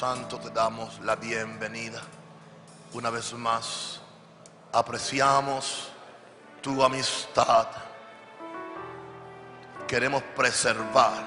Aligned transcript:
Santo, 0.00 0.38
te 0.38 0.48
damos 0.48 0.98
la 1.00 1.14
bienvenida. 1.14 2.00
Una 2.94 3.10
vez 3.10 3.34
más, 3.34 4.00
apreciamos 4.72 5.90
tu 6.62 6.82
amistad. 6.82 7.66
Queremos 9.86 10.22
preservar 10.34 11.22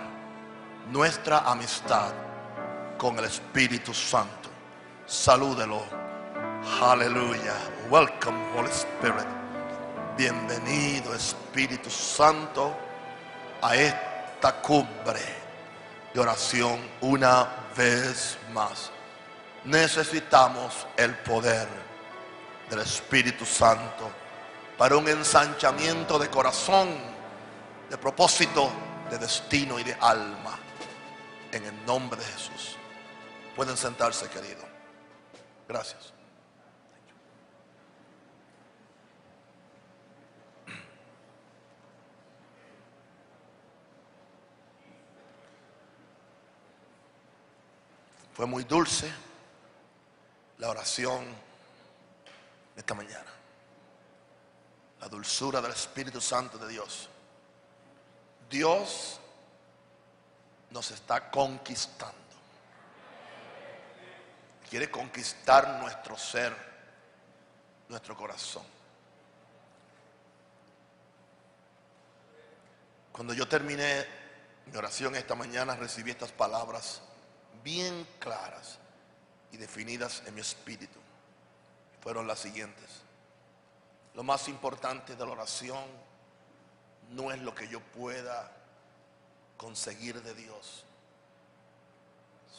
nuestra 0.89 1.41
amistad 1.51 2.13
con 2.97 3.19
el 3.19 3.25
Espíritu 3.25 3.93
Santo. 3.93 4.49
Salúdelo. 5.05 5.83
Aleluya. 6.81 7.53
Welcome, 7.91 8.39
Holy 8.57 8.71
Spirit. 8.71 9.27
Bienvenido, 10.17 11.13
Espíritu 11.13 11.91
Santo, 11.91 12.75
a 13.61 13.75
esta 13.75 14.51
cumbre 14.63 15.21
de 16.11 16.19
oración 16.19 16.79
una 17.01 17.62
vez 17.75 18.37
más. 18.53 18.91
Necesitamos 19.65 20.87
el 20.97 21.15
poder 21.19 21.67
del 22.69 22.79
Espíritu 22.79 23.45
Santo 23.45 24.11
para 24.77 24.97
un 24.97 25.07
ensanchamiento 25.07 26.17
de 26.19 26.29
corazón, 26.29 26.89
de 27.89 27.97
propósito, 27.97 28.71
de 29.09 29.17
destino 29.17 29.79
y 29.79 29.83
de 29.83 29.93
alma. 29.99 30.59
En 31.51 31.65
el 31.65 31.85
nombre 31.85 32.19
de 32.19 32.25
Jesús. 32.25 32.77
Pueden 33.55 33.77
sentarse, 33.77 34.27
querido. 34.29 34.63
Gracias. 35.67 36.13
Fue 48.33 48.47
muy 48.47 48.63
dulce 48.63 49.11
la 50.57 50.69
oración 50.69 51.23
de 52.73 52.79
esta 52.79 52.95
mañana. 52.95 53.31
La 55.01 55.07
dulzura 55.07 55.61
del 55.61 55.71
Espíritu 55.71 56.19
Santo 56.19 56.57
de 56.57 56.67
Dios. 56.67 57.09
Dios 58.49 59.19
nos 60.71 60.89
está 60.89 61.29
conquistando. 61.29 62.15
Quiere 64.67 64.89
conquistar 64.89 65.79
nuestro 65.79 66.17
ser, 66.17 66.55
nuestro 67.89 68.17
corazón. 68.17 68.63
Cuando 73.11 73.35
yo 73.35 73.47
terminé 73.47 74.07
mi 74.65 74.75
oración 74.75 75.15
esta 75.15 75.35
mañana, 75.35 75.75
recibí 75.75 76.09
estas 76.09 76.31
palabras 76.31 77.01
bien 77.63 78.07
claras 78.19 78.79
y 79.51 79.57
definidas 79.57 80.23
en 80.25 80.35
mi 80.35 80.41
espíritu. 80.41 80.99
Fueron 82.01 82.27
las 82.27 82.39
siguientes. 82.39 83.01
Lo 84.13 84.23
más 84.23 84.47
importante 84.47 85.15
de 85.15 85.25
la 85.25 85.31
oración 85.31 85.83
no 87.11 87.31
es 87.31 87.39
lo 87.39 87.55
que 87.55 87.67
yo 87.67 87.79
pueda 87.79 88.51
conseguir 89.57 90.21
de 90.21 90.33
Dios, 90.33 90.83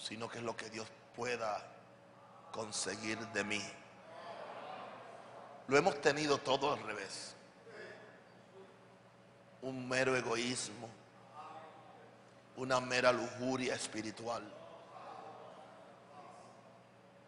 sino 0.03 0.29
que 0.29 0.39
es 0.39 0.45
lo 0.45 0.57
que 0.57 0.71
Dios 0.71 0.89
pueda 1.15 1.63
conseguir 2.53 3.19
de 3.29 3.45
mí. 3.45 3.63
Lo 5.67 5.77
hemos 5.77 6.01
tenido 6.01 6.39
todo 6.39 6.73
al 6.73 6.81
revés. 6.81 7.35
Un 9.63 9.89
mero 9.89 10.15
egoísmo, 10.15 10.89
una 12.57 12.81
mera 12.81 13.13
lujuria 13.13 13.75
espiritual. 13.75 14.43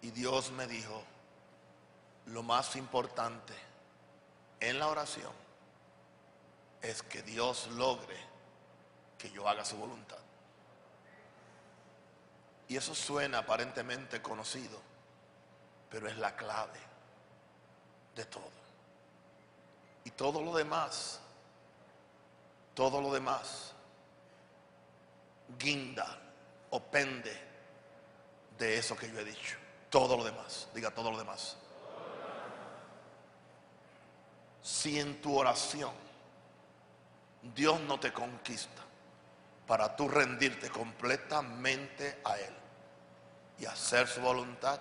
Y 0.07 0.13
Dios 0.13 0.53
me 0.53 0.69
dijo, 0.69 1.03
lo 2.27 2.45
más 2.45 2.77
importante 2.77 3.53
en 4.61 4.79
la 4.79 4.87
oración 4.87 5.33
es 6.81 7.03
que 7.03 7.23
Dios 7.23 7.67
logre 7.73 8.17
que 9.19 9.29
yo 9.33 9.49
haga 9.49 9.65
su 9.65 9.77
voluntad. 9.77 10.21
Y 12.69 12.77
eso 12.77 12.95
suena 12.95 13.39
aparentemente 13.39 14.23
conocido, 14.23 14.81
pero 15.91 16.07
es 16.07 16.17
la 16.19 16.37
clave 16.37 16.79
de 18.15 18.27
todo. 18.27 18.53
Y 20.05 20.13
todo 20.13 20.41
lo 20.41 20.57
demás, 20.57 21.19
todo 22.75 23.01
lo 23.01 23.13
demás, 23.13 23.73
guinda 25.59 26.17
o 26.71 26.81
pende 26.81 27.37
de 28.57 28.79
eso 28.79 28.97
que 28.97 29.11
yo 29.11 29.19
he 29.19 29.25
dicho. 29.25 29.66
Todo 29.91 30.17
lo 30.17 30.25
demás, 30.25 30.69
diga 30.75 30.91
todo 30.91 31.11
lo 31.11 31.19
demás. 31.19 31.57
Si 34.63 34.99
en 34.99 35.21
tu 35.21 35.37
oración 35.37 35.93
Dios 37.55 37.81
no 37.81 38.01
te 38.01 38.13
conquista 38.13 38.83
para 39.67 39.95
tú 39.95 40.09
rendirte 40.09 40.71
completamente 40.71 42.21
a 42.25 42.37
Él 42.39 42.55
y 43.59 43.67
hacer 43.67 44.09
su 44.09 44.21
voluntad, 44.21 44.81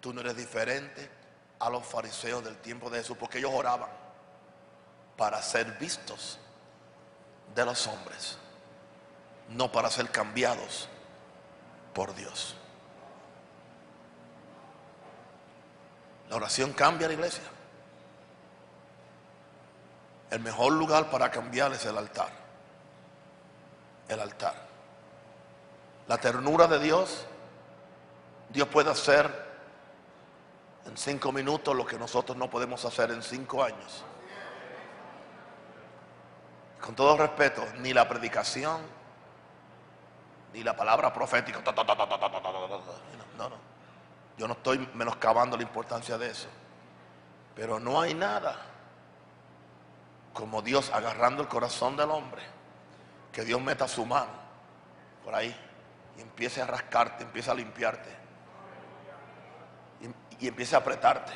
tú 0.00 0.12
no 0.12 0.20
eres 0.20 0.36
diferente 0.36 1.10
a 1.58 1.70
los 1.70 1.84
fariseos 1.86 2.44
del 2.44 2.56
tiempo 2.58 2.90
de 2.90 2.98
Jesús, 2.98 3.16
porque 3.16 3.38
ellos 3.38 3.52
oraban 3.54 3.90
para 5.16 5.40
ser 5.42 5.72
vistos 5.78 6.38
de 7.54 7.64
los 7.64 7.86
hombres, 7.86 8.38
no 9.48 9.72
para 9.72 9.90
ser 9.90 10.10
cambiados 10.10 10.88
por 11.94 12.14
Dios. 12.14 12.56
La 16.28 16.36
oración 16.36 16.72
cambia 16.72 17.08
la 17.08 17.14
iglesia. 17.14 17.44
El 20.30 20.40
mejor 20.40 20.72
lugar 20.72 21.08
para 21.10 21.30
cambiar 21.30 21.72
es 21.72 21.84
el 21.84 21.96
altar. 21.96 22.30
El 24.08 24.20
altar. 24.20 24.54
La 26.08 26.18
ternura 26.18 26.66
de 26.66 26.78
Dios, 26.78 27.26
Dios 28.50 28.68
puede 28.68 28.90
hacer 28.90 29.46
en 30.86 30.96
cinco 30.96 31.32
minutos 31.32 31.74
lo 31.74 31.84
que 31.84 31.98
nosotros 31.98 32.36
no 32.36 32.48
podemos 32.48 32.84
hacer 32.84 33.10
en 33.10 33.22
cinco 33.22 33.62
años. 33.62 34.04
Con 36.80 36.94
todo 36.94 37.16
respeto, 37.16 37.66
ni 37.78 37.92
la 37.92 38.08
predicación, 38.08 38.80
ni 40.52 40.62
la 40.62 40.76
palabra 40.76 41.12
profética. 41.12 41.60
No, 43.36 43.48
no. 43.48 43.75
Yo 44.38 44.46
no 44.46 44.54
estoy 44.54 44.88
menoscabando 44.94 45.56
la 45.56 45.62
importancia 45.62 46.18
de 46.18 46.30
eso. 46.30 46.48
Pero 47.54 47.80
no 47.80 48.00
hay 48.00 48.14
nada 48.14 48.56
como 50.34 50.60
Dios 50.60 50.90
agarrando 50.92 51.42
el 51.42 51.48
corazón 51.48 51.96
del 51.96 52.10
hombre. 52.10 52.42
Que 53.32 53.44
Dios 53.44 53.60
meta 53.60 53.88
su 53.88 54.04
mano 54.04 54.30
por 55.24 55.34
ahí 55.34 55.54
y 56.16 56.20
empiece 56.20 56.62
a 56.62 56.66
rascarte, 56.66 57.24
empiece 57.24 57.50
a 57.50 57.54
limpiarte. 57.54 58.10
Y, 60.00 60.44
y 60.44 60.48
empiece 60.48 60.74
a 60.74 60.78
apretarte. 60.78 61.32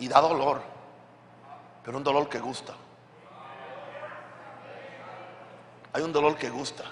Y 0.00 0.08
da 0.08 0.20
dolor. 0.20 0.62
Pero 1.84 1.96
un 1.96 2.04
dolor 2.04 2.28
que 2.28 2.38
gusta. 2.40 2.74
Hay 5.92 6.02
un 6.02 6.12
dolor 6.12 6.36
que 6.36 6.50
gusta. 6.50 6.84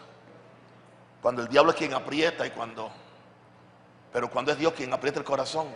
Cuando 1.21 1.43
el 1.43 1.49
diablo 1.49 1.73
es 1.73 1.77
quien 1.77 1.95
aprieta 1.95 2.47
y 2.47 2.51
cuando 2.51 2.91
pero 4.13 4.31
cuando 4.31 4.53
es 4.53 4.59
Dios 4.59 4.73
quien 4.73 4.93
aprieta 4.93 5.19
el 5.19 5.25
corazón, 5.25 5.69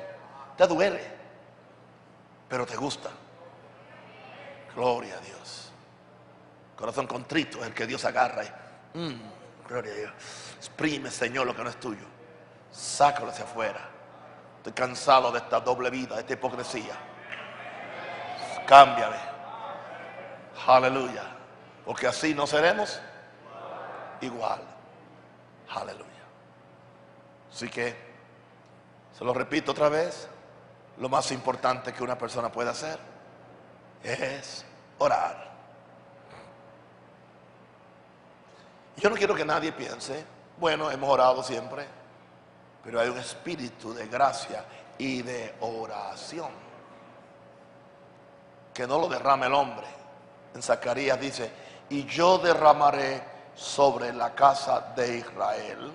te 0.56 0.66
duele, 0.66 1.02
pero 2.48 2.66
te 2.66 2.76
gusta. 2.76 3.10
Gloria 4.74 5.16
a 5.16 5.20
Dios. 5.20 5.70
Corazón 6.76 7.06
contrito 7.06 7.58
es 7.60 7.66
el 7.66 7.74
que 7.74 7.86
Dios 7.86 8.04
agarra 8.04 8.42
y, 8.44 8.98
mm, 8.98 9.20
gloria 9.68 9.92
a 9.92 9.96
Dios. 9.96 10.12
Exprime, 10.56 11.10
Señor, 11.10 11.46
lo 11.46 11.54
que 11.54 11.62
no 11.62 11.70
es 11.70 11.78
tuyo. 11.78 12.06
Sácalo 12.70 13.28
hacia 13.28 13.44
afuera. 13.44 13.88
Estoy 14.58 14.72
cansado 14.72 15.30
de 15.30 15.38
esta 15.38 15.60
doble 15.60 15.90
vida, 15.90 16.14
de 16.14 16.20
esta 16.22 16.32
hipocresía. 16.32 16.94
Cámbiame. 18.66 19.16
Aleluya. 20.66 21.24
Porque 21.84 22.06
así 22.06 22.34
no 22.34 22.46
seremos 22.46 23.00
igual. 24.20 24.60
Aleluya. 25.68 26.06
Así 27.52 27.68
que, 27.68 28.11
se 29.16 29.24
lo 29.24 29.34
repito 29.34 29.72
otra 29.72 29.88
vez, 29.88 30.28
lo 30.98 31.08
más 31.08 31.30
importante 31.32 31.92
que 31.92 32.02
una 32.02 32.16
persona 32.16 32.50
puede 32.50 32.70
hacer 32.70 32.98
es 34.02 34.64
orar. 34.98 35.52
Yo 38.96 39.10
no 39.10 39.16
quiero 39.16 39.34
que 39.34 39.44
nadie 39.44 39.72
piense, 39.72 40.24
bueno, 40.58 40.90
hemos 40.90 41.10
orado 41.10 41.42
siempre, 41.42 41.86
pero 42.84 43.00
hay 43.00 43.08
un 43.08 43.18
espíritu 43.18 43.92
de 43.94 44.06
gracia 44.06 44.64
y 44.98 45.22
de 45.22 45.54
oración 45.60 46.50
que 48.72 48.86
no 48.86 48.98
lo 48.98 49.08
derrama 49.08 49.46
el 49.46 49.54
hombre. 49.54 49.86
En 50.54 50.62
Zacarías 50.62 51.20
dice, 51.20 51.50
y 51.88 52.04
yo 52.04 52.38
derramaré 52.38 53.22
sobre 53.54 54.12
la 54.12 54.34
casa 54.34 54.92
de 54.96 55.18
Israel. 55.18 55.92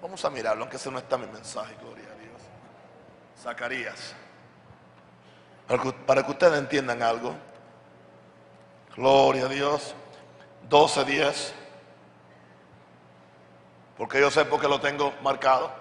Vamos 0.00 0.24
a 0.24 0.30
mirarlo, 0.30 0.62
aunque 0.62 0.76
ese 0.76 0.90
no 0.90 0.98
está 0.98 1.16
mi 1.16 1.26
mensaje, 1.26 1.74
gloria 1.80 2.04
a 2.04 2.20
Dios. 2.20 2.40
Zacarías. 3.40 4.14
Para 6.06 6.22
que, 6.22 6.30
ustedes 6.30 6.58
entiendan 6.58 7.02
algo. 7.02 7.34
Gloria 8.94 9.46
a 9.46 9.48
Dios. 9.48 9.94
12.10. 10.68 11.52
Porque 13.96 14.20
yo 14.20 14.30
sé 14.30 14.44
por 14.44 14.60
qué 14.60 14.68
lo 14.68 14.80
tengo 14.80 15.12
marcado. 15.22 15.72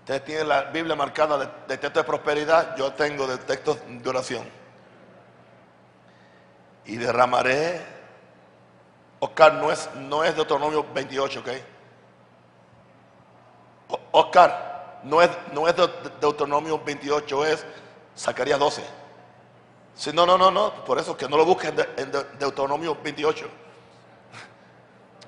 Ustedes 0.00 0.24
tienen 0.24 0.48
la 0.48 0.62
Biblia 0.62 0.94
marcada 0.94 1.36
de, 1.66 1.78
texto 1.78 1.98
de 1.98 2.04
prosperidad, 2.04 2.76
yo 2.76 2.92
tengo 2.92 3.26
de 3.26 3.38
texto 3.38 3.76
de 3.88 4.08
oración. 4.08 4.48
Y 6.84 6.96
derramaré. 6.96 7.95
Oscar 9.18 9.54
no 9.54 9.72
es, 9.72 9.88
no 9.94 10.24
es 10.24 10.36
Deuteronomio 10.36 10.84
28, 10.92 11.40
¿ok? 11.40 11.48
Oscar, 14.12 15.00
no 15.04 15.22
es, 15.22 15.30
no 15.52 15.68
es 15.68 15.76
de 15.76 15.88
Deuteronomio 16.20 16.82
28, 16.82 17.46
es 17.46 17.64
Zacarías 18.16 18.58
12. 18.58 18.82
Sí, 19.94 20.10
no, 20.12 20.26
no, 20.26 20.36
no, 20.36 20.50
no, 20.50 20.84
por 20.84 20.98
eso 20.98 21.16
que 21.16 21.28
no 21.28 21.36
lo 21.36 21.44
busquen 21.44 21.74
en, 21.96 22.12
Deuteronomio 22.38 22.96
28. 23.02 23.46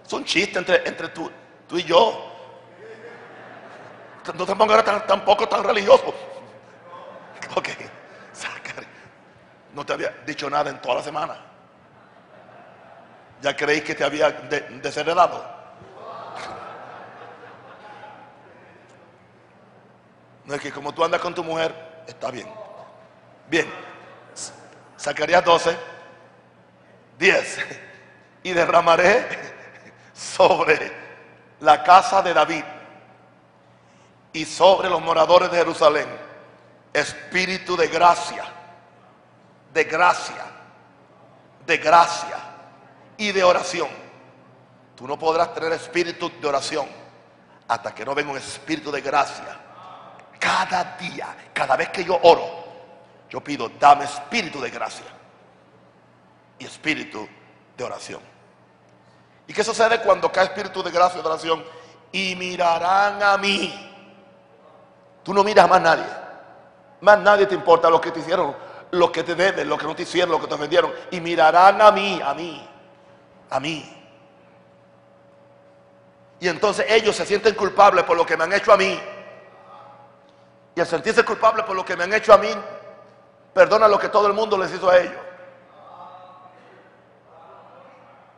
Es 0.06 0.12
un 0.12 0.24
chiste 0.24 0.58
entre, 0.58 0.86
entre 0.88 1.08
tú, 1.08 1.30
tú 1.66 1.78
y 1.78 1.84
yo 1.84 2.34
no 4.34 4.44
te 4.44 4.54
pongas 4.54 4.84
tan, 4.84 5.06
tampoco 5.06 5.48
tan 5.48 5.64
religioso. 5.64 6.14
Ok, 7.56 7.68
no 9.74 9.86
te 9.86 9.92
había 9.92 10.10
dicho 10.26 10.50
nada 10.50 10.70
en 10.70 10.80
toda 10.80 10.96
la 10.96 11.02
semana. 11.02 11.47
Ya 13.40 13.56
creí 13.56 13.80
que 13.82 13.94
te 13.94 14.04
había 14.04 14.30
desheredado. 14.30 15.58
No 20.44 20.54
es 20.54 20.60
que 20.60 20.72
como 20.72 20.92
tú 20.92 21.04
andas 21.04 21.20
con 21.20 21.34
tu 21.34 21.44
mujer, 21.44 21.74
está 22.06 22.30
bien. 22.30 22.48
Bien, 23.48 23.70
Zacarías 24.98 25.44
12, 25.44 25.76
10. 27.18 27.58
Y 28.44 28.52
derramaré 28.52 29.26
sobre 30.14 30.90
la 31.60 31.82
casa 31.82 32.22
de 32.22 32.32
David 32.32 32.64
y 34.32 34.44
sobre 34.44 34.88
los 34.88 35.00
moradores 35.02 35.50
de 35.50 35.58
Jerusalén 35.58 36.28
espíritu 36.92 37.76
de 37.76 37.88
gracia, 37.88 38.44
de 39.72 39.84
gracia, 39.84 40.44
de 41.66 41.76
gracia 41.76 42.47
y 43.18 43.32
de 43.32 43.44
oración. 43.44 43.88
Tú 44.96 45.06
no 45.06 45.18
podrás 45.18 45.52
tener 45.52 45.72
espíritu 45.72 46.30
de 46.40 46.48
oración 46.48 46.88
hasta 47.68 47.94
que 47.94 48.04
no 48.04 48.14
venga 48.14 48.30
un 48.30 48.38
espíritu 48.38 48.90
de 48.90 49.02
gracia. 49.02 49.60
Cada 50.40 50.96
día, 50.96 51.36
cada 51.52 51.76
vez 51.76 51.90
que 51.90 52.02
yo 52.02 52.18
oro, 52.22 52.64
yo 53.28 53.44
pido, 53.44 53.70
dame 53.78 54.04
espíritu 54.04 54.60
de 54.60 54.70
gracia 54.70 55.06
y 56.58 56.64
espíritu 56.64 57.28
de 57.76 57.84
oración. 57.84 58.22
¿Y 59.46 59.52
qué 59.52 59.62
sucede 59.62 60.00
cuando 60.00 60.32
cae 60.32 60.44
espíritu 60.44 60.82
de 60.82 60.90
gracia 60.90 61.18
y 61.18 61.22
de 61.22 61.28
oración? 61.28 61.64
Y 62.10 62.34
mirarán 62.36 63.22
a 63.22 63.36
mí 63.36 63.88
Tú 65.28 65.34
no 65.34 65.44
miras 65.44 65.66
a 65.66 65.68
más 65.68 65.82
nadie. 65.82 66.04
Más 67.00 67.18
nadie 67.18 67.46
te 67.46 67.54
importa 67.54 67.90
lo 67.90 68.00
que 68.00 68.10
te 68.10 68.20
hicieron, 68.20 68.56
lo 68.92 69.12
que 69.12 69.22
te 69.22 69.34
deben, 69.34 69.68
lo 69.68 69.76
que 69.76 69.84
no 69.84 69.94
te 69.94 70.04
hicieron, 70.04 70.30
lo 70.30 70.40
que 70.40 70.46
te 70.46 70.54
ofendieron. 70.54 70.90
Y 71.10 71.20
mirarán 71.20 71.82
a 71.82 71.90
mí, 71.90 72.20
a 72.24 72.32
mí, 72.32 72.67
a 73.50 73.60
mí. 73.60 73.94
Y 76.40 76.48
entonces 76.48 76.86
ellos 76.88 77.16
se 77.16 77.26
sienten 77.26 77.54
culpables 77.54 78.04
por 78.04 78.16
lo 78.16 78.24
que 78.24 78.36
me 78.36 78.44
han 78.44 78.52
hecho 78.52 78.72
a 78.72 78.76
mí. 78.76 79.00
Y 80.74 80.80
al 80.80 80.86
sentirse 80.86 81.24
culpables 81.24 81.64
por 81.64 81.74
lo 81.74 81.84
que 81.84 81.96
me 81.96 82.04
han 82.04 82.12
hecho 82.12 82.32
a 82.32 82.38
mí, 82.38 82.50
perdona 83.52 83.88
lo 83.88 83.98
que 83.98 84.08
todo 84.08 84.26
el 84.26 84.32
mundo 84.32 84.56
les 84.56 84.72
hizo 84.72 84.88
a 84.88 84.98
ellos. 84.98 85.20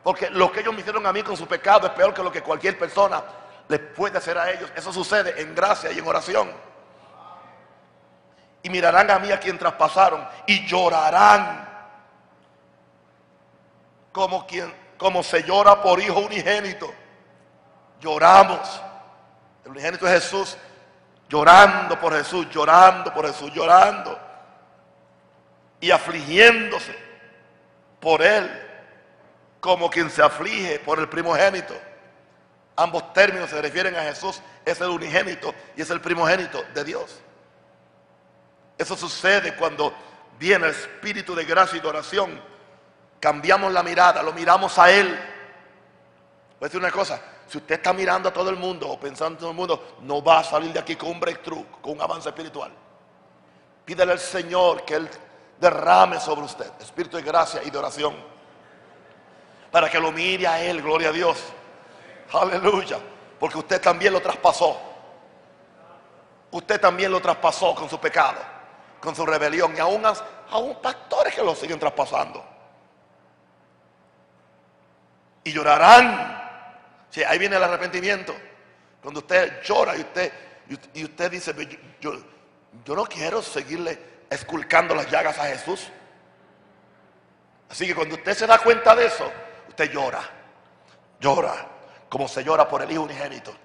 Porque 0.03 0.31
lo 0.31 0.51
que 0.51 0.61
ellos 0.61 0.73
me 0.73 0.79
hicieron 0.79 1.05
a 1.05 1.13
mí 1.13 1.21
con 1.21 1.37
su 1.37 1.47
pecado 1.47 1.85
es 1.85 1.93
peor 1.93 2.13
que 2.13 2.23
lo 2.23 2.31
que 2.31 2.41
cualquier 2.41 2.79
persona 2.79 3.23
les 3.67 3.79
puede 3.79 4.17
hacer 4.17 4.37
a 4.37 4.49
ellos. 4.49 4.71
Eso 4.75 4.91
sucede 4.91 5.39
en 5.39 5.53
gracia 5.53 5.91
y 5.91 5.99
en 5.99 6.07
oración 6.07 6.51
y 8.63 8.69
mirarán 8.69 9.09
a 9.09 9.19
mí 9.19 9.31
a 9.31 9.39
quien 9.39 9.57
traspasaron 9.57 10.27
y 10.45 10.65
llorarán 10.65 11.67
como 14.11 14.45
quien 14.45 14.73
como 15.01 15.23
se 15.23 15.41
llora 15.41 15.81
por 15.81 15.99
hijo 15.99 16.19
unigénito. 16.19 16.93
Lloramos. 17.99 18.79
El 19.65 19.71
unigénito 19.71 20.07
es 20.07 20.21
Jesús 20.21 20.55
llorando 21.27 21.99
por 21.99 22.15
Jesús, 22.15 22.47
llorando 22.51 23.11
por 23.11 23.25
Jesús, 23.25 23.51
llorando 23.51 24.19
y 25.79 25.89
afligiéndose 25.89 26.95
por 27.99 28.21
él 28.21 28.47
como 29.59 29.89
quien 29.89 30.07
se 30.11 30.21
aflige 30.21 30.77
por 30.77 30.99
el 30.99 31.09
primogénito. 31.09 31.73
Ambos 32.75 33.11
términos 33.11 33.49
se 33.49 33.59
refieren 33.59 33.95
a 33.95 34.03
Jesús, 34.03 34.39
es 34.63 34.79
el 34.81 34.89
unigénito 34.89 35.51
y 35.75 35.81
es 35.81 35.89
el 35.89 35.99
primogénito 35.99 36.63
de 36.75 36.83
Dios. 36.83 37.19
Eso 38.77 38.95
sucede 38.95 39.55
cuando 39.55 39.95
viene 40.37 40.67
el 40.67 40.71
espíritu 40.71 41.33
de 41.33 41.43
gracia 41.43 41.79
y 41.79 41.81
de 41.81 41.87
oración. 41.87 42.51
Cambiamos 43.21 43.71
la 43.71 43.81
mirada, 43.83 44.21
lo 44.21 44.33
miramos 44.33 44.77
a 44.77 44.91
Él. 44.91 45.07
Voy 46.59 46.65
a 46.65 46.65
decir 46.65 46.81
una 46.81 46.91
cosa, 46.91 47.21
si 47.47 47.57
usted 47.57 47.75
está 47.75 47.93
mirando 47.93 48.27
a 48.27 48.33
todo 48.33 48.49
el 48.49 48.57
mundo 48.57 48.89
o 48.89 48.99
pensando 48.99 49.35
en 49.35 49.37
todo 49.37 49.51
el 49.51 49.55
mundo, 49.55 49.97
no 50.01 50.21
va 50.21 50.39
a 50.39 50.43
salir 50.43 50.73
de 50.73 50.79
aquí 50.79 50.97
con 50.97 51.11
un 51.11 51.19
breakthrough, 51.21 51.65
con 51.79 51.93
un 51.93 52.01
avance 52.01 52.27
espiritual. 52.27 52.73
Pídele 53.85 54.11
al 54.11 54.19
Señor 54.19 54.83
que 54.83 54.95
Él 54.95 55.09
derrame 55.57 56.19
sobre 56.19 56.41
usted 56.41 56.69
espíritu 56.81 57.15
de 57.15 57.23
gracia 57.23 57.61
y 57.63 57.69
de 57.69 57.77
oración. 57.77 58.13
Para 59.71 59.89
que 59.89 60.01
lo 60.01 60.11
mire 60.11 60.47
a 60.47 60.61
Él, 60.61 60.81
gloria 60.81 61.09
a 61.09 61.13
Dios. 61.13 61.37
Aleluya. 62.33 62.99
Porque 63.39 63.57
usted 63.57 63.81
también 63.81 64.11
lo 64.11 64.21
traspasó. 64.21 64.77
Usted 66.51 66.81
también 66.81 67.09
lo 67.09 67.21
traspasó 67.21 67.73
con 67.73 67.89
su 67.89 67.97
pecado 67.97 68.51
con 69.01 69.15
su 69.15 69.25
rebelión 69.25 69.75
y 69.75 69.79
aún, 69.79 70.03
aún 70.51 70.75
pastores 70.81 71.33
que 71.33 71.43
lo 71.43 71.55
siguen 71.55 71.79
traspasando. 71.79 72.45
Y 75.43 75.51
llorarán. 75.51 76.39
Sí, 77.09 77.23
ahí 77.23 77.37
viene 77.37 77.57
el 77.57 77.63
arrepentimiento. 77.63 78.35
Cuando 79.01 79.19
usted 79.21 79.61
llora 79.63 79.95
y 79.97 80.01
usted, 80.01 80.31
y 80.93 81.03
usted 81.03 81.31
dice, 81.31 81.53
yo, 81.99 82.13
yo 82.85 82.95
no 82.95 83.05
quiero 83.05 83.41
seguirle 83.41 83.99
esculcando 84.29 84.95
las 84.95 85.09
llagas 85.09 85.37
a 85.39 85.45
Jesús. 85.45 85.87
Así 87.69 87.87
que 87.87 87.95
cuando 87.95 88.15
usted 88.15 88.33
se 88.33 88.47
da 88.47 88.59
cuenta 88.59 88.95
de 88.95 89.05
eso, 89.05 89.31
usted 89.67 89.91
llora. 89.91 90.21
Llora 91.19 91.71
como 92.11 92.27
se 92.27 92.43
llora 92.43 92.67
por 92.67 92.81
el 92.81 92.91
Hijo 92.91 93.03
unigénito. 93.03 93.55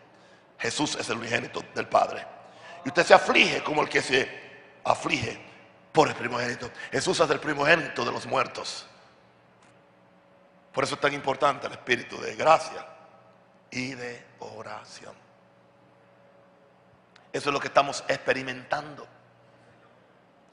Jesús 0.56 0.96
es 1.00 1.10
el 1.10 1.18
unigénito 1.18 1.64
del 1.74 1.88
Padre. 1.88 2.24
Y 2.84 2.88
usted 2.88 3.04
se 3.04 3.12
aflige 3.12 3.62
como 3.64 3.82
el 3.82 3.88
que 3.88 4.00
se 4.00 4.30
aflige 4.84 5.36
por 5.90 6.06
el 6.06 6.14
primogénito. 6.14 6.70
Jesús 6.92 7.18
es 7.18 7.28
el 7.28 7.40
primogénito 7.40 8.04
de 8.04 8.12
los 8.12 8.24
muertos. 8.24 8.86
Por 10.76 10.84
eso 10.84 10.96
es 10.96 11.00
tan 11.00 11.14
importante 11.14 11.66
el 11.66 11.72
espíritu 11.72 12.20
de 12.20 12.36
gracia 12.36 12.86
y 13.70 13.94
de 13.94 14.26
oración. 14.40 15.14
Eso 17.32 17.48
es 17.48 17.54
lo 17.54 17.58
que 17.58 17.68
estamos 17.68 18.04
experimentando. 18.06 19.06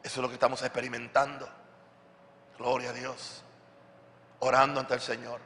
Eso 0.01 0.19
es 0.21 0.21
lo 0.21 0.29
que 0.29 0.35
estamos 0.35 0.61
experimentando. 0.61 1.49
Gloria 2.57 2.91
a 2.91 2.93
Dios. 2.93 3.43
Orando 4.39 4.79
ante 4.79 4.93
el 4.93 5.01
Señor. 5.01 5.41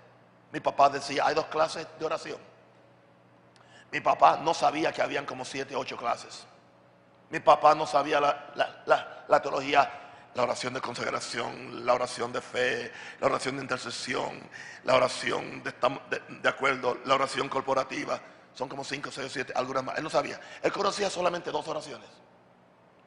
Mi 0.52 0.60
papá 0.60 0.90
decía, 0.90 1.26
hay 1.26 1.34
dos 1.34 1.48
clases 1.48 1.88
de 1.98 2.06
oración. 2.06 2.40
Mi 3.92 4.00
papá 4.00 4.38
no 4.44 4.54
sabía 4.54 4.94
que 4.94 5.02
habían 5.02 5.26
como 5.26 5.44
siete, 5.44 5.76
ocho 5.76 5.98
clases. 5.98 6.46
Mi 7.32 7.40
papá 7.40 7.74
no 7.74 7.88
sabía 7.88 8.20
la, 8.22 9.42
teología 9.42 10.07
la 10.36 10.44
oración 10.44 10.74
de 10.74 10.82
consagración, 10.82 11.86
la 11.86 11.94
oración 11.94 12.32
de 12.32 12.42
fe, 12.42 12.92
la 13.20 13.28
oración 13.28 13.56
de 13.58 13.64
intercesión, 13.64 14.40
la 14.84 14.96
oración 14.96 15.64
de, 15.64 15.74
de, 16.42 16.50
acuerdo, 16.50 17.00
la 17.06 17.16
oración 17.16 17.50
corporativa. 17.50 18.22
Son 18.54 18.70
como 18.70 18.84
cinco, 18.84 19.12
seis, 19.12 19.32
siete, 19.32 19.54
algunas 19.56 19.84
más. 19.84 19.98
Él 19.98 20.04
no 20.04 20.10
sabía. 20.10 20.40
Él 20.62 20.72
conocía 20.72 21.10
solamente 21.10 21.52
dos 21.52 21.68
oraciones. 21.68 22.08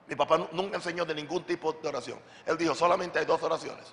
Mi 0.06 0.16
papá 0.16 0.38
nunca 0.52 0.76
enseñó 0.76 1.04
de 1.04 1.14
ningún 1.14 1.44
tipo 1.44 1.72
de 1.72 1.88
oración. 1.88 2.18
Él 2.44 2.58
dijo, 2.58 2.74
solamente 2.74 3.20
hay 3.20 3.24
dos 3.24 3.40
oraciones. 3.42 3.86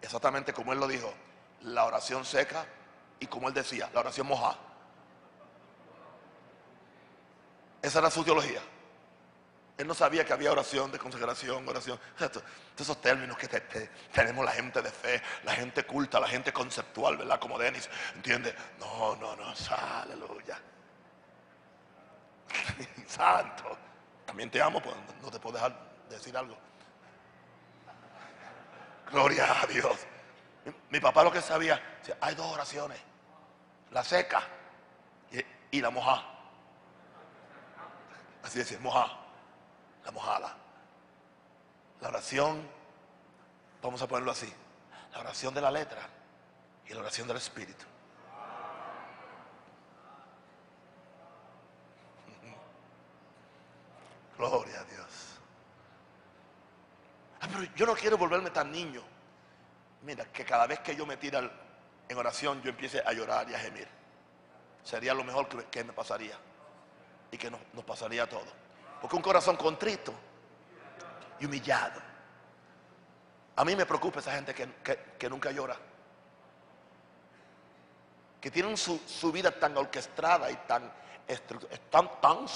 Exactamente 0.00 0.52
como 0.52 0.72
él 0.72 0.78
lo 0.78 0.86
dijo. 0.86 1.12
La 1.62 1.84
oración 1.84 2.24
seca 2.24 2.64
y 3.18 3.26
como 3.26 3.48
él 3.48 3.54
decía, 3.54 3.90
la 3.92 4.00
oración 4.00 4.28
moja. 4.28 4.56
Esa 7.82 7.98
era 7.98 8.10
su 8.10 8.22
teología. 8.22 8.60
Él 9.80 9.86
no 9.86 9.94
sabía 9.94 10.26
que 10.26 10.34
había 10.34 10.52
oración 10.52 10.92
de 10.92 10.98
consagración, 10.98 11.66
oración. 11.66 11.98
esos 12.78 13.00
términos 13.00 13.38
que 13.38 13.48
tenemos 14.12 14.44
la 14.44 14.52
gente 14.52 14.82
de 14.82 14.90
fe, 14.90 15.22
la 15.42 15.54
gente 15.54 15.84
culta, 15.84 16.20
la 16.20 16.28
gente 16.28 16.52
conceptual, 16.52 17.16
¿verdad? 17.16 17.40
Como 17.40 17.58
Denis, 17.58 17.88
¿entiende? 18.14 18.54
No, 18.78 19.16
no, 19.16 19.34
no, 19.36 19.54
aleluya. 20.02 20.60
Santo. 23.06 23.78
También 24.26 24.50
te 24.50 24.60
amo, 24.60 24.82
pues 24.82 24.94
no 25.22 25.30
te 25.30 25.40
puedo 25.40 25.54
dejar 25.54 25.74
decir 26.10 26.36
algo. 26.36 26.58
Gloria 29.10 29.62
a 29.62 29.66
Dios. 29.66 29.96
Mi, 30.90 31.00
papá 31.00 31.24
lo 31.24 31.32
que 31.32 31.40
sabía, 31.40 31.80
hay 32.20 32.34
dos 32.34 32.52
oraciones. 32.52 33.00
La 33.92 34.04
seca 34.04 34.42
y, 35.70 35.80
la 35.80 35.88
mojada. 35.88 36.26
Así 38.42 38.58
decía, 38.58 38.78
mojada 38.78 39.19
la 40.04 40.10
mojada. 40.10 40.56
La 42.00 42.08
oración, 42.08 42.68
vamos 43.82 44.02
a 44.02 44.08
ponerlo 44.08 44.32
así, 44.32 44.52
la 45.12 45.20
oración 45.20 45.54
de 45.54 45.60
la 45.60 45.70
letra 45.70 46.08
y 46.86 46.94
la 46.94 47.00
oración 47.00 47.28
del 47.28 47.36
Espíritu. 47.36 47.84
Gloria 54.38 54.80
a 54.80 54.84
Dios. 54.84 55.06
Ah, 57.40 57.48
pero 57.50 57.64
yo 57.74 57.86
no 57.86 57.94
quiero 57.94 58.18
volverme 58.18 58.50
tan 58.50 58.70
niño. 58.70 59.02
Mira, 60.02 60.24
que 60.26 60.44
cada 60.44 60.66
vez 60.66 60.80
que 60.80 60.96
yo 60.96 61.04
me 61.04 61.16
tira 61.16 61.50
en 62.08 62.18
oración, 62.18 62.62
yo 62.62 62.70
empiece 62.70 63.02
a 63.04 63.12
llorar 63.12 63.48
y 63.50 63.54
a 63.54 63.58
gemir. 63.58 63.88
Sería 64.82 65.14
lo 65.14 65.24
mejor 65.24 65.48
que, 65.68 65.84
me 65.84 65.92
pasaría. 65.92 66.38
Y 67.30 67.36
que 67.36 67.50
nos, 67.50 67.60
nos 67.74 67.84
pasaría 67.84 68.22
a 68.22 68.28
todos. 68.28 68.48
Porque 69.00 69.16
un 69.16 69.22
corazón 69.22 69.56
contrito 69.56 70.12
y 71.38 71.46
humillado. 71.46 72.00
A 73.56 73.64
mí 73.64 73.74
me 73.74 73.86
preocupa 73.86 74.20
esa 74.20 74.32
gente 74.32 74.54
que, 74.54 75.28
nunca 75.28 75.50
llora. 75.50 75.76
Que 78.40 78.50
tienen 78.50 78.76
su, 78.76 79.32
vida 79.32 79.50
tan 79.50 79.76
orquestada 79.76 80.50
y 80.50 80.56
tan, 80.66 80.90
tan, 81.90 82.20
tan, 82.20 82.46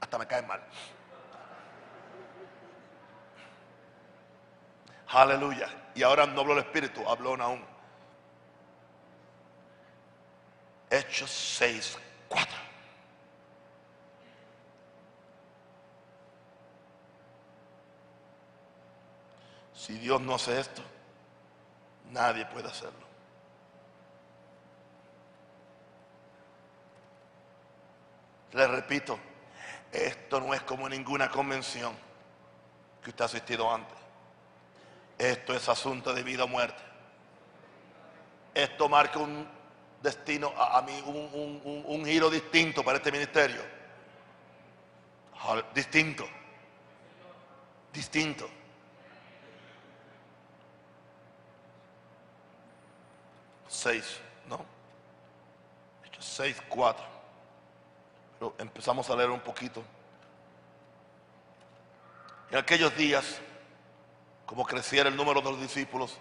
hasta 0.00 0.18
me 0.18 0.26
cae 0.26 0.42
mal. 0.42 0.62
Aleluya. 5.08 5.68
Y 5.94 6.02
ahora 6.02 6.26
no 6.26 6.42
habló 6.42 6.52
el 6.52 6.60
Espíritu, 6.60 7.08
habló 7.08 7.34
aún. 7.42 7.64
Hechos 10.90 11.30
6, 11.30 11.98
4. 12.28 12.67
Si 19.78 19.96
Dios 19.96 20.20
no 20.20 20.34
hace 20.34 20.58
esto, 20.58 20.82
nadie 22.10 22.44
puede 22.46 22.66
hacerlo. 22.66 23.06
Le 28.54 28.66
repito, 28.66 29.16
esto 29.92 30.40
no 30.40 30.52
es 30.52 30.62
como 30.62 30.88
ninguna 30.88 31.30
convención 31.30 31.94
que 33.04 33.10
usted 33.10 33.22
ha 33.22 33.26
asistido 33.26 33.72
antes. 33.72 33.96
Esto 35.16 35.54
es 35.54 35.68
asunto 35.68 36.12
de 36.12 36.24
vida 36.24 36.42
o 36.42 36.48
muerte. 36.48 36.82
Esto 38.54 38.88
marca 38.88 39.20
un 39.20 39.48
destino, 40.02 40.52
a, 40.58 40.82
mí, 40.82 41.00
un, 41.06 41.84
un 41.86 42.04
giro 42.04 42.28
distinto 42.28 42.82
para 42.82 42.98
este 42.98 43.12
ministerio. 43.12 43.62
Distinto. 45.72 46.26
Distinto. 47.92 48.57
6, 53.78 54.20
¿no? 54.48 54.64
Hechos 56.04 56.24
6, 56.24 56.56
4. 56.68 57.04
Pero 58.38 58.54
empezamos 58.58 59.08
a 59.08 59.16
leer 59.16 59.30
un 59.30 59.40
poquito. 59.40 59.82
En 62.50 62.58
aquellos 62.58 62.94
días, 62.96 63.40
como 64.46 64.64
creciera 64.64 65.08
el 65.08 65.16
número 65.16 65.40
de 65.40 65.50
los 65.50 65.60
discípulos, 65.60 66.18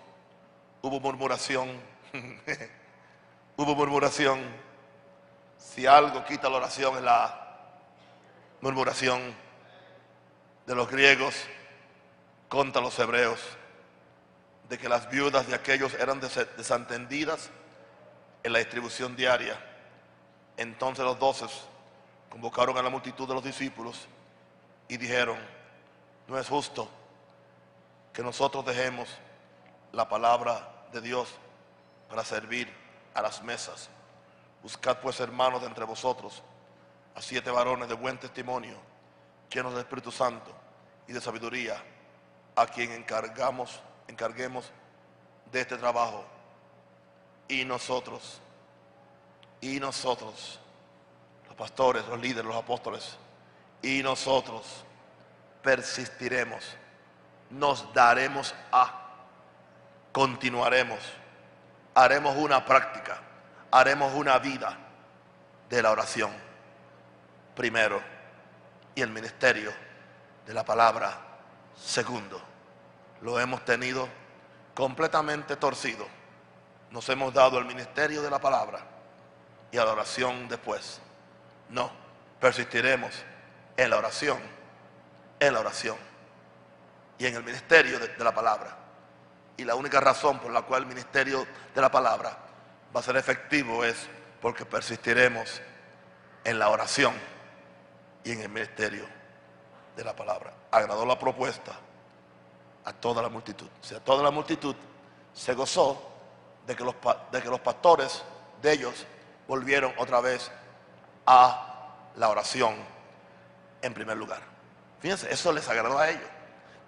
hubo 0.81 0.99
murmuración. 0.99 1.81
hubo 3.57 3.75
murmuración. 3.75 4.39
Si 5.57 5.87
algo 5.87 6.23
quita 6.25 6.49
la 6.49 6.57
oración 6.57 6.97
es 6.97 7.03
la 7.03 7.59
murmuración 8.61 9.35
de 10.65 10.75
los 10.75 10.89
griegos 10.89 11.35
contra 12.49 12.81
los 12.81 12.97
hebreos 12.99 13.56
de 14.69 14.77
que 14.77 14.89
las 14.89 15.09
viudas 15.09 15.47
de 15.47 15.55
aquellos 15.55 15.93
eran 15.93 16.19
desentendidas 16.19 17.49
en 18.43 18.53
la 18.53 18.59
distribución 18.59 19.15
diaria. 19.15 19.57
Entonces 20.57 21.05
los 21.05 21.17
doces 21.19 21.51
convocaron 22.29 22.77
a 22.77 22.81
la 22.81 22.89
multitud 22.89 23.27
de 23.27 23.33
los 23.33 23.43
discípulos 23.43 24.07
y 24.87 24.97
dijeron, 24.97 25.37
no 26.27 26.37
es 26.37 26.47
justo 26.47 26.89
que 28.11 28.23
nosotros 28.23 28.65
dejemos 28.65 29.07
la 29.91 30.09
palabra 30.09 30.87
de 30.91 31.01
Dios 31.01 31.29
para 32.09 32.23
servir 32.25 32.73
a 33.13 33.21
las 33.21 33.43
mesas. 33.43 33.89
Buscad 34.61 34.97
pues 34.99 35.19
hermanos 35.19 35.61
de 35.61 35.67
entre 35.67 35.85
vosotros 35.85 36.43
a 37.15 37.21
siete 37.21 37.49
varones 37.51 37.87
de 37.87 37.95
buen 37.95 38.17
testimonio, 38.17 38.77
llenos 39.49 39.71
del 39.71 39.81
Espíritu 39.81 40.11
Santo 40.11 40.51
y 41.07 41.13
de 41.13 41.21
sabiduría, 41.21 41.81
a 42.55 42.65
quien 42.65 42.91
encargamos 42.91 43.81
encarguemos 44.07 44.71
de 45.51 45.61
este 45.61 45.77
trabajo. 45.77 46.25
Y 47.47 47.63
nosotros, 47.63 48.41
y 49.61 49.79
nosotros, 49.79 50.59
los 51.47 51.55
pastores, 51.55 52.05
los 52.07 52.19
líderes, 52.19 52.45
los 52.45 52.55
apóstoles, 52.55 53.17
y 53.81 54.03
nosotros 54.03 54.83
persistiremos, 55.61 56.75
nos 57.49 57.93
daremos 57.93 58.53
a, 58.71 59.13
continuaremos, 60.11 60.99
haremos 61.95 62.35
una 62.35 62.65
práctica, 62.65 63.21
haremos 63.71 64.13
una 64.13 64.37
vida 64.39 64.77
de 65.69 65.81
la 65.81 65.91
oración, 65.91 66.31
primero, 67.55 68.01
y 68.93 69.01
el 69.01 69.11
ministerio 69.11 69.71
de 70.45 70.53
la 70.53 70.65
palabra, 70.65 71.17
segundo 71.77 72.56
lo 73.21 73.39
hemos 73.39 73.63
tenido 73.65 74.07
completamente 74.75 75.55
torcido. 75.55 76.07
Nos 76.91 77.07
hemos 77.09 77.33
dado 77.33 77.59
el 77.59 77.65
ministerio 77.65 78.21
de 78.21 78.29
la 78.29 78.39
palabra 78.39 78.79
y 79.71 79.77
a 79.77 79.85
la 79.85 79.91
oración 79.91 80.47
después. 80.47 81.01
No, 81.69 81.91
persistiremos 82.39 83.11
en 83.75 83.89
la 83.89 83.97
oración, 83.97 84.37
en 85.39 85.53
la 85.53 85.59
oración 85.59 85.97
y 87.17 87.25
en 87.25 87.35
el 87.35 87.43
ministerio 87.43 87.99
de, 87.99 88.23
la 88.23 88.33
palabra. 88.33 88.77
Y 89.57 89.65
la 89.65 89.75
única 89.75 89.99
razón 89.99 90.39
por 90.39 90.51
la 90.51 90.61
cual 90.61 90.83
el 90.83 90.87
ministerio 90.87 91.45
de 91.73 91.81
la 91.81 91.91
palabra 91.91 92.37
va 92.95 92.99
a 92.99 93.03
ser 93.03 93.17
efectivo 93.17 93.83
es 93.83 94.07
porque 94.39 94.65
persistiremos 94.65 95.61
en 96.43 96.59
la 96.59 96.69
oración 96.69 97.13
y 98.23 98.31
en 98.31 98.41
el 98.41 98.49
ministerio 98.49 99.05
de 99.95 100.03
la 100.03 100.15
palabra. 100.15 100.53
Agradó 100.71 101.05
la 101.05 101.17
propuesta 101.17 101.73
a 102.87 102.93
toda 102.93 103.21
la 103.21 103.27
multitud. 103.27 103.67
O 103.81 103.85
sea, 103.85 103.99
toda 103.99 104.23
la 104.23 104.31
multitud 104.31 104.73
se 105.33 105.53
gozó 105.53 106.01
de 106.65 106.73
que 106.73 106.85
los, 106.85 106.95
de 107.33 107.41
que 107.41 107.49
los 107.49 107.59
pastores 107.59 108.23
de 108.61 108.71
ellos 108.71 109.05
volvieron 109.45 109.93
otra 109.97 110.21
vez 110.21 110.49
a 111.25 111.95
la 112.15 112.29
oración 112.29 112.75
en 113.81 113.93
primer 113.93 114.15
lugar. 114.15 114.39
Fíjense, 115.01 115.31
eso 115.31 115.51
les 115.51 115.67
agradó 115.67 115.99
a 115.99 116.09
ellos. 116.09 116.29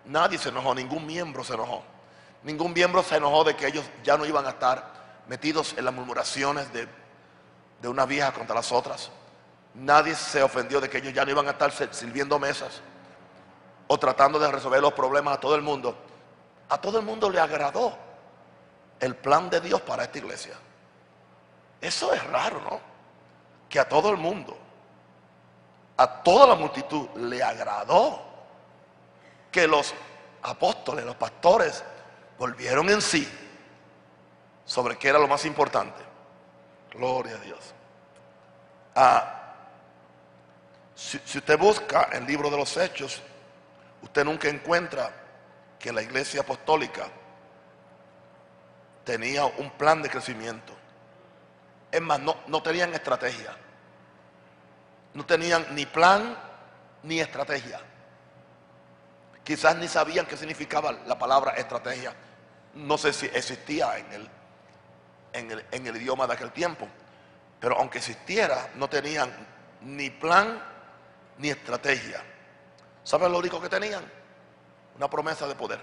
Nadie 0.06 0.38
se 0.38 0.50
enojó, 0.50 0.74
ningún 0.74 1.06
miembro 1.06 1.44
se 1.44 1.54
enojó. 1.54 1.84
Ningún 2.44 2.72
miembro 2.72 3.04
se 3.04 3.18
enojó 3.18 3.44
de 3.44 3.58
que 3.58 3.68
ellos 3.68 3.84
ya 4.02 4.18
no 4.18 4.26
iban 4.26 4.46
a 4.46 4.52
estar 4.52 4.94
metidos 5.28 5.76
en 5.78 5.84
las 5.84 5.94
murmuraciones 5.94 6.72
de, 6.72 6.88
de 7.82 7.88
unas 7.90 8.08
contra 8.32 8.56
las 8.56 8.72
otras. 8.72 9.12
Nadie 9.74 10.16
se 10.16 10.42
ofendió 10.42 10.80
de 10.80 10.90
que 10.90 11.00
ellos 11.00 11.14
ya 11.14 11.26
no 11.26 11.32
iban 11.32 11.48
a 11.50 11.52
estar 11.52 11.74
sirviendo 11.94 12.40
mesas 12.40 12.82
o 13.92 13.98
tratando 13.98 14.38
de 14.38 14.52
resolver 14.52 14.82
los 14.82 14.94
problemas 14.94 15.38
a 15.38 15.40
todo 15.40 15.56
el 15.56 15.64
mundo. 15.64 15.96
A 16.70 16.80
todo 16.80 17.00
el 17.00 17.06
mundo 17.06 17.28
le 17.28 17.40
agradó 17.40 17.98
el 19.00 19.16
plan 19.16 19.50
de 19.50 19.60
Dios 19.60 19.82
para 19.82 20.04
esta 20.04 20.20
iglesia. 20.20 20.54
Eso 21.82 22.14
es 22.14 22.24
raro, 22.28 22.62
¿no? 22.62 22.80
Que 23.68 23.80
a 23.80 23.90
todo 23.90 24.12
el 24.12 24.18
mundo, 24.18 24.56
a 25.98 26.22
toda 26.22 26.46
la 26.46 26.56
multitud 26.56 27.10
le 27.16 27.42
agradó 27.42 28.22
que 29.52 29.68
los 29.68 29.96
apóstoles, 30.44 31.04
los 31.04 31.16
pastores, 31.16 31.84
volvieron 32.38 32.92
en 32.92 33.02
sí 33.02 33.28
sobre 34.66 35.00
qué 35.00 35.10
era 35.10 35.18
lo 35.18 35.28
más 35.28 35.46
importante. 35.46 36.04
Gloria 36.92 37.38
a 37.38 37.40
Dios. 37.40 37.74
Ah, 38.94 39.36
si, 40.94 41.20
si 41.26 41.40
usted 41.40 41.58
busca 41.58 42.10
el 42.12 42.28
libro 42.28 42.52
de 42.52 42.58
los 42.58 42.78
hechos, 42.78 43.24
usted 44.02 44.24
nunca 44.24 44.48
encuentra 44.48 45.12
que 45.78 45.92
la 45.92 46.02
iglesia 46.02 46.42
apostólica 46.42 47.08
tenía 49.04 49.46
un 49.46 49.72
plan 49.72 50.02
de 50.02 50.10
crecimiento. 50.10 50.74
Es 51.92 52.02
más, 52.02 52.20
no, 52.20 52.36
no 52.48 52.62
tenían 52.62 52.94
estrategia. 52.94 53.56
No 55.14 55.26
tenían 55.26 55.66
ni 55.74 55.86
plan 55.86 56.38
ni 57.04 57.20
estrategia. 57.20 57.82
Quizás 59.44 59.76
ni 59.78 59.88
sabían 59.88 60.26
qué 60.26 60.38
significaba 60.38 60.92
la 60.92 61.18
palabra 61.18 61.54
estrategia. 61.54 62.14
No 62.76 62.98
sé 62.98 63.14
si 63.14 63.26
existía 63.26 63.98
en 63.98 64.14
el, 64.14 64.30
en 65.34 65.52
el, 65.52 65.66
en 65.72 65.88
el 65.88 65.96
idioma 65.98 66.28
de 66.28 66.34
aquel 66.34 66.52
tiempo. 66.52 66.88
Pero 67.60 67.78
aunque 67.78 67.98
existiera, 67.98 68.70
no 68.76 68.88
tenían 68.88 69.32
ni 69.82 70.10
plan 70.10 70.62
ni 71.40 71.50
estrategia. 71.50 72.22
¿Saben 73.10 73.32
lo 73.32 73.40
único 73.40 73.60
que 73.60 73.70
tenían? 73.70 74.06
Una 74.96 75.10
promesa 75.10 75.48
de 75.48 75.56
poder. 75.56 75.82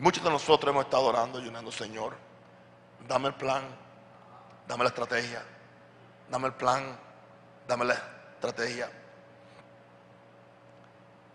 Muchos 0.00 0.24
de 0.24 0.30
nosotros 0.30 0.72
hemos 0.72 0.86
estado 0.86 1.04
orando, 1.04 1.38
ayunando, 1.38 1.70
Señor, 1.70 2.16
dame 3.06 3.28
el 3.28 3.34
plan, 3.34 3.62
dame 4.66 4.82
la 4.82 4.88
estrategia, 4.88 5.44
dame 6.28 6.48
el 6.48 6.54
plan, 6.54 6.98
dame 7.68 7.84
la 7.84 7.94
estrategia. 8.34 8.90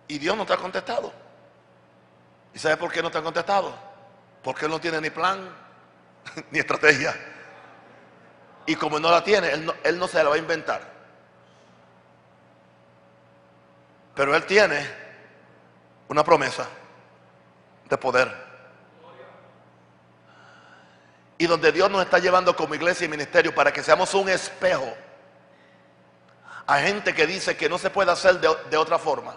Y 0.10 0.18
Dios 0.18 0.36
no 0.36 0.46
te 0.46 0.52
ha 0.52 0.58
contestado. 0.58 1.14
¿Y 2.54 2.60
sabe 2.60 2.76
por 2.76 2.92
qué 2.92 3.02
no 3.02 3.10
te 3.10 3.20
ha 3.20 3.24
contestado? 3.24 3.74
Porque 4.44 4.66
Él 4.66 4.72
no 4.72 4.82
tiene 4.82 5.00
ni 5.00 5.10
plan 5.10 5.50
ni 6.52 6.60
estrategia. 6.60 7.16
Y 8.66 8.76
como 8.76 9.00
no 9.00 9.10
la 9.10 9.24
tiene, 9.24 9.50
él 9.52 9.98
no 9.98 10.08
se 10.10 10.22
la 10.22 10.30
va 10.30 10.36
a 10.36 10.38
inventar. 10.38 11.01
Pero 14.16 14.36
Él 14.36 14.46
tiene 14.46 14.86
una 16.08 16.24
promesa 16.24 16.68
de 17.90 17.98
poder. 17.98 18.52
Y 21.38 21.48
donde 21.48 21.72
Dios 21.72 21.90
nos 21.90 22.04
está 22.04 22.20
llevando 22.20 22.56
como 22.56 22.76
iglesia 22.76 23.06
y 23.06 23.10
ministerio 23.10 23.56
para 23.56 23.72
que 23.72 23.82
seamos 23.82 24.14
un 24.14 24.30
espejo 24.30 24.94
a 26.68 26.80
gente 26.80 27.14
que 27.14 27.26
dice 27.26 27.58
que 27.58 27.68
no 27.68 27.78
se 27.78 27.90
puede 27.90 28.12
hacer 28.12 28.40
de, 28.40 28.50
de 28.70 28.78
otra 28.78 29.00
forma. 29.00 29.36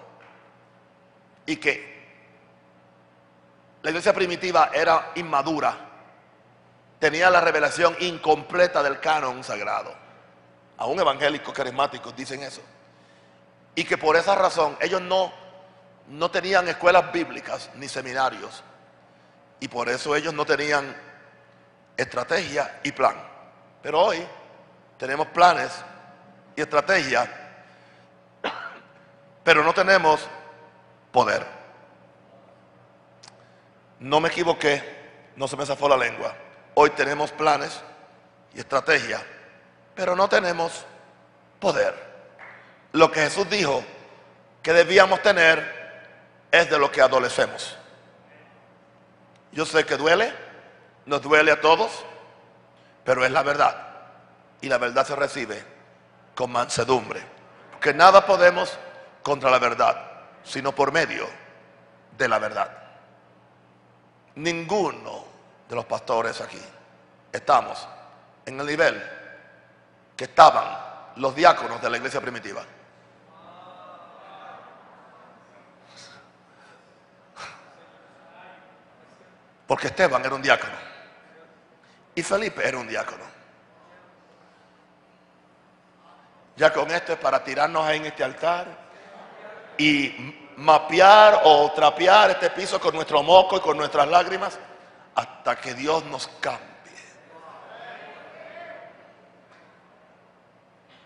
Y 1.47 1.57
que 1.57 1.95
la 3.83 3.91
iglesia 3.91 4.13
primitiva 4.13 4.71
era 4.73 5.13
inmadura. 5.15 5.77
Tenía 6.99 7.31
la 7.31 7.41
revelación 7.41 7.97
incompleta 8.01 8.83
del 8.83 9.01
canon 9.01 9.43
sagrado. 9.45 9.95
Aún 10.79 10.99
evangélicos 10.99 11.53
carismáticos 11.53 12.15
dicen 12.17 12.43
eso. 12.43 12.63
Y 13.75 13.85
que 13.85 13.99
por 13.99 14.17
esa 14.17 14.35
razón 14.35 14.77
ellos 14.81 15.01
no, 15.03 15.33
no 16.09 16.31
tenían 16.31 16.69
escuelas 16.69 17.13
bíblicas 17.13 17.71
ni 17.75 17.89
seminarios. 17.89 18.63
Y 19.61 19.69
por 19.69 19.89
eso 19.89 20.15
ellos 20.15 20.35
no 20.35 20.45
tenían 20.45 20.95
estrategia 21.97 22.81
y 22.83 22.93
plan. 22.93 23.17
Pero 23.83 24.01
hoy 24.01 24.27
tenemos 24.99 25.27
planes 25.29 25.73
y 26.57 26.61
estrategia, 26.61 27.29
pero 29.45 29.65
no 29.65 29.73
tenemos 29.73 30.29
poder. 31.11 31.47
No 34.01 34.21
me 34.21 34.29
equivoqué, 34.29 35.33
no 35.37 35.49
se 35.49 35.57
me 35.57 35.67
zafó 35.67 35.89
la 35.89 35.97
lengua. 35.97 36.35
Hoy 36.75 36.91
tenemos 36.91 37.33
planes 37.33 37.81
y 38.55 38.61
estrategia, 38.61 39.23
pero 39.95 40.15
no 40.15 40.29
tenemos 40.29 40.85
poder. 41.61 42.14
Lo 42.95 43.11
que 43.11 43.23
Jesús 43.23 43.51
dijo 43.51 43.83
que 44.63 44.73
debíamos 44.73 45.21
tener 45.21 46.47
es 46.53 46.71
de 46.71 46.79
lo 46.79 46.93
que 46.93 47.03
adolecemos. 47.03 47.77
Yo 49.51 49.67
sé 49.67 49.85
que 49.85 49.97
duele, 49.97 50.33
nos 51.05 51.21
duele 51.21 51.51
a 51.51 51.61
todos, 51.61 52.05
pero 53.05 53.25
es 53.25 53.33
la 53.33 53.43
verdad. 53.43 53.89
Y 54.61 54.69
la 54.69 54.79
verdad 54.79 55.05
se 55.05 55.17
recibe 55.17 55.61
con 56.37 56.53
mansedumbre. 56.53 57.21
Porque 57.73 57.93
nada 57.93 58.25
podemos 58.25 58.79
contra 59.25 59.51
la 59.51 59.59
verdad, 59.59 59.97
sino 60.45 60.73
por 60.73 60.93
medio 60.93 61.27
de 62.17 62.29
la 62.29 62.39
verdad. 62.39 62.71
Ninguno 64.37 65.25
de 65.69 65.75
los 65.75 65.85
pastores 65.85 66.41
aquí 66.41 66.63
estamos 67.33 67.89
en 68.47 68.61
el 68.61 68.67
nivel 68.67 69.03
que 70.17 70.25
estaban 70.25 71.13
los 71.17 71.35
diáconos 71.35 71.83
de 71.83 71.91
la 71.91 71.97
iglesia 71.97 72.21
primitiva. 72.21 72.65
Porque 79.67 79.89
Esteban 79.89 80.25
era 80.25 80.35
un 80.35 80.43
diácono. 80.43 80.75
Y 82.15 82.23
Felipe 82.23 82.67
era 82.67 82.79
un 82.79 82.87
diácono. 82.87 83.25
Ya 86.57 86.73
con 86.73 86.91
esto 86.91 87.13
es 87.13 87.19
para 87.19 87.43
tirarnos 87.43 87.85
ahí 87.85 87.97
en 87.97 88.07
este 88.07 88.23
altar 88.23 88.67
y 89.77 90.53
mapear 90.57 91.41
o 91.45 91.73
trapear 91.73 92.31
este 92.31 92.51
piso 92.51 92.79
con 92.79 92.95
nuestro 92.95 93.23
moco 93.25 93.57
y 93.57 93.61
con 93.61 93.77
nuestras 93.77 94.07
lágrimas 94.07 94.59
hasta 95.17 95.57
que 95.57 95.75
Dios 95.75 96.05
nos 96.05 96.29
cambie. 96.41 96.63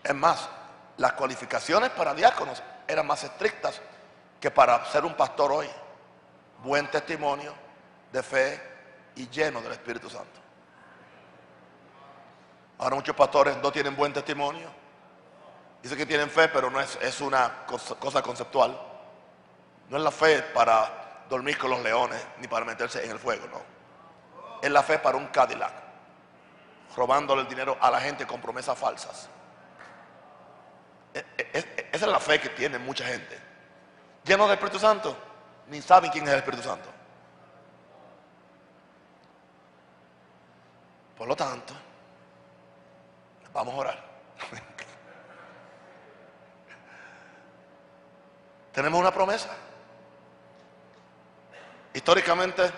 Es 0.03 0.15
más, 0.15 0.47
las 0.97 1.13
cualificaciones 1.13 1.89
para 1.91 2.13
diáconos 2.13 2.61
eran 2.87 3.07
más 3.07 3.23
estrictas 3.23 3.81
que 4.39 4.51
para 4.51 4.85
ser 4.85 5.03
un 5.03 5.15
pastor 5.15 5.51
hoy. 5.51 5.69
Buen 6.63 6.91
testimonio 6.91 7.68
de 8.11 8.23
fe 8.23 8.61
y 9.15 9.27
lleno 9.29 9.61
del 9.61 9.71
Espíritu 9.73 10.09
Santo. 10.09 10.39
Ahora 12.79 12.95
muchos 12.95 13.15
pastores 13.15 13.57
no 13.57 13.71
tienen 13.71 13.95
buen 13.95 14.13
testimonio. 14.13 14.69
Dicen 15.81 15.97
que 15.97 16.05
tienen 16.05 16.29
fe, 16.29 16.47
pero 16.49 16.69
no 16.69 16.79
es, 16.79 16.97
es 17.01 17.21
una 17.21 17.65
cosa, 17.65 18.21
conceptual. 18.21 18.79
No 19.89 19.97
es 19.97 20.03
la 20.03 20.11
fe 20.11 20.41
para 20.53 21.23
dormir 21.29 21.57
con 21.57 21.69
los 21.69 21.81
leones 21.81 22.21
ni 22.39 22.47
para 22.47 22.65
meterse 22.65 23.03
en 23.03 23.11
el 23.11 23.19
fuego, 23.19 23.47
no. 23.47 23.61
Es 24.61 24.71
la 24.71 24.83
fe 24.83 24.99
para 24.99 25.17
un 25.17 25.27
Cadillac, 25.27 25.73
robándole 26.95 27.41
el 27.43 27.47
dinero 27.47 27.77
a 27.79 27.89
la 27.91 27.99
gente 27.99 28.25
con 28.27 28.41
promesas 28.41 28.77
falsas. 28.77 29.29
E- 31.13 31.25
e- 31.37 31.49
e- 31.53 31.89
Esa 31.91 32.05
es 32.05 32.11
la 32.11 32.19
fe 32.19 32.39
que 32.39 32.49
tiene 32.49 32.77
mucha 32.77 33.05
gente. 33.05 33.39
Llenos 34.23 34.47
del 34.47 34.55
Espíritu 34.57 34.79
Santo, 34.79 35.17
ni 35.67 35.81
saben 35.81 36.11
quién 36.11 36.25
es 36.25 36.31
el 36.31 36.39
Espíritu 36.39 36.63
Santo. 36.63 36.89
Por 41.19 41.27
lo 41.27 41.35
tanto, 41.35 41.73
vamos 43.51 43.73
a 43.73 43.77
orar. 43.77 43.99
Tenemos 48.71 48.97
una 48.99 49.13
promesa. 49.13 49.49
Históricamente 51.93 52.71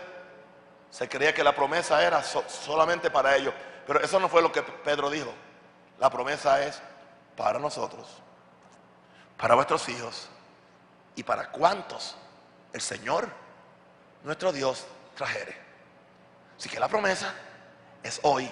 se 0.90 1.08
creía 1.08 1.36
que 1.36 1.44
la 1.44 1.54
promesa 1.54 2.04
era 2.04 2.24
so- 2.24 2.44
solamente 2.50 3.12
para 3.12 3.36
ellos, 3.36 3.54
pero 3.86 4.02
eso 4.02 4.20
no 4.20 4.28
fue 4.28 4.42
lo 4.42 4.52
que 4.52 4.64
Pedro 4.64 5.12
dijo. 5.12 5.32
La 6.00 6.10
promesa 6.10 6.64
es 6.64 6.82
para 7.38 7.60
nosotros, 7.60 8.08
para 9.38 9.54
vuestros 9.54 9.88
hijos 9.90 10.30
y 11.16 11.22
para 11.22 11.52
cuantos 11.52 12.18
el 12.74 12.82
Señor, 12.82 13.30
nuestro 14.24 14.52
Dios, 14.52 14.88
trajere. 15.16 15.56
Así 16.58 16.70
que 16.70 16.80
la 16.80 16.88
promesa 16.88 17.36
es 18.04 18.20
hoy 18.24 18.50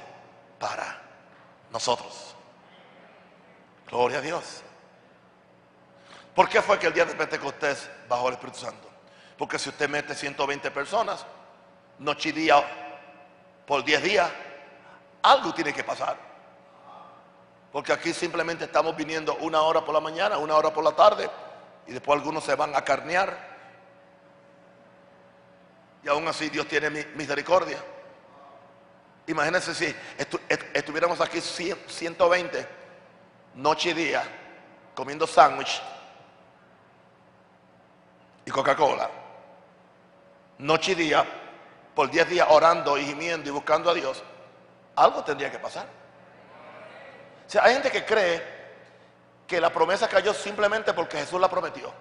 para 0.59 1.01
nosotros. 1.71 2.35
Gloria 3.89 4.19
a 4.19 4.21
Dios. 4.21 4.63
¿Por 6.35 6.47
qué 6.47 6.61
fue 6.61 6.77
que 6.79 6.87
el 6.87 6.93
día 6.93 7.05
de 7.05 7.15
Pentecostés 7.15 7.89
bajó 8.07 8.27
el 8.27 8.35
Espíritu 8.35 8.59
Santo? 8.59 8.87
Porque 9.37 9.57
si 9.57 9.69
usted 9.69 9.89
mete 9.89 10.13
120 10.13 10.69
personas, 10.71 11.25
noche 11.97 12.29
y 12.29 12.31
día 12.33 12.63
por 13.65 13.83
10 13.83 14.03
días, 14.03 14.29
algo 15.21 15.53
tiene 15.53 15.73
que 15.73 15.83
pasar. 15.83 16.17
Porque 17.71 17.93
aquí 17.93 18.13
simplemente 18.13 18.65
estamos 18.65 18.95
viniendo 18.95 19.35
una 19.35 19.61
hora 19.61 19.83
por 19.83 19.93
la 19.93 19.99
mañana, 19.99 20.37
una 20.37 20.55
hora 20.55 20.73
por 20.73 20.83
la 20.83 20.91
tarde, 20.91 21.29
y 21.87 21.93
después 21.93 22.17
algunos 22.17 22.43
se 22.43 22.55
van 22.55 22.75
a 22.75 22.83
carnear. 22.83 23.49
Y 26.03 26.09
aún 26.09 26.27
así 26.27 26.49
Dios 26.49 26.67
tiene 26.67 26.89
misericordia. 27.15 27.77
Imagínense 29.29 29.75
si 29.75 29.95
estuviéramos 30.73 31.21
aquí 31.21 31.39
120 31.39 32.67
noche 33.53 33.91
y 33.91 33.93
día 33.93 34.23
comiendo 34.95 35.27
sándwich 35.27 35.79
y 38.43 38.49
Coca-Cola. 38.49 39.07
Noche 40.57 40.93
y 40.93 40.95
día, 40.95 41.23
por 41.93 42.09
10 42.09 42.27
días 42.27 42.47
orando 42.49 42.97
y 42.97 43.05
gimiendo 43.05 43.49
y 43.49 43.51
buscando 43.51 43.91
a 43.91 43.93
Dios. 43.93 44.23
Algo 44.95 45.23
tendría 45.23 45.51
que 45.51 45.59
pasar. 45.59 45.85
O 47.45 47.49
sea, 47.49 47.65
hay 47.65 47.73
gente 47.73 47.91
que 47.91 48.03
cree 48.03 48.43
que 49.45 49.61
la 49.61 49.71
promesa 49.71 50.07
cayó 50.07 50.33
simplemente 50.33 50.91
porque 50.91 51.17
Jesús 51.17 51.39
la 51.39 51.51
prometió. 51.51 51.93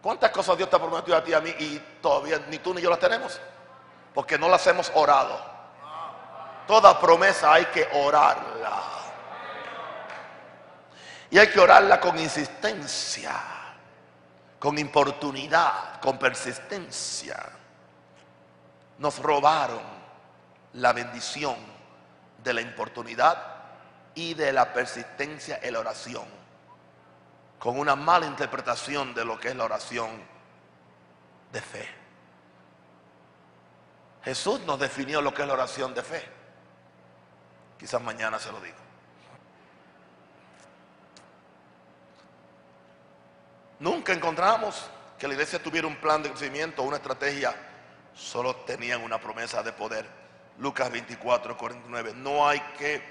¿Cuántas 0.00 0.30
cosas 0.30 0.56
Dios 0.56 0.70
te 0.70 0.76
ha 0.76 0.78
prometido 0.78 1.14
a 1.14 1.22
ti 1.22 1.32
y 1.32 1.34
a 1.34 1.40
mí 1.42 1.54
y 1.58 1.78
todavía 2.00 2.42
ni 2.48 2.58
tú 2.58 2.72
ni 2.72 2.80
yo 2.80 2.88
las 2.88 3.00
tenemos? 3.00 3.38
Porque 4.14 4.38
no 4.38 4.48
las 4.48 4.66
hemos 4.66 4.90
orado. 4.94 5.55
Toda 6.66 6.98
promesa 6.98 7.52
hay 7.52 7.66
que 7.66 7.88
orarla. 7.92 8.82
Y 11.30 11.38
hay 11.38 11.48
que 11.48 11.60
orarla 11.60 12.00
con 12.00 12.18
insistencia, 12.18 13.32
con 14.58 14.78
importunidad, 14.78 16.00
con 16.00 16.18
persistencia. 16.18 17.36
Nos 18.98 19.18
robaron 19.18 19.82
la 20.74 20.92
bendición 20.92 21.56
de 22.42 22.54
la 22.54 22.60
importunidad 22.60 23.56
y 24.14 24.34
de 24.34 24.52
la 24.52 24.72
persistencia 24.72 25.58
en 25.62 25.74
la 25.74 25.80
oración, 25.80 26.24
con 27.58 27.78
una 27.78 27.94
mala 27.96 28.26
interpretación 28.26 29.14
de 29.14 29.24
lo 29.24 29.38
que 29.38 29.48
es 29.48 29.56
la 29.56 29.64
oración 29.64 30.22
de 31.52 31.60
fe. 31.60 31.88
Jesús 34.24 34.60
nos 34.60 34.78
definió 34.78 35.20
lo 35.20 35.34
que 35.34 35.42
es 35.42 35.48
la 35.48 35.54
oración 35.54 35.94
de 35.94 36.02
fe. 36.02 36.35
Quizás 37.78 38.00
mañana 38.00 38.38
se 38.38 38.50
lo 38.50 38.60
digo. 38.60 38.76
Nunca 43.78 44.12
encontramos 44.12 44.88
que 45.18 45.28
la 45.28 45.34
iglesia 45.34 45.62
tuviera 45.62 45.86
un 45.86 45.96
plan 45.96 46.22
de 46.22 46.30
crecimiento, 46.30 46.82
una 46.82 46.96
estrategia. 46.96 47.54
Solo 48.14 48.56
tenían 48.56 49.02
una 49.02 49.20
promesa 49.20 49.62
de 49.62 49.72
poder. 49.72 50.06
Lucas 50.58 50.90
24, 50.90 51.56
49. 51.56 52.14
No 52.14 52.48
hay 52.48 52.60
que 52.78 53.02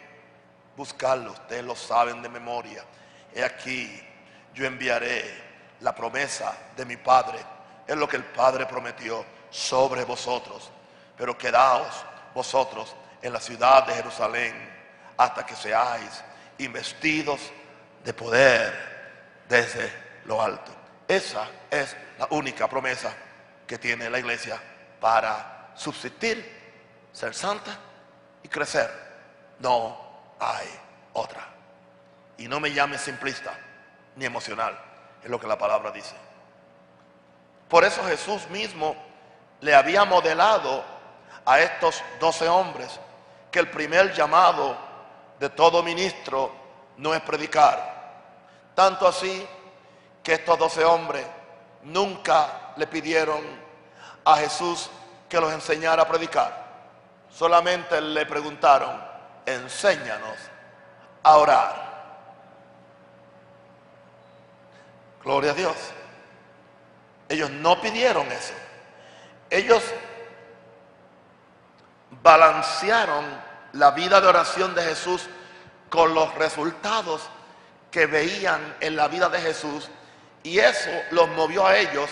buscarlo, 0.75 1.31
ustedes 1.31 1.63
lo 1.63 1.75
saben 1.75 2.21
de 2.21 2.29
memoria. 2.29 2.83
He 3.33 3.43
aquí, 3.43 4.01
yo 4.53 4.65
enviaré 4.65 5.43
la 5.81 5.93
promesa 5.93 6.57
de 6.75 6.85
mi 6.85 6.97
Padre. 6.97 7.39
Es 7.85 7.95
lo 7.95 8.07
que 8.07 8.17
el 8.17 8.25
Padre 8.25 8.65
prometió 8.65 9.23
sobre 9.51 10.03
vosotros. 10.03 10.71
Pero 11.15 11.37
quedaos 11.37 12.03
vosotros 12.33 12.95
en 13.25 13.33
la 13.33 13.39
ciudad 13.39 13.85
de 13.87 13.93
Jerusalén 13.93 14.53
hasta 15.17 15.45
que 15.45 15.55
seáis 15.55 16.23
investidos 16.59 17.39
de 18.03 18.13
poder 18.13 19.43
desde 19.49 19.91
lo 20.25 20.41
alto. 20.41 20.71
Esa 21.07 21.47
es 21.71 21.95
la 22.19 22.27
única 22.29 22.67
promesa 22.67 23.11
que 23.65 23.79
tiene 23.79 24.09
la 24.09 24.19
iglesia 24.19 24.59
para 24.99 25.71
subsistir, 25.73 27.09
ser 27.11 27.33
santa 27.33 27.75
y 28.43 28.47
crecer. 28.47 28.91
No 29.59 29.97
hay 30.39 30.67
otra. 31.13 31.47
Y 32.37 32.47
no 32.47 32.59
me 32.59 32.71
llame 32.73 32.97
simplista 32.99 33.53
ni 34.15 34.25
emocional, 34.25 34.77
es 35.23 35.29
lo 35.29 35.39
que 35.39 35.47
la 35.47 35.57
palabra 35.57 35.91
dice. 35.91 36.15
Por 37.67 37.83
eso 37.83 38.03
Jesús 38.05 38.47
mismo 38.49 38.95
le 39.61 39.73
había 39.73 40.05
modelado 40.05 40.83
a 41.43 41.59
estos 41.59 42.03
doce 42.19 42.47
hombres 42.47 42.99
que 43.55 43.61
el 43.61 43.69
primer 43.69 44.13
llamado 44.13 44.75
de 45.39 45.47
todo 45.47 45.81
ministro 45.81 46.51
no 46.97 47.13
es 47.13 47.21
predicar. 47.21 47.79
Tanto 48.75 49.07
así 49.07 49.47
que 50.21 50.33
estos 50.33 50.59
doce 50.59 50.83
hombres 50.83 51.25
nunca 51.83 52.73
le 52.75 52.85
pidieron 52.85 53.41
a 54.25 54.35
Jesús 54.35 54.89
que 55.29 55.39
los 55.39 55.53
enseñara 55.53 56.03
a 56.03 56.05
predicar. 56.05 56.65
Solamente 57.31 58.01
le 58.01 58.25
preguntaron, 58.25 59.01
enséñanos 59.45 60.35
a 61.23 61.37
orar. 61.37 61.95
Gloria 65.23 65.51
a 65.51 65.53
Dios. 65.53 65.77
Ellos 67.29 67.49
no 67.51 67.79
pidieron 67.79 68.29
eso. 68.33 68.53
Ellos 69.49 69.81
balancearon 72.25 73.23
la 73.73 73.91
vida 73.91 74.19
de 74.19 74.25
oración 74.25 74.73
de 74.73 74.81
Jesús 74.81 75.27
con 75.89 76.15
los 76.15 76.33
resultados 76.33 77.21
que 77.91 78.07
veían 78.07 78.77
en 78.79 78.95
la 78.95 79.07
vida 79.07 79.29
de 79.29 79.39
Jesús 79.39 79.87
y 80.41 80.57
eso 80.57 80.89
los 81.11 81.29
movió 81.29 81.67
a 81.67 81.77
ellos 81.77 82.09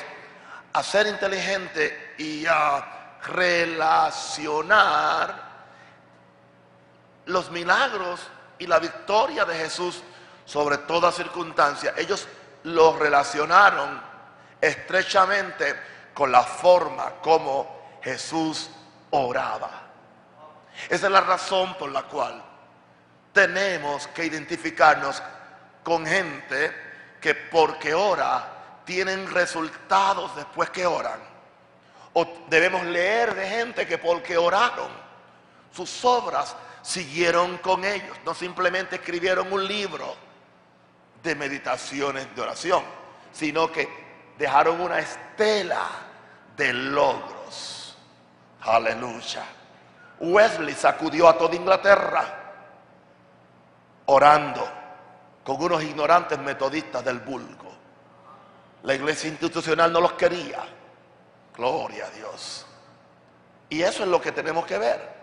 a 0.71 0.83
ser 0.83 1.07
inteligentes 1.07 1.91
y 2.19 2.45
a 2.45 3.17
relacionar 3.23 4.53
los 7.25 7.49
milagros 7.49 8.19
y 8.59 8.67
la 8.67 8.77
victoria 8.77 9.45
de 9.45 9.55
Jesús 9.55 10.03
sobre 10.45 10.77
toda 10.77 11.11
circunstancia. 11.11 11.95
Ellos 11.97 12.27
lo 12.65 12.99
relacionaron 12.99 13.99
estrechamente 14.61 15.75
con 16.13 16.31
la 16.31 16.43
forma 16.43 17.13
como 17.19 17.97
Jesús 18.03 18.69
oraba. 19.09 19.82
Esa 20.89 21.05
es 21.05 21.11
la 21.11 21.21
razón 21.21 21.75
por 21.77 21.91
la 21.91 22.03
cual 22.03 22.43
tenemos 23.31 24.07
que 24.07 24.25
identificarnos 24.25 25.21
con 25.83 26.05
gente 26.05 26.71
que 27.19 27.35
porque 27.35 27.93
ora 27.93 28.81
tienen 28.85 29.29
resultados 29.31 30.35
después 30.35 30.69
que 30.69 30.85
oran. 30.85 31.19
O 32.13 32.27
debemos 32.47 32.83
leer 32.85 33.33
de 33.33 33.47
gente 33.49 33.87
que 33.87 33.97
porque 33.97 34.37
oraron 34.37 34.89
sus 35.71 36.05
obras 36.05 36.55
siguieron 36.83 37.57
con 37.57 37.83
ellos, 37.83 38.17
no 38.25 38.35
simplemente 38.35 38.97
escribieron 38.97 39.51
un 39.51 39.65
libro 39.65 40.15
de 41.23 41.33
meditaciones 41.33 42.35
de 42.35 42.41
oración, 42.41 42.83
sino 43.31 43.71
que 43.71 43.89
dejaron 44.37 44.81
una 44.81 44.99
estela 44.99 45.87
de 46.55 46.73
logros. 46.73 47.97
Aleluya. 48.61 49.43
Wesley 50.19 50.73
sacudió 50.73 51.27
a 51.27 51.37
toda 51.37 51.55
Inglaterra 51.55 52.23
orando 54.05 54.67
con 55.43 55.61
unos 55.61 55.83
ignorantes 55.83 56.39
metodistas 56.39 57.03
del 57.03 57.19
vulgo. 57.19 57.71
La 58.83 58.93
iglesia 58.93 59.29
institucional 59.29 59.91
no 59.91 60.01
los 60.01 60.13
quería. 60.13 60.63
Gloria 61.55 62.07
a 62.07 62.09
Dios. 62.09 62.65
Y 63.69 63.81
eso 63.81 64.03
es 64.03 64.09
lo 64.09 64.21
que 64.21 64.31
tenemos 64.31 64.65
que 64.65 64.77
ver. 64.77 65.13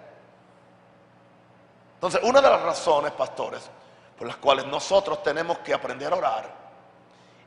Entonces, 1.95 2.21
una 2.23 2.41
de 2.41 2.49
las 2.49 2.63
razones, 2.63 3.13
pastores, 3.13 3.69
por 4.17 4.27
las 4.27 4.37
cuales 4.37 4.67
nosotros 4.67 5.23
tenemos 5.23 5.59
que 5.59 5.75
aprender 5.75 6.13
a 6.13 6.17
orar, 6.17 6.51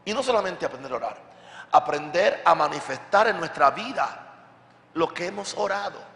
y 0.05 0.13
no 0.13 0.21
solamente 0.21 0.65
aprender 0.65 0.91
a 0.91 0.95
orar, 0.95 1.17
aprender 1.71 2.41
a 2.45 2.53
manifestar 2.53 3.27
en 3.27 3.39
nuestra 3.39 3.71
vida 3.71 4.27
lo 4.93 5.07
que 5.11 5.27
hemos 5.27 5.55
orado. 5.57 6.12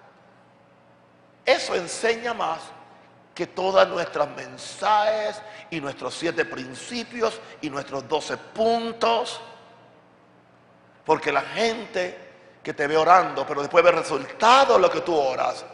Eso 1.47 1.75
enseña 1.75 2.33
más 2.33 2.60
que 3.33 3.47
todas 3.47 3.88
nuestras 3.88 4.27
mensajes 4.36 5.41
y 5.69 5.79
nuestros 5.79 6.13
siete 6.13 6.43
principios 6.43 7.39
y 7.62 7.69
nuestros 7.69 8.05
doce 8.05 8.36
puntos. 8.36 9.39
Porque 11.05 11.31
la 11.31 11.43
gente 11.43 12.17
que 12.62 12.73
te 12.73 12.86
ve 12.86 12.97
orando, 12.97 13.47
pero 13.47 13.62
después 13.62 13.81
ve 13.81 13.93
resultado 13.93 14.73
de 14.73 14.81
lo 14.81 14.91
que 14.91 14.99
tú 14.99 15.15
oras, 15.15 15.65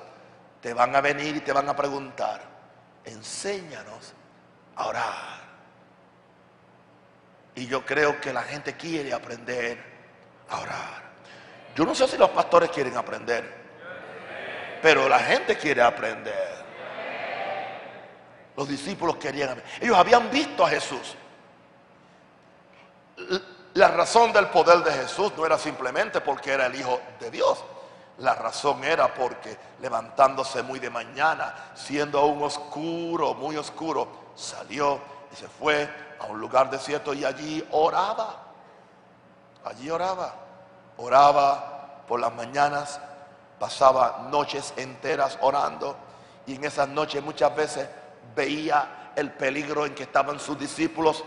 te 0.61 0.75
van 0.75 0.95
a 0.95 1.01
venir 1.01 1.37
y 1.37 1.39
te 1.39 1.51
van 1.51 1.67
a 1.67 1.75
preguntar, 1.75 2.39
enséñanos 3.03 4.13
a 4.75 4.85
orar. 4.85 5.39
Y 7.55 7.65
yo 7.65 7.83
creo 7.83 8.21
que 8.21 8.31
la 8.31 8.43
gente 8.43 8.77
quiere 8.77 9.11
aprender 9.11 9.83
a 10.49 10.59
orar. 10.59 11.03
Yo 11.75 11.83
no 11.83 11.95
sé 11.95 12.07
si 12.07 12.17
los 12.17 12.29
pastores 12.29 12.69
quieren 12.69 12.95
aprender, 12.95 13.62
pero 14.83 15.07
la 15.07 15.19
gente 15.19 15.57
quiere 15.57 15.81
aprender. 15.81 16.61
Los 18.57 18.67
discípulos 18.67 19.15
querían 19.15 19.63
Ellos 19.79 19.97
habían 19.97 20.29
visto 20.29 20.65
a 20.65 20.69
Jesús. 20.69 21.15
La 23.75 23.87
razón 23.87 24.33
del 24.33 24.47
poder 24.47 24.79
de 24.79 24.91
Jesús 24.91 25.31
no 25.37 25.45
era 25.45 25.57
simplemente 25.57 26.19
porque 26.19 26.51
era 26.51 26.65
el 26.65 26.75
Hijo 26.75 26.99
de 27.17 27.31
Dios. 27.31 27.63
La 28.17 28.35
razón 28.35 28.83
era 28.83 29.11
porque 29.13 29.57
levantándose 29.81 30.61
muy 30.61 30.79
de 30.79 30.89
mañana, 30.89 31.71
siendo 31.73 32.19
aún 32.19 32.43
oscuro, 32.43 33.33
muy 33.33 33.55
oscuro, 33.55 34.33
salió 34.35 34.99
y 35.31 35.35
se 35.37 35.47
fue 35.47 35.89
a 36.19 36.25
un 36.25 36.41
lugar 36.41 36.69
desierto 36.69 37.13
y 37.13 37.23
allí 37.23 37.65
oraba. 37.71 38.35
Allí 39.63 39.89
oraba. 39.89 40.35
Oraba 40.97 42.03
por 42.05 42.19
las 42.19 42.33
mañanas, 42.35 42.99
pasaba 43.63 44.27
noches 44.29 44.73
enteras 44.75 45.37
orando 45.39 45.95
y 46.45 46.55
en 46.55 46.65
esas 46.65 46.89
noches 46.89 47.23
muchas 47.23 47.55
veces 47.55 47.87
veía 48.35 49.13
el 49.15 49.31
peligro 49.31 49.85
en 49.85 49.95
que 49.95 50.03
estaban 50.03 50.37
sus 50.37 50.59
discípulos. 50.59 51.23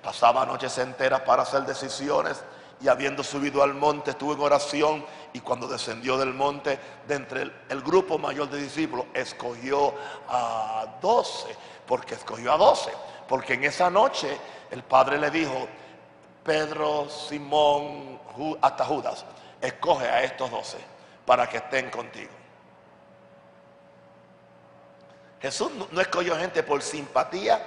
Pasaba 0.00 0.46
noches 0.46 0.78
enteras 0.78 1.22
para 1.22 1.42
hacer 1.42 1.62
decisiones 1.62 2.44
y 2.80 2.86
habiendo 2.86 3.24
subido 3.24 3.64
al 3.64 3.74
monte 3.74 4.12
estuvo 4.12 4.34
en 4.34 4.40
oración 4.40 5.04
y 5.32 5.40
cuando 5.40 5.66
descendió 5.66 6.16
del 6.16 6.32
monte 6.32 6.78
de 7.08 7.14
entre 7.16 7.50
el, 7.68 7.82
grupo 7.82 8.18
mayor 8.18 8.48
de 8.48 8.62
discípulos 8.62 9.06
escogió 9.12 9.92
a 10.28 10.86
doce 11.02 11.56
porque 11.88 12.14
escogió 12.14 12.52
a 12.52 12.56
doce 12.56 12.92
porque 13.28 13.54
en 13.54 13.64
esa 13.64 13.90
noche 13.90 14.38
el 14.70 14.84
padre 14.84 15.18
le 15.18 15.28
dijo 15.32 15.66
Pedro, 16.44 17.08
Simón, 17.08 18.20
hasta 18.62 18.84
Judas 18.84 19.24
escoge 19.60 20.08
a 20.08 20.22
estos 20.22 20.48
doce 20.52 20.99
para 21.26 21.48
que 21.48 21.58
estén 21.58 21.90
contigo 21.90 22.40
Jesús 25.40 25.72
no 25.90 26.00
escogió 26.00 26.36
gente 26.36 26.62
por 26.62 26.82
simpatía 26.82 27.60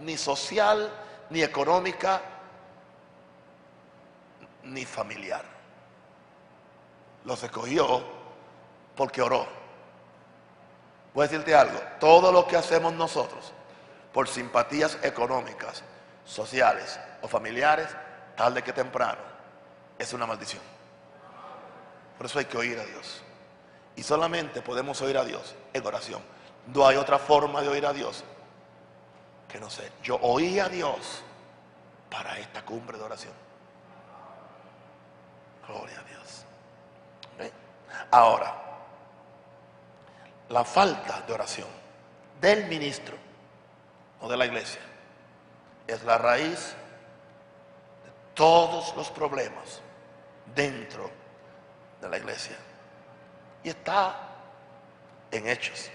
ni 0.00 0.16
social 0.16 0.92
ni 1.30 1.42
económica 1.42 2.22
ni 4.62 4.84
familiar. 4.84 5.44
Los 7.24 7.42
escogió 7.42 8.04
porque 8.94 9.22
oró. 9.22 9.46
Voy 11.14 11.24
a 11.24 11.28
decirte 11.28 11.54
algo, 11.54 11.80
todo 11.98 12.30
lo 12.30 12.46
que 12.46 12.56
hacemos 12.56 12.92
nosotros 12.92 13.52
por 14.12 14.28
simpatías 14.28 14.98
económicas, 15.02 15.82
sociales 16.24 16.98
o 17.22 17.28
familiares, 17.28 17.88
tarde 18.36 18.62
que 18.62 18.72
temprano, 18.72 19.20
es 19.98 20.12
una 20.12 20.26
maldición. 20.26 20.75
Por 22.16 22.26
eso 22.26 22.38
hay 22.38 22.46
que 22.46 22.56
oír 22.56 22.78
a 22.78 22.84
Dios. 22.84 23.22
Y 23.96 24.02
solamente 24.02 24.62
podemos 24.62 25.00
oír 25.02 25.16
a 25.16 25.24
Dios 25.24 25.54
en 25.72 25.86
oración. 25.86 26.22
No 26.72 26.86
hay 26.86 26.96
otra 26.96 27.18
forma 27.18 27.62
de 27.62 27.68
oír 27.68 27.86
a 27.86 27.92
Dios 27.92 28.24
que 29.48 29.58
no 29.60 29.70
sé. 29.70 29.90
Yo 30.02 30.18
oí 30.22 30.58
a 30.58 30.68
Dios 30.68 31.22
para 32.10 32.38
esta 32.38 32.64
cumbre 32.64 32.98
de 32.98 33.04
oración. 33.04 33.32
Gloria 35.66 36.00
a 36.00 36.02
Dios. 36.02 36.44
Ahora, 38.10 38.54
la 40.48 40.64
falta 40.64 41.22
de 41.26 41.32
oración 41.32 41.68
del 42.40 42.66
ministro 42.66 43.16
o 44.20 44.28
de 44.28 44.36
la 44.36 44.46
iglesia 44.46 44.80
es 45.86 46.02
la 46.04 46.18
raíz 46.18 46.74
de 48.04 48.12
todos 48.34 48.94
los 48.96 49.10
problemas 49.10 49.80
dentro 50.54 51.04
de 51.04 51.25
la 52.08 52.18
iglesia. 52.18 52.56
Y 53.62 53.70
está 53.70 54.16
en 55.30 55.48
hechos. 55.48 55.90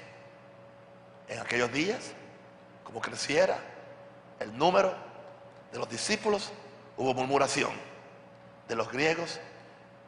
En 1.28 1.40
aquellos 1.40 1.72
días, 1.72 2.12
como 2.84 3.00
creciera 3.00 3.58
el 4.40 4.58
número 4.58 4.94
de 5.72 5.80
los 5.80 5.90
discípulos, 5.90 6.52
hubo 6.98 7.14
murmuración 7.14 7.72
de 8.68 8.76
los 8.76 8.92
griegos 8.92 9.40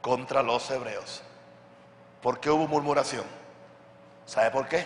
contra 0.01 0.43
los 0.43 0.69
hebreos. 0.69 1.23
¿Por 2.21 2.39
qué 2.39 2.49
hubo 2.49 2.67
murmuración? 2.67 3.23
¿Sabe 4.25 4.51
por 4.51 4.67
qué? 4.67 4.85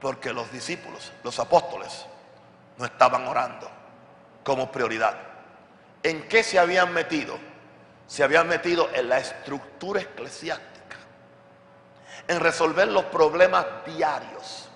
Porque 0.00 0.32
los 0.32 0.50
discípulos, 0.52 1.12
los 1.22 1.38
apóstoles, 1.38 2.06
no 2.76 2.84
estaban 2.84 3.26
orando 3.26 3.70
como 4.42 4.70
prioridad. 4.70 5.16
¿En 6.02 6.28
qué 6.28 6.42
se 6.42 6.58
habían 6.58 6.92
metido? 6.92 7.38
Se 8.06 8.22
habían 8.22 8.48
metido 8.48 8.88
en 8.92 9.08
la 9.08 9.18
estructura 9.18 10.00
eclesiástica, 10.00 10.96
en 12.28 12.40
resolver 12.40 12.88
los 12.88 13.04
problemas 13.04 13.66
diarios, 13.86 14.68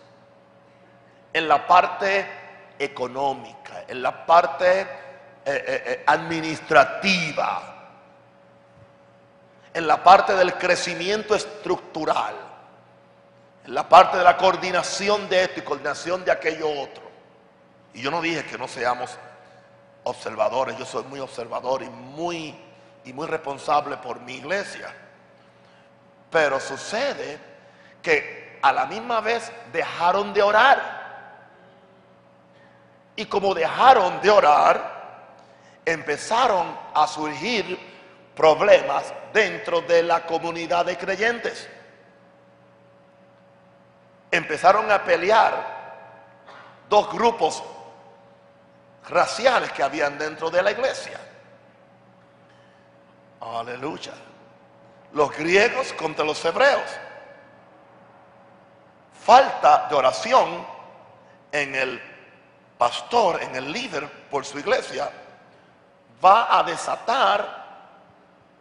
en 1.33 1.49
la 1.49 1.67
parte 1.67 2.27
económica, 2.79 3.85
en 3.89 4.03
la 4.03 4.27
parte 4.27 4.81
eh, 4.81 4.87
eh, 5.45 5.65
eh, 5.87 6.05
administrativa, 6.07 7.75
en 9.73 9.87
la 9.87 10.03
parte 10.03 10.35
del 10.35 10.55
crecimiento 10.55 11.35
estructural, 11.35 12.35
en 13.65 13.75
la 13.75 13.89
parte 13.89 14.17
de 14.17 14.25
la 14.25 14.37
coordinación 14.37 15.29
de 15.29 15.45
esto 15.45 15.61
y 15.61 15.63
coordinación 15.63 16.25
de 16.25 16.33
aquello 16.33 16.69
otro. 16.69 17.09
Y 17.95 18.03
yo 18.03 18.11
no 18.11 18.21
dije 18.21 18.45
que 18.45 18.59
no 18.59 18.69
seamos 18.69 19.17
observadores, 20.05 20.77
yo 20.79 20.85
soy 20.85 21.05
muy 21.05 21.21
observador 21.21 21.83
y 21.83 21.89
muy, 21.89 22.55
y 23.09 23.13
muy 23.15 23.27
responsable 23.27 23.97
por 23.97 24.21
mi 24.21 24.35
iglesia. 24.35 24.93
Pero 26.31 26.61
sucede 26.61 27.39
que 28.03 28.59
a 28.61 28.71
la 28.71 28.85
misma 28.85 29.23
vez 29.23 29.51
dejaron 29.73 30.35
de 30.35 30.43
orar. 30.43 30.99
Y 33.17 33.25
como 33.25 33.55
dejaron 33.55 34.21
de 34.21 34.31
orar, 34.31 34.99
empezaron 35.87 36.79
a 36.95 37.07
surgir 37.07 37.79
problemas 38.37 39.15
dentro 39.33 39.81
de 39.81 40.03
la 40.03 40.27
comunidad 40.27 40.85
de 40.85 40.99
creyentes. 40.99 41.67
Empezaron 44.31 44.91
a 44.93 45.03
pelear 45.03 45.79
dos 46.91 47.11
grupos 47.11 47.63
raciales 49.09 49.73
que 49.73 49.83
habían 49.83 50.19
dentro 50.19 50.51
de 50.51 50.63
la 50.63 50.73
iglesia. 50.73 51.19
Aleluya. 53.41 54.13
Los 55.13 55.37
griegos 55.37 55.93
contra 55.95 56.25
los 56.25 56.45
hebreos. 56.45 56.91
Falta 59.25 59.87
de 59.89 59.95
oración 59.95 60.67
en 61.53 61.75
el 61.75 62.01
pastor, 62.77 63.43
en 63.43 63.55
el 63.57 63.73
líder 63.73 64.09
por 64.31 64.45
su 64.45 64.59
iglesia, 64.59 65.11
va 66.25 66.59
a 66.59 66.63
desatar 66.63 67.67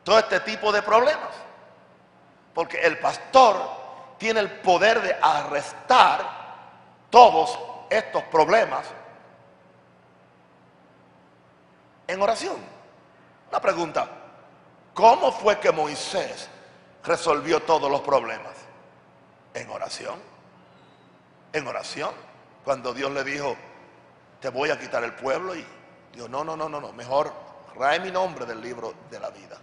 todo 0.03 0.19
este 0.19 0.39
tipo 0.41 0.71
de 0.71 0.81
problemas. 0.81 1.29
Porque 2.53 2.79
el 2.81 2.99
pastor 2.99 3.57
tiene 4.17 4.39
el 4.39 4.51
poder 4.59 5.01
de 5.01 5.15
arrestar 5.21 6.25
todos 7.09 7.57
estos 7.89 8.23
problemas 8.23 8.85
en 12.07 12.21
oración. 12.21 12.57
Una 13.49 13.61
pregunta, 13.61 14.07
¿cómo 14.97 15.31
fue 15.31 15.59
que 15.59 15.71
Moisés 15.71 16.49
resolvió 17.03 17.61
todos 17.61 17.89
los 17.89 18.01
problemas? 18.01 18.55
En 19.53 19.69
oración. 19.69 20.19
En 21.53 21.67
oración. 21.67 22.11
Cuando 22.65 22.95
Dios 22.95 23.11
le 23.11 23.23
dijo, 23.23 23.55
te 24.41 24.49
voy 24.49 24.71
a 24.71 24.79
quitar 24.79 25.03
el 25.03 25.13
pueblo 25.13 25.55
y 25.55 25.63
Dios, 26.13 26.27
no, 26.31 26.43
no, 26.43 26.57
no, 26.57 26.67
no, 26.67 26.81
no, 26.81 26.91
mejor 26.93 27.31
trae 27.75 27.99
mi 27.99 28.09
nombre 28.09 28.45
del 28.47 28.59
libro 28.59 28.95
de 29.11 29.19
la 29.19 29.29
vida. 29.29 29.57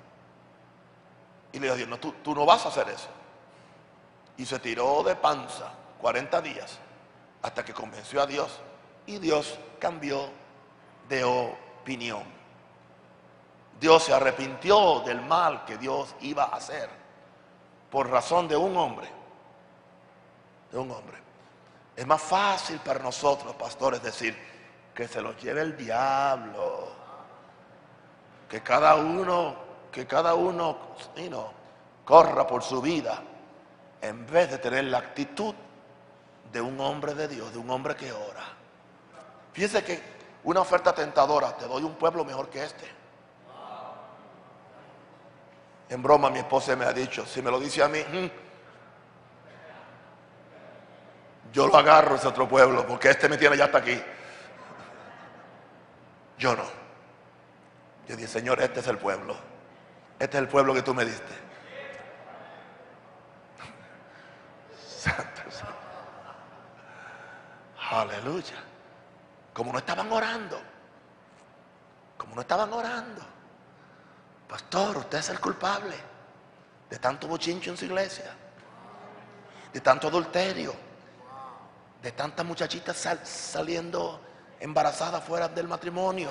Y 1.52 1.58
le 1.58 1.66
dijo 1.66 1.76
Dios, 1.76 1.88
no, 1.88 1.98
tú, 1.98 2.12
tú 2.22 2.32
no 2.32 2.46
vas 2.46 2.64
a 2.64 2.68
hacer 2.68 2.88
eso. 2.88 3.08
Y 4.36 4.46
se 4.46 4.60
tiró 4.60 5.02
de 5.02 5.16
panza 5.16 5.72
40 6.00 6.40
días 6.42 6.78
hasta 7.42 7.64
que 7.64 7.74
convenció 7.74 8.22
a 8.22 8.26
Dios. 8.26 8.60
Y 9.06 9.18
Dios 9.18 9.58
cambió 9.80 10.28
de 11.08 11.24
opinión. 11.24 12.33
Dios 13.84 14.04
se 14.04 14.14
arrepintió 14.14 15.00
del 15.00 15.20
mal 15.20 15.66
que 15.66 15.76
Dios 15.76 16.16
iba 16.22 16.44
a 16.44 16.56
hacer 16.56 16.88
por 17.90 18.08
razón 18.08 18.48
de 18.48 18.56
un 18.56 18.74
hombre. 18.78 19.06
De 20.72 20.78
un 20.78 20.90
hombre. 20.90 21.18
Es 21.94 22.06
más 22.06 22.22
fácil 22.22 22.78
para 22.78 23.00
nosotros, 23.00 23.54
pastores, 23.56 24.02
decir 24.02 24.34
que 24.94 25.06
se 25.06 25.20
los 25.20 25.36
lleve 25.36 25.60
el 25.60 25.76
diablo. 25.76 26.92
Que 28.48 28.62
cada 28.62 28.94
uno 28.94 29.54
que 29.92 30.06
cada 30.06 30.34
uno 30.34 30.78
corra 32.06 32.46
por 32.46 32.62
su 32.62 32.80
vida 32.80 33.22
en 34.00 34.26
vez 34.26 34.50
de 34.50 34.56
tener 34.56 34.84
la 34.84 34.96
actitud 34.96 35.54
de 36.50 36.60
un 36.62 36.80
hombre 36.80 37.12
de 37.12 37.28
Dios, 37.28 37.52
de 37.52 37.58
un 37.58 37.68
hombre 37.68 37.94
que 37.96 38.10
ora. 38.10 38.44
Fíjense 39.52 39.84
que 39.84 40.02
una 40.44 40.62
oferta 40.62 40.94
tentadora, 40.94 41.54
te 41.54 41.68
doy 41.68 41.82
un 41.82 41.96
pueblo 41.96 42.24
mejor 42.24 42.48
que 42.48 42.64
este. 42.64 43.03
En 45.94 46.02
broma 46.02 46.28
mi 46.28 46.40
esposa 46.40 46.74
me 46.74 46.84
ha 46.84 46.92
dicho, 46.92 47.24
si 47.24 47.40
me 47.40 47.52
lo 47.52 47.60
dice 47.60 47.80
a 47.80 47.86
mí, 47.86 48.00
yo 51.52 51.68
lo 51.68 51.76
agarro 51.76 52.16
ese 52.16 52.26
otro 52.26 52.48
pueblo, 52.48 52.84
porque 52.84 53.10
este 53.10 53.28
me 53.28 53.36
tiene 53.36 53.56
ya 53.56 53.66
hasta 53.66 53.78
aquí. 53.78 54.02
Yo 56.36 56.56
no. 56.56 56.64
Yo 58.08 58.16
dije, 58.16 58.26
Señor, 58.26 58.60
este 58.60 58.80
es 58.80 58.88
el 58.88 58.98
pueblo. 58.98 59.36
Este 60.18 60.36
es 60.36 60.42
el 60.42 60.48
pueblo 60.48 60.74
que 60.74 60.82
tú 60.82 60.92
me 60.94 61.04
diste. 61.04 61.32
Santo, 64.84 65.42
Aleluya. 67.92 68.56
como 69.52 69.70
no 69.72 69.78
estaban 69.78 70.10
orando, 70.10 70.60
como 72.18 72.34
no 72.34 72.40
estaban 72.40 72.72
orando, 72.72 73.33
pastor, 74.48 74.98
usted 74.98 75.18
es 75.18 75.28
el 75.30 75.40
culpable 75.40 75.96
de 76.88 76.98
tanto 76.98 77.26
bochincho 77.26 77.70
en 77.70 77.76
su 77.76 77.84
iglesia, 77.86 78.34
de 79.72 79.80
tanto 79.80 80.08
adulterio, 80.08 80.74
de 82.02 82.12
tantas 82.12 82.44
muchachitas 82.44 82.96
saliendo 83.24 84.20
embarazadas 84.60 85.24
fuera 85.24 85.48
del 85.48 85.66
matrimonio. 85.66 86.30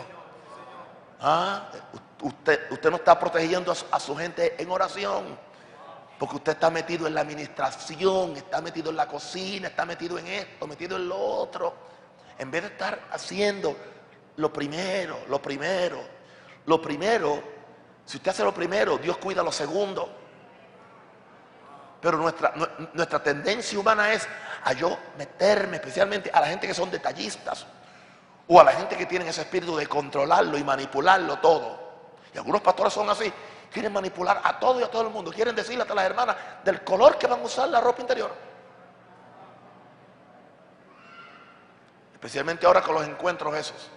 Ah, 1.20 1.70
usted, 2.22 2.72
usted 2.72 2.90
no 2.90 2.98
está 2.98 3.20
protegiendo 3.20 3.74
a 3.92 4.00
su 4.00 4.16
gente 4.16 4.62
en 4.62 4.70
oración. 4.70 5.54
Porque 6.20 6.36
usted 6.38 6.52
está 6.54 6.70
metido 6.70 7.08
en 7.08 7.16
la 7.16 7.22
administración, 7.22 8.38
está 8.38 8.62
metido 8.62 8.92
en 8.92 8.96
la 8.96 9.08
cocina, 9.08 9.68
está 9.68 9.86
metido 9.86 10.18
en 10.18 10.28
esto, 10.28 10.68
metido 10.68 10.96
en 10.96 11.10
lo 11.10 11.18
otro. 11.18 11.74
En 12.38 12.50
vez 12.50 12.62
de 12.62 12.68
estar 12.70 13.08
haciendo 13.12 13.76
lo 14.38 14.54
primero, 14.54 15.20
lo 15.28 15.42
primero, 15.42 16.00
lo 16.66 16.82
primero, 16.82 17.44
si 18.06 18.18
usted 18.18 18.32
hace 18.32 18.44
lo 18.44 18.54
primero, 18.54 18.98
Dios 18.98 19.18
cuida 19.18 19.44
lo 19.44 19.52
segundo. 19.52 20.10
Pero 22.02 22.18
nuestra, 22.18 23.24
tendencia 23.24 23.80
humana 23.80 24.12
es 24.12 24.28
a 24.66 24.74
yo 24.74 24.98
meterme, 25.18 25.78
especialmente 25.78 26.30
a 26.34 26.42
la 26.42 26.48
gente 26.48 26.68
que 26.68 26.74
son 26.74 26.92
detallistas 26.92 27.66
o 28.46 28.60
a 28.60 28.64
la 28.64 28.74
gente 28.74 28.98
que 28.98 29.06
tiene 29.06 29.28
ese 29.30 29.42
espíritu 29.42 29.78
de 29.78 29.88
controlarlo 29.88 30.58
y 30.58 30.64
manipularlo 30.66 31.40
todo. 31.40 31.80
Y 32.34 32.38
algunos 32.38 32.60
pastores 32.60 32.92
son 32.92 33.10
así. 33.10 33.32
Quieren 33.72 33.94
manipular 33.94 34.42
a 34.44 34.60
todo 34.60 34.82
y 34.82 34.84
a 34.84 34.92
todo 34.92 35.04
el 35.04 35.10
mundo. 35.10 35.32
Quieren 35.32 35.56
decirle 35.56 35.86
a 35.90 35.96
las 35.96 36.06
hermanas 36.06 36.36
del 36.66 36.84
color 36.84 37.18
que 37.18 37.26
van 37.26 37.40
a 37.40 37.44
usar 37.44 37.70
la 37.70 37.80
ropa 37.80 38.02
interior. 38.02 38.34
Especialmente 42.14 42.66
ahora 42.66 42.82
con 42.82 42.96
los 42.96 43.08
encuentros 43.08 43.56
esos. 43.56 43.90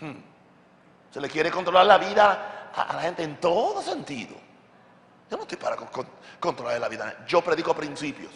Hmm. 0.00 0.33
Se 1.14 1.20
le 1.20 1.30
quiere 1.30 1.48
controlar 1.48 1.86
la 1.86 1.96
vida 1.96 2.72
a, 2.74 2.92
la 2.92 3.02
gente 3.02 3.22
en 3.22 3.38
todo 3.38 3.80
sentido. 3.80 4.34
Yo 5.30 5.36
no 5.36 5.44
estoy 5.44 5.56
para 5.56 5.76
controlar 6.40 6.80
la 6.80 6.88
vida. 6.88 7.24
Yo 7.24 7.40
predico 7.40 7.72
principios. 7.72 8.32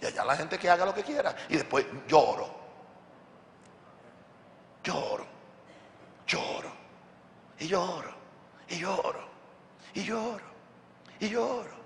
Y 0.00 0.06
allá 0.06 0.24
la 0.24 0.34
gente 0.34 0.58
que 0.58 0.70
haga 0.70 0.86
lo 0.86 0.94
que 0.94 1.02
quiera. 1.02 1.36
Y 1.50 1.58
después 1.58 1.84
lloro. 2.08 2.48
Lloro. 4.82 5.26
Lloro. 6.26 6.72
Y 7.60 7.66
lloro, 7.66 8.14
y 8.68 8.78
lloro, 8.78 9.28
y 9.92 10.04
lloro, 10.04 10.44
y 11.20 11.28
lloro. 11.28 11.84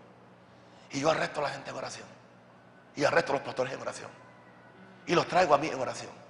Y 0.92 1.00
yo 1.00 1.10
arresto 1.10 1.40
a 1.40 1.42
la 1.42 1.48
gente 1.50 1.70
en 1.70 1.76
oración. 1.76 2.06
Y 2.94 3.04
arresto 3.04 3.32
a 3.32 3.34
los 3.34 3.44
pastores 3.44 3.72
en 3.72 3.80
oración. 3.80 4.10
Y 5.08 5.14
los 5.16 5.26
traigo 5.26 5.54
a 5.54 5.58
mí 5.58 5.66
en 5.66 5.80
oración. 5.80 6.27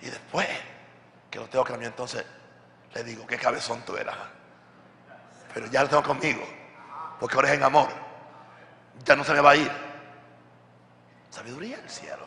Y 0.00 0.06
después 0.06 0.48
que 1.30 1.38
los 1.38 1.50
tengo 1.50 1.64
que 1.64 1.76
mí, 1.76 1.84
entonces 1.84 2.24
le 2.94 3.04
digo, 3.04 3.26
qué 3.26 3.38
cabezón 3.38 3.82
tú 3.82 3.96
eras. 3.96 4.16
Pero 5.52 5.66
ya 5.66 5.82
lo 5.82 5.88
tengo 5.88 6.02
conmigo. 6.02 6.42
Porque 7.18 7.36
ahora 7.36 7.48
es 7.48 7.54
en 7.54 7.62
amor. 7.62 7.88
Ya 9.04 9.16
no 9.16 9.24
se 9.24 9.32
me 9.32 9.40
va 9.40 9.50
a 9.50 9.56
ir. 9.56 9.70
Sabiduría 11.30 11.78
del 11.78 11.90
cielo. 11.90 12.26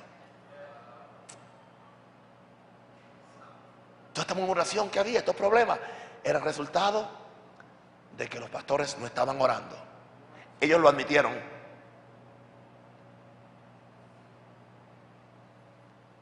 Toda 4.13 4.21
esta 4.23 4.33
murmuración 4.33 4.89
que 4.89 4.99
había, 4.99 5.19
estos 5.19 5.35
problemas, 5.35 5.79
era 6.23 6.39
resultado 6.39 7.09
de 8.17 8.27
que 8.27 8.39
los 8.39 8.49
pastores 8.49 8.97
no 8.97 9.05
estaban 9.05 9.39
orando. 9.39 9.75
Ellos 10.59 10.79
lo 10.79 10.89
admitieron. 10.89 11.39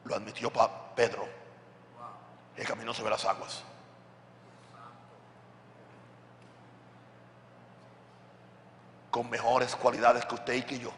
Lo 0.04 0.14
admitió 0.14 0.52
Pedro. 0.98 1.28
El 2.56 2.66
camino 2.66 2.92
sobre 2.92 3.10
las 3.10 3.24
aguas. 3.24 3.62
Con 9.12 9.30
mejores 9.30 9.76
cualidades 9.76 10.26
que 10.26 10.34
usted 10.34 10.54
y 10.54 10.62
que 10.62 10.78
yo. 10.80 10.90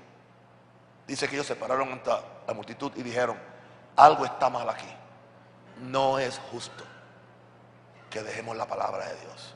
Dice 1.06 1.28
que 1.28 1.34
ellos 1.34 1.46
se 1.46 1.54
pararon 1.54 1.92
ante 1.92 2.10
la 2.46 2.54
multitud 2.54 2.90
y 2.96 3.02
dijeron, 3.02 3.36
algo 3.94 4.24
está 4.24 4.48
mal 4.48 4.68
aquí 4.70 4.88
no 5.80 6.18
es 6.18 6.38
justo 6.50 6.84
que 8.10 8.22
dejemos 8.22 8.56
la 8.56 8.66
palabra 8.66 9.06
de 9.06 9.20
Dios 9.20 9.54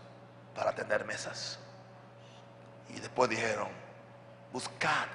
para 0.55 0.71
atender 0.71 1.05
mesas. 1.05 1.59
Y 2.91 3.01
después 3.01 3.29
dijeron, 3.29 3.69
buscar 4.53 5.09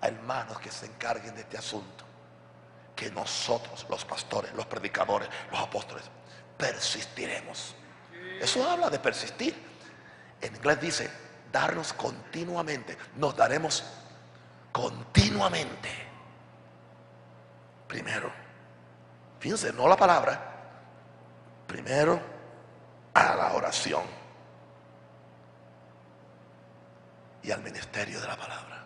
a 0.00 0.08
hermanos 0.08 0.58
que 0.60 0.70
se 0.70 0.86
encarguen 0.86 1.34
de 1.34 1.40
este 1.42 1.58
asunto. 1.58 2.07
Que 2.98 3.10
nosotros, 3.12 3.86
los 3.88 4.04
pastores, 4.04 4.52
los 4.54 4.66
predicadores, 4.66 5.28
los 5.52 5.60
apóstoles, 5.60 6.04
persistiremos. 6.56 7.76
Eso 8.40 8.68
habla 8.68 8.90
de 8.90 8.98
persistir. 8.98 9.54
En 10.40 10.56
inglés 10.56 10.80
dice, 10.80 11.10
darnos 11.52 11.92
continuamente. 11.92 12.98
Nos 13.16 13.36
daremos 13.36 13.84
continuamente. 14.72 15.90
Primero 17.86 18.48
Fíjense, 19.38 19.72
no 19.72 19.88
la 19.88 19.96
palabra. 19.96 20.40
Primero 21.66 22.20
a 23.14 23.34
la 23.34 23.52
oración 23.52 24.02
y 27.42 27.50
al 27.50 27.62
ministerio 27.62 28.20
de 28.20 28.26
la 28.26 28.36
palabra. 28.36 28.84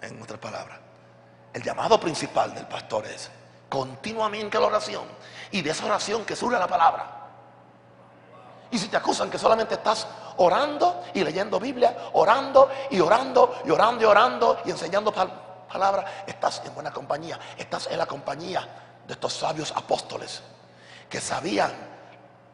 En 0.00 0.20
otras 0.20 0.40
palabras, 0.40 0.80
el 1.52 1.62
llamado 1.62 2.00
principal 2.00 2.54
del 2.54 2.66
pastor 2.66 3.06
es 3.06 3.30
continuamente 3.68 4.58
la 4.58 4.66
oración 4.66 5.04
y 5.50 5.62
de 5.62 5.70
esa 5.70 5.86
oración 5.86 6.24
que 6.24 6.36
surge 6.36 6.58
la 6.58 6.68
palabra. 6.68 7.18
Y 8.70 8.78
si 8.78 8.88
te 8.88 8.96
acusan 8.96 9.30
que 9.30 9.38
solamente 9.38 9.74
estás 9.74 10.06
orando 10.38 11.04
y 11.12 11.22
leyendo 11.22 11.60
Biblia, 11.60 12.10
orando 12.14 12.70
y 12.90 13.00
orando 13.00 13.60
y 13.66 13.70
orando 13.70 14.02
y 14.02 14.04
orando 14.04 14.62
y 14.64 14.70
enseñando 14.70 15.12
palabras, 15.12 16.06
estás 16.26 16.62
en 16.64 16.74
buena 16.74 16.90
compañía, 16.90 17.38
estás 17.56 17.86
en 17.88 17.98
la 17.98 18.06
compañía 18.06 18.66
de 19.06 19.12
estos 19.12 19.34
sabios 19.34 19.72
apóstoles 19.76 20.42
que 21.08 21.20
sabían 21.20 21.70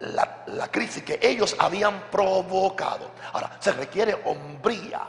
la, 0.01 0.69
crisis 0.71 1.05
que 1.05 1.21
ellos 1.23 1.55
habían 1.59 2.11
provocado. 2.11 3.11
Ahora, 3.33 3.57
se 3.61 3.73
requiere 3.73 4.21
hombría, 4.25 5.03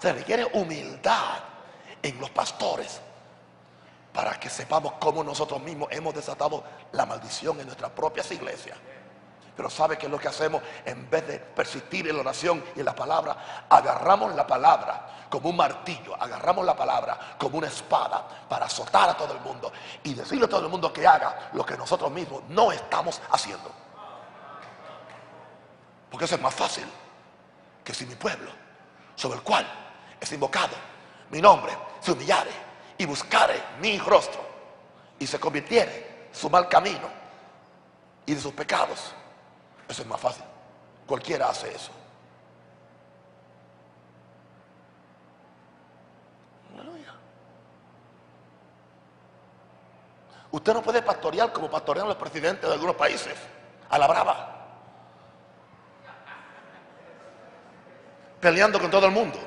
se 0.00 0.12
requiere 0.12 0.48
humildad 0.54 1.38
en 2.02 2.18
los 2.20 2.30
pastores 2.30 3.00
para 4.12 4.38
que 4.38 4.50
sepamos 4.50 4.94
cómo 4.98 5.22
nosotros 5.22 5.60
mismos 5.62 5.88
hemos 5.90 6.14
desatado 6.14 6.64
la 6.92 7.06
maldición 7.06 7.60
en 7.60 7.66
nuestras 7.66 7.90
propias 7.90 8.30
iglesias. 8.32 8.76
Pero 9.56 9.68
¿sabe 9.70 9.98
qué 9.98 10.06
es 10.06 10.12
lo 10.12 10.20
que 10.20 10.28
hacemos? 10.28 10.62
En 10.84 11.10
vez 11.10 11.26
de 11.26 11.38
persistir 11.40 12.08
en 12.08 12.14
la 12.14 12.20
oración 12.20 12.64
y 12.76 12.78
en 12.78 12.84
la 12.84 12.94
palabra, 12.94 13.66
agarramos 13.68 14.32
la 14.36 14.46
palabra 14.46 15.26
como 15.28 15.50
un 15.50 15.56
martillo, 15.56 16.14
agarramos 16.14 16.64
la 16.64 16.76
palabra 16.76 17.18
como 17.36 17.58
una 17.58 17.66
espada 17.66 18.46
para 18.48 18.66
azotar 18.66 19.10
a 19.10 19.16
todo 19.16 19.34
el 19.34 19.40
mundo 19.40 19.72
y 20.04 20.14
decirle 20.14 20.44
a 20.44 20.48
todo 20.48 20.62
el 20.62 20.68
mundo 20.68 20.92
que 20.92 21.04
haga 21.06 21.50
lo 21.54 21.66
que 21.66 21.76
nosotros 21.76 22.10
mismos 22.10 22.44
no 22.48 22.70
estamos 22.70 23.20
haciendo. 23.32 23.70
Porque 26.08 26.24
eso 26.24 26.36
es 26.36 26.40
más 26.40 26.54
fácil 26.54 26.86
que 27.84 27.92
si 27.92 28.06
mi 28.06 28.14
pueblo, 28.14 28.50
sobre 29.16 29.38
el 29.38 29.42
cual 29.42 29.66
es 30.20 30.32
invocado 30.32 30.76
mi 31.30 31.42
nombre, 31.42 31.76
se 32.00 32.12
humillare 32.12 32.67
y 32.98 33.06
buscare 33.06 33.62
mi 33.80 33.98
rostro 33.98 34.40
y 35.18 35.26
se 35.26 35.40
convirtiere 35.40 36.28
su 36.32 36.50
mal 36.50 36.68
camino 36.68 37.08
y 38.26 38.34
de 38.34 38.40
sus 38.40 38.52
pecados 38.52 39.14
eso 39.88 40.02
es 40.02 40.08
más 40.08 40.20
fácil. 40.20 40.44
Cualquiera 41.06 41.48
hace 41.48 41.74
eso. 41.74 41.90
Usted 50.50 50.72
no 50.72 50.82
puede 50.82 51.02
pastorear 51.02 51.52
como 51.52 51.70
pastorean 51.70 52.08
los 52.08 52.16
presidentes 52.16 52.66
de 52.66 52.74
algunos 52.74 52.96
países, 52.96 53.34
a 53.90 53.98
la 53.98 54.06
brava. 54.06 54.54
Peleando 58.40 58.80
con 58.80 58.90
todo 58.90 59.06
el 59.06 59.12
mundo. 59.12 59.38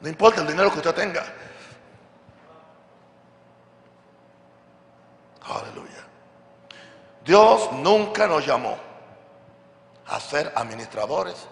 No 0.00 0.08
importa 0.08 0.40
el 0.40 0.46
dinero 0.46 0.70
que 0.72 0.78
usted 0.78 0.94
tenga. 0.94 1.24
Aleluya. 5.42 6.04
Dios 7.24 7.72
nunca 7.72 8.26
nos 8.26 8.46
llamó 8.46 8.76
a 10.06 10.18
ser 10.18 10.52
administradores 10.56 11.46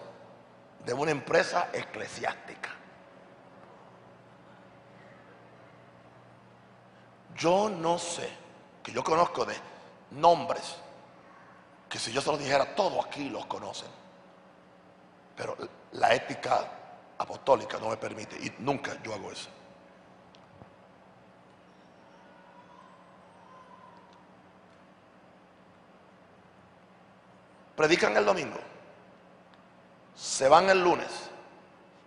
de 0.85 0.93
una 0.93 1.11
empresa 1.11 1.69
eclesiástica. 1.73 2.69
Yo 7.35 7.69
no 7.69 7.97
sé, 7.97 8.29
que 8.83 8.91
yo 8.91 9.03
conozco 9.03 9.45
de 9.45 9.55
nombres, 10.11 10.75
que 11.87 11.99
si 11.99 12.11
yo 12.11 12.21
se 12.21 12.31
los 12.31 12.39
dijera, 12.39 12.75
todos 12.75 13.05
aquí 13.05 13.29
los 13.29 13.45
conocen. 13.45 13.87
Pero 15.35 15.55
la 15.93 16.13
ética 16.13 16.78
apostólica 17.19 17.77
no 17.77 17.89
me 17.89 17.97
permite 17.97 18.35
y 18.37 18.53
nunca 18.59 18.97
yo 19.03 19.13
hago 19.13 19.31
eso. 19.31 19.49
Predican 27.75 28.17
el 28.17 28.25
domingo, 28.25 28.57
se 30.15 30.49
van 30.49 30.69
el 30.69 30.83
lunes 30.83 31.29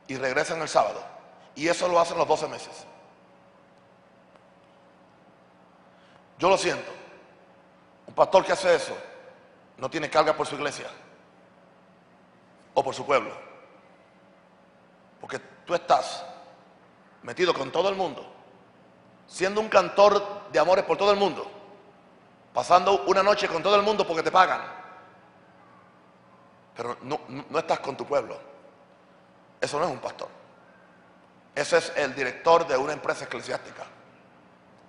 y 0.07 0.17
regresan 0.17 0.61
el 0.61 0.69
sábado. 0.69 1.03
Y 1.55 1.69
eso 1.69 1.89
lo 1.89 1.99
hacen 1.99 2.19
los 2.19 2.29
12 2.29 2.49
meses. 2.49 2.87
Yo 6.39 6.49
lo 6.49 6.59
siento. 6.59 6.91
Un 8.07 8.15
pastor 8.15 8.45
que 8.45 8.53
hace 8.53 8.75
eso 8.75 8.97
no 9.79 9.89
tiene 9.89 10.11
carga 10.11 10.37
por 10.37 10.47
su 10.47 10.57
iglesia 10.57 10.89
o 12.75 12.83
por 12.83 12.95
su 12.95 13.07
pueblo. 13.07 13.52
Porque 15.23 15.39
tú 15.65 15.75
estás 15.75 16.27
metido 17.23 17.55
con 17.55 17.71
todo 17.71 17.89
el 17.89 17.95
mundo, 17.95 18.31
siendo 19.27 19.61
un 19.61 19.69
cantor 19.69 20.51
de 20.51 20.59
amores 20.59 20.85
por 20.85 20.99
todo 20.99 21.13
el 21.13 21.17
mundo, 21.17 21.51
pasando 22.53 23.05
una 23.07 23.23
noche 23.23 23.49
con 23.49 23.63
todo 23.63 23.77
el 23.77 23.83
mundo 23.83 24.07
porque 24.07 24.25
te 24.25 24.33
pagan, 24.33 24.61
pero 26.75 26.99
no, 27.03 27.21
no 27.29 27.59
estás 27.59 27.79
con 27.79 27.97
tu 27.97 28.05
pueblo. 28.05 28.37
Eso 29.61 29.79
no 29.79 29.85
es 29.85 29.93
un 29.93 30.01
pastor. 30.01 30.29
Ese 31.55 31.79
es 31.79 31.93
el 31.95 32.15
director 32.15 32.67
de 32.67 32.77
una 32.77 32.93
empresa 32.93 33.25
eclesiástica 33.27 33.85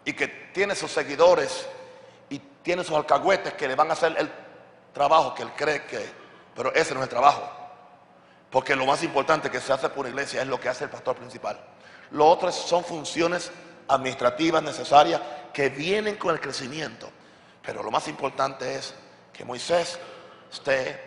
y 0.03 0.13
que 0.13 0.27
tiene 0.27 0.75
sus 0.75 0.91
seguidores 0.91 1.67
y 2.29 2.39
tiene 2.39 2.83
sus 2.83 2.95
alcahuetes 2.95 3.53
que 3.53 3.67
le 3.67 3.75
van 3.75 3.91
a 3.91 3.93
hacer 3.93 4.15
el 4.17 4.31
trabajo 4.93 5.35
que 5.35 5.43
él 5.43 5.51
cree 5.55 5.85
que, 5.85 6.11
pero 6.55 6.73
ese 6.73 6.95
no 6.95 7.01
es 7.01 7.03
el 7.03 7.09
trabajo. 7.09 7.62
Porque 8.53 8.75
lo 8.75 8.85
más 8.85 9.01
importante 9.01 9.49
que 9.49 9.59
se 9.59 9.73
hace 9.73 9.89
por 9.89 10.07
iglesia 10.07 10.43
es 10.43 10.47
lo 10.47 10.59
que 10.59 10.69
hace 10.69 10.83
el 10.83 10.91
pastor 10.91 11.15
principal. 11.15 11.59
Lo 12.11 12.27
otro 12.27 12.51
son 12.51 12.83
funciones 12.83 13.51
administrativas 13.87 14.61
necesarias 14.61 15.19
que 15.51 15.69
vienen 15.69 16.17
con 16.17 16.35
el 16.35 16.39
crecimiento. 16.39 17.09
Pero 17.63 17.81
lo 17.81 17.89
más 17.89 18.07
importante 18.07 18.75
es 18.75 18.93
que 19.33 19.43
Moisés 19.43 19.97
esté 20.51 21.01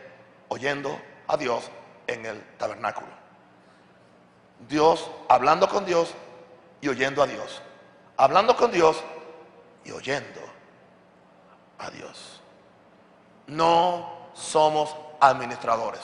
oyendo 0.49 1.01
a 1.29 1.37
Dios 1.37 1.71
en 2.09 2.27
el 2.27 2.43
tabernáculo. 2.59 3.13
Dios, 4.69 5.09
hablando 5.29 5.69
con 5.69 5.87
Dios 5.87 6.13
y 6.81 6.89
oyendo 6.89 7.23
a 7.23 7.29
Dios. 7.29 7.63
Hablando 8.17 8.57
con 8.57 8.73
Dios 8.73 8.97
y 9.85 9.93
oyendo 9.93 10.41
a 11.79 11.91
Dios. 11.91 12.41
No 13.47 14.31
somos 14.35 14.97
administradores 15.21 16.01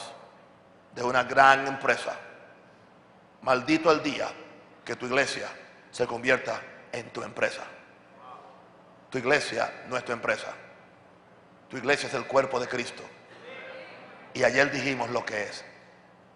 de 0.94 1.02
una 1.02 1.24
gran 1.24 1.66
empresa. 1.66 2.14
Maldito 3.42 3.90
el 3.90 4.02
día 4.02 4.28
que 4.84 4.96
tu 4.96 5.06
iglesia 5.06 5.48
se 5.90 6.06
convierta 6.06 6.60
en 6.92 7.10
tu 7.10 7.22
empresa. 7.22 7.62
Tu 9.10 9.18
iglesia 9.18 9.84
no 9.88 9.96
es 9.96 10.04
tu 10.04 10.12
empresa. 10.12 10.48
Tu 11.68 11.76
iglesia 11.76 12.08
es 12.08 12.14
el 12.14 12.26
cuerpo 12.26 12.60
de 12.60 12.68
Cristo. 12.68 13.02
Y 14.34 14.44
ayer 14.44 14.70
dijimos 14.70 15.10
lo 15.10 15.24
que 15.24 15.42
es, 15.44 15.64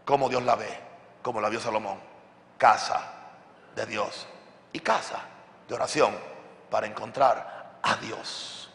cómo 0.04 0.28
Dios 0.28 0.42
la 0.42 0.56
ve, 0.56 0.78
como 1.22 1.40
la 1.40 1.48
vio 1.48 1.60
Salomón. 1.60 1.98
Casa 2.58 3.00
de 3.74 3.86
Dios 3.86 4.26
y 4.72 4.80
casa 4.80 5.20
de 5.68 5.74
oración 5.74 6.14
para 6.70 6.86
encontrar 6.86 7.78
a 7.82 7.96
Dios. 7.96 8.65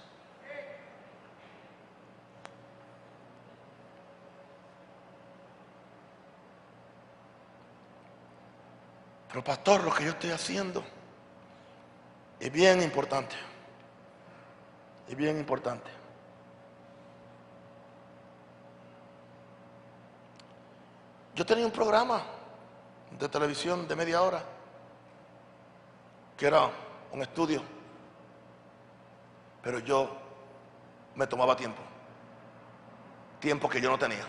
Pero 9.32 9.44
pastor, 9.46 9.82
lo 9.84 9.94
que 9.94 10.04
yo 10.04 10.10
estoy 10.12 10.32
haciendo 10.32 10.84
es 12.38 12.52
bien 12.52 12.82
importante. 12.82 13.36
Es 15.08 15.16
bien 15.16 15.38
importante. 15.38 15.90
Yo 21.34 21.46
tenía 21.46 21.66
un 21.66 21.72
programa 21.72 22.22
de 23.18 23.30
televisión 23.30 23.88
de 23.88 23.96
media 23.96 24.22
hora, 24.22 24.44
que 26.36 26.48
era 26.48 26.70
un 27.14 27.22
estudio, 27.22 27.64
pero 29.62 29.80
yo 29.80 30.18
me 31.16 31.26
tomaba 31.26 31.56
tiempo, 31.56 31.82
tiempo 33.40 33.70
que 33.70 33.80
yo 33.80 33.90
no 33.90 33.98
tenía, 33.98 34.26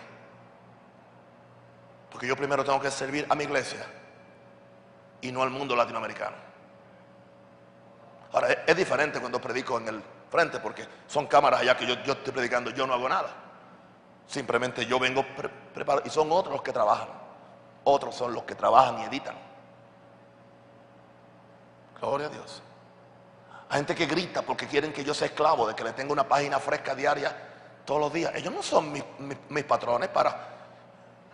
porque 2.09 2.25
yo 2.25 2.37
primero 2.37 2.63
tengo 2.63 2.79
que 2.79 2.89
servir 2.89 3.27
a 3.29 3.35
mi 3.35 3.43
iglesia 3.43 3.85
y 5.23 5.31
no 5.31 5.41
al 5.41 5.49
mundo 5.49 5.75
latinoamericano. 5.75 6.35
Ahora, 8.33 8.63
es, 8.65 8.75
diferente 8.75 9.19
cuando 9.19 9.39
predico 9.39 9.77
en 9.77 9.87
el 9.87 10.03
frente, 10.29 10.59
porque 10.59 10.85
son 11.07 11.27
cámaras 11.27 11.61
allá 11.61 11.77
que 11.77 11.85
yo, 11.85 11.93
estoy 11.93 12.33
predicando, 12.33 12.71
yo 12.71 12.85
no 12.85 12.93
hago 12.93 13.07
nada. 13.07 13.29
Simplemente 14.27 14.85
yo 14.85 14.99
vengo 14.99 15.23
preparado 15.73 16.05
y 16.05 16.09
son 16.09 16.31
otros 16.31 16.53
los 16.53 16.61
que 16.61 16.73
trabajan. 16.73 17.07
Otros 17.85 18.15
son 18.15 18.33
los 18.33 18.43
que 18.43 18.55
trabajan 18.55 18.99
y 18.99 19.03
editan. 19.03 19.35
Gloria 21.99 22.27
a 22.27 22.29
Dios. 22.29 22.61
Hay 23.69 23.77
gente 23.77 23.95
que 23.95 24.05
grita 24.05 24.41
porque 24.41 24.67
quieren 24.67 24.91
que 24.91 25.03
yo 25.03 25.13
sea 25.13 25.27
esclavo, 25.27 25.67
de 25.67 25.75
que 25.75 25.83
le 25.83 25.93
tenga 25.93 26.11
una 26.11 26.27
página 26.27 26.59
fresca 26.59 26.95
diaria 26.95 27.35
todos 27.85 28.01
los 28.01 28.13
días. 28.13 28.33
Ellos 28.35 28.53
no 28.53 28.61
son 28.61 28.91
mis 28.91 29.63
patrones 29.63 30.09
para 30.09 30.52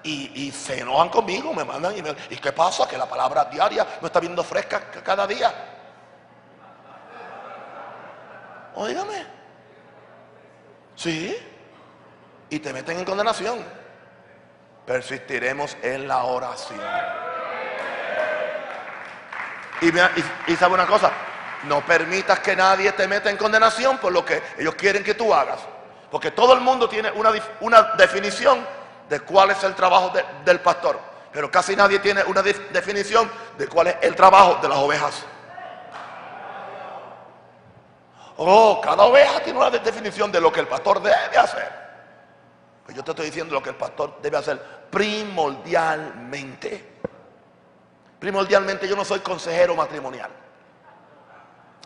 y, 0.04 0.52
se 0.52 0.80
enojan 0.80 1.10
conmigo, 1.10 1.54
me 1.54 1.66
mandan 1.66 1.98
y 1.98 2.02
me 2.02 2.16
¿y 2.30 2.38
qué 2.38 2.52
pasa? 2.52 2.88
Que 2.88 2.98
la 2.98 3.08
palabra 3.08 3.46
diaria 3.46 3.86
no 4.00 4.08
está 4.08 4.20
viendo 4.20 4.44
fresca 4.44 4.82
cada 5.04 5.28
día. 5.28 5.54
Óigame. 8.76 9.26
Sí. 10.96 11.36
Y 12.50 12.60
te 12.60 12.72
meten 12.72 13.00
en 13.00 13.06
condenación. 13.06 13.64
Persistiremos 14.86 15.78
en 15.82 16.08
la 16.08 16.24
oración. 16.24 16.80
Y, 19.82 20.52
y, 20.52 20.56
sabe 20.56 20.74
una 20.74 20.88
cosa, 20.88 21.12
no 21.64 21.86
permitas 21.86 22.40
que 22.40 22.56
nadie 22.56 22.92
te 22.94 23.08
meta 23.08 23.30
en 23.30 23.38
condenación 23.38 23.98
por 23.98 24.12
lo 24.12 24.26
que 24.26 24.42
ellos 24.58 24.76
quieren 24.76 25.04
que 25.04 25.14
tú 25.14 25.34
hagas. 25.34 25.60
Porque 26.10 26.32
todo 26.32 26.54
el 26.54 26.62
mundo 26.62 26.90
tiene 26.90 27.12
una, 27.12 27.32
una 27.60 27.82
definición 27.98 28.66
de 29.10 29.20
cuál 29.22 29.52
es 29.52 29.64
el 29.64 29.76
trabajo 29.76 30.14
del 30.46 30.60
pastor. 30.62 31.00
Pero 31.32 31.52
casi 31.52 31.76
nadie 31.76 32.00
tiene 32.00 32.24
una 32.24 32.42
definición 32.42 33.30
de 33.58 33.68
cuál 33.68 33.88
es 33.88 33.98
el 34.02 34.16
trabajo 34.16 34.60
de 34.62 34.70
las 34.70 34.78
ovejas. 34.78 35.26
Oh, 38.38 38.80
cada 38.82 39.04
oveja 39.04 39.42
tiene 39.42 39.60
una 39.60 39.70
definición 39.70 40.32
de 40.32 40.40
lo 40.40 40.52
que 40.52 40.62
el 40.62 40.68
pastor 40.68 41.02
debe 41.02 41.38
hacer. 41.38 41.90
Pues 42.86 42.96
yo 42.96 43.04
te 43.04 43.12
estoy 43.12 43.26
diciendo 43.26 43.54
lo 43.54 43.62
que 43.62 43.72
el 43.72 43.76
pastor 43.76 44.20
debe 44.22 44.38
hacer 44.38 44.60
primordialmente. 44.90 47.00
Primordialmente 48.20 48.88
yo 48.88 48.96
no 48.96 49.04
soy 49.04 49.20
consejero 49.20 49.76
matrimonial. 49.76 50.32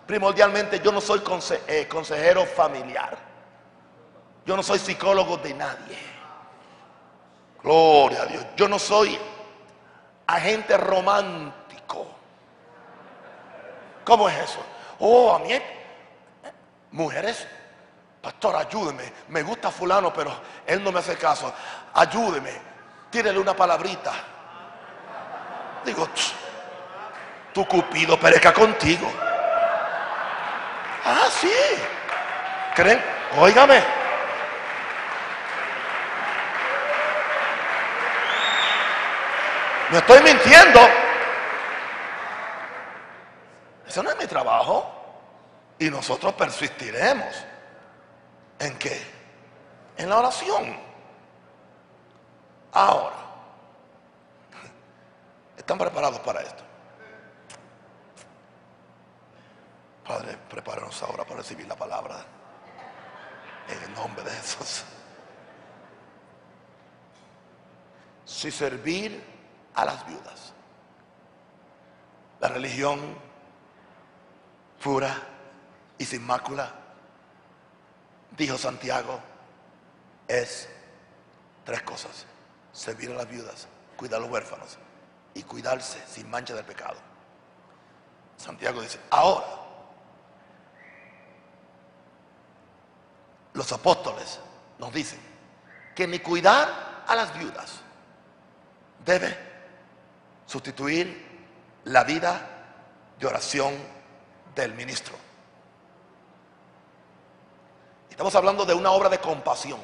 Primordialmente 0.05 0.80
yo 0.80 0.91
no 0.91 1.01
soy 1.01 1.21
eh, 1.67 1.88
consejero 1.88 2.45
familiar. 2.45 3.17
Yo 4.45 4.55
no 4.55 4.63
soy 4.63 4.78
psicólogo 4.78 5.38
de 5.38 5.53
nadie. 5.53 6.12
Gloria 7.64 8.24
a 8.24 8.26
Dios. 8.26 8.45
Yo 8.57 8.68
no 8.68 8.78
soy 8.78 9.18
agente 10.28 10.76
romántico. 10.78 12.07
¿Cómo 14.03 14.28
es 14.28 14.38
eso? 14.38 14.59
Oh, 14.99 15.34
a 15.34 15.39
mí, 15.39 15.53
mujeres, 16.91 17.47
pastor, 18.22 18.57
ayúdeme. 18.57 19.11
Me 19.30 19.43
gusta 19.43 19.72
fulano, 19.72 20.14
pero 20.14 20.34
él 20.66 20.84
no 20.84 20.91
me 20.91 20.99
hace 20.99 21.16
caso. 21.16 21.53
Ayúdeme. 21.93 22.51
Tírele 23.09 23.39
una 23.39 23.55
palabrita. 23.55 24.11
Digo, 25.86 26.07
tu 27.53 27.66
cupido 27.66 28.20
perezca 28.20 28.53
contigo. 28.53 29.09
Ah, 31.05 31.28
sí. 31.30 31.51
¿Creen? 32.76 33.01
Óigame. 33.38 34.03
No 39.94 40.00
estoy 40.00 40.24
mintiendo. 40.24 40.80
Eso 43.88 44.02
no 44.02 44.10
es 44.10 44.18
mi 44.18 44.26
trabajo. 44.26 44.91
Y 45.78 45.88
nosotros 45.91 46.34
persistiremos. 46.34 47.46
¿En 48.58 48.76
qué? 48.80 49.00
En 49.96 50.10
la 50.10 50.18
oración. 50.18 50.80
Ahora. 52.72 53.16
¿Están 55.58 55.78
preparados 55.78 56.20
para 56.22 56.41
esto? 56.41 56.64
Padre, 60.08 60.39
prepáranos 60.50 61.04
ahora 61.04 61.24
para 61.24 61.41
recibir 61.41 61.68
la 61.68 61.76
palabra. 61.76 62.16
En 63.70 63.84
el 63.84 63.94
nombre 63.94 64.24
de 64.24 64.32
Jesús. 64.32 64.86
Si 68.26 68.50
servir 68.50 69.33
a 69.76 69.86
las 69.86 70.05
viudas. 70.07 70.53
La 72.39 72.47
religión 72.49 72.99
pura 74.84 75.15
y 75.97 76.05
sin 76.05 76.26
mácula, 76.26 76.71
dijo 78.38 78.57
Santiago, 78.57 79.19
es 80.28 80.67
tres 81.63 81.82
cosas. 81.84 82.26
Servir 82.71 83.11
a 83.11 83.15
las 83.15 83.30
viudas, 83.30 83.67
cuidar 83.95 84.17
a 84.17 84.24
los 84.24 84.32
huérfanos 84.32 84.78
y 85.34 85.43
cuidarse 85.43 86.03
sin 86.07 86.30
mancha 86.30 86.53
del 86.53 86.65
pecado. 86.65 86.97
Santiago 88.36 88.82
dice, 88.82 88.99
ahora 89.09 89.45
los 93.53 93.71
apóstoles 93.71 94.39
nos 94.80 94.91
dicen 94.91 95.19
que 95.95 96.07
ni 96.07 96.19
cuidar 96.19 97.03
a 97.07 97.15
las 97.15 97.38
viudas 97.38 97.80
debe 99.05 99.53
sustituir 100.46 101.34
la 101.86 102.04
vida 102.04 102.50
de 103.20 103.28
oración 103.28 103.74
del 104.56 104.74
ministro. 104.74 105.16
Estamos 108.10 108.36
hablando 108.36 108.66
de 108.66 108.74
una 108.74 108.91
obra 108.91 109.10
de 109.10 109.20
compasión. 109.20 109.80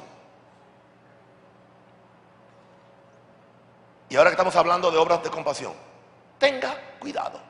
Y 4.08 4.16
ahora 4.16 4.30
que 4.30 4.34
estamos 4.34 4.56
hablando 4.56 4.90
de 4.90 4.98
obras 4.98 5.22
de 5.22 5.30
compasión, 5.30 5.72
tenga 6.38 6.74
cuidado. 6.98 7.40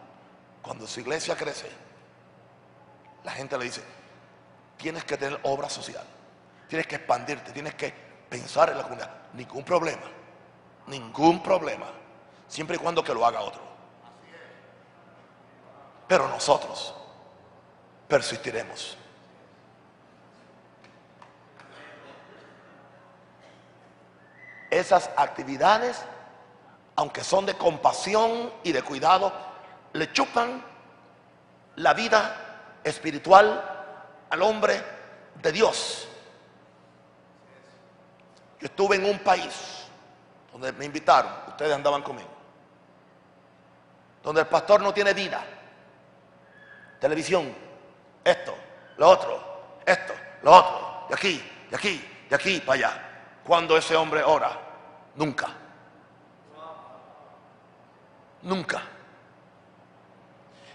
Cuando 0.63 0.87
su 0.87 1.01
iglesia 1.01 1.37
crece, 1.37 1.71
la 3.25 3.33
gente 3.33 3.57
le 3.59 3.65
dice, 3.65 3.83
tienes 4.77 5.05
que 5.05 5.17
tener 5.17 5.39
obra 5.43 5.69
social, 5.69 6.05
tienes 6.69 6.87
que 6.87 6.97
expandirte, 6.97 7.53
tienes 7.53 7.75
que 7.75 7.93
pensar 8.29 8.71
en 8.71 8.79
la 8.79 8.83
comunidad. 8.83 9.11
Ningún 9.35 9.65
problema, 9.65 10.11
ningún 10.87 11.43
problema, 11.43 11.87
siempre 12.51 12.77
y 12.77 12.79
cuando 12.79 13.03
que 13.03 13.15
lo 13.15 13.25
haga 13.25 13.41
otro. 13.41 13.63
Pero 16.07 16.29
nosotros 16.29 16.93
persistiremos. 18.09 18.99
Esas 24.69 25.11
actividades, 25.17 26.03
aunque 26.97 27.23
son 27.23 27.47
de 27.47 27.55
compasión 27.55 28.53
y 28.65 28.73
de 28.73 28.83
cuidado, 28.83 29.33
le 29.93 30.13
chupan 30.13 30.63
la 31.77 31.95
vida 31.95 32.81
espiritual 32.83 33.65
al 34.29 34.43
hombre 34.43 34.83
de 35.41 35.53
Dios. 35.53 36.09
Yo 38.61 38.67
estuve 38.67 38.97
en 38.97 39.07
un 39.07 39.19
país 39.21 39.85
donde 40.53 40.73
me 40.73 40.85
invitaron, 40.85 41.33
ustedes 41.49 41.73
andaban 41.73 42.03
conmigo, 42.03 42.30
donde 44.23 44.43
el 44.43 44.47
pastor 44.47 44.83
no 44.83 44.93
tiene 44.93 45.15
vida, 45.15 45.43
televisión, 47.01 47.55
esto, 48.23 48.55
lo 48.97 49.09
otro, 49.09 49.81
esto, 49.85 50.13
lo 50.43 50.53
otro, 50.53 51.07
de 51.09 51.15
aquí, 51.15 51.51
de 51.71 51.77
aquí, 51.77 52.27
de 52.29 52.37
aquí 52.37 52.61
para 52.61 52.79
allá. 52.79 53.07
Cuando 53.45 53.77
ese 53.77 53.97
hombre 53.97 54.23
ora, 54.23 54.53
nunca, 55.17 55.49
nunca. 58.43 58.83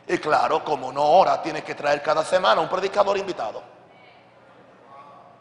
Y 0.08 0.18
claro, 0.18 0.64
como 0.64 0.92
no 0.92 1.04
ora, 1.04 1.42
tiene 1.42 1.64
que 1.64 1.74
traer 1.74 2.02
cada 2.02 2.24
semana 2.24 2.62
un 2.62 2.70
predicador 2.70 3.18
invitado. 3.18 3.64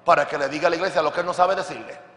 Para 0.05 0.27
que 0.27 0.39
le 0.39 0.49
diga 0.49 0.69
a 0.69 0.71
la 0.71 0.77
iglesia 0.77 1.03
lo 1.03 1.13
que 1.13 1.21
él 1.21 1.27
no 1.27 1.35
sabe 1.35 1.55
decirle. 1.55 2.14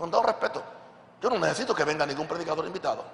Con 0.00 0.10
todo 0.10 0.22
respeto, 0.22 0.62
yo 1.20 1.28
no 1.28 1.38
necesito 1.38 1.74
que 1.74 1.84
venga 1.84 2.06
ningún 2.06 2.26
predicador 2.26 2.64
invitado. 2.64 3.04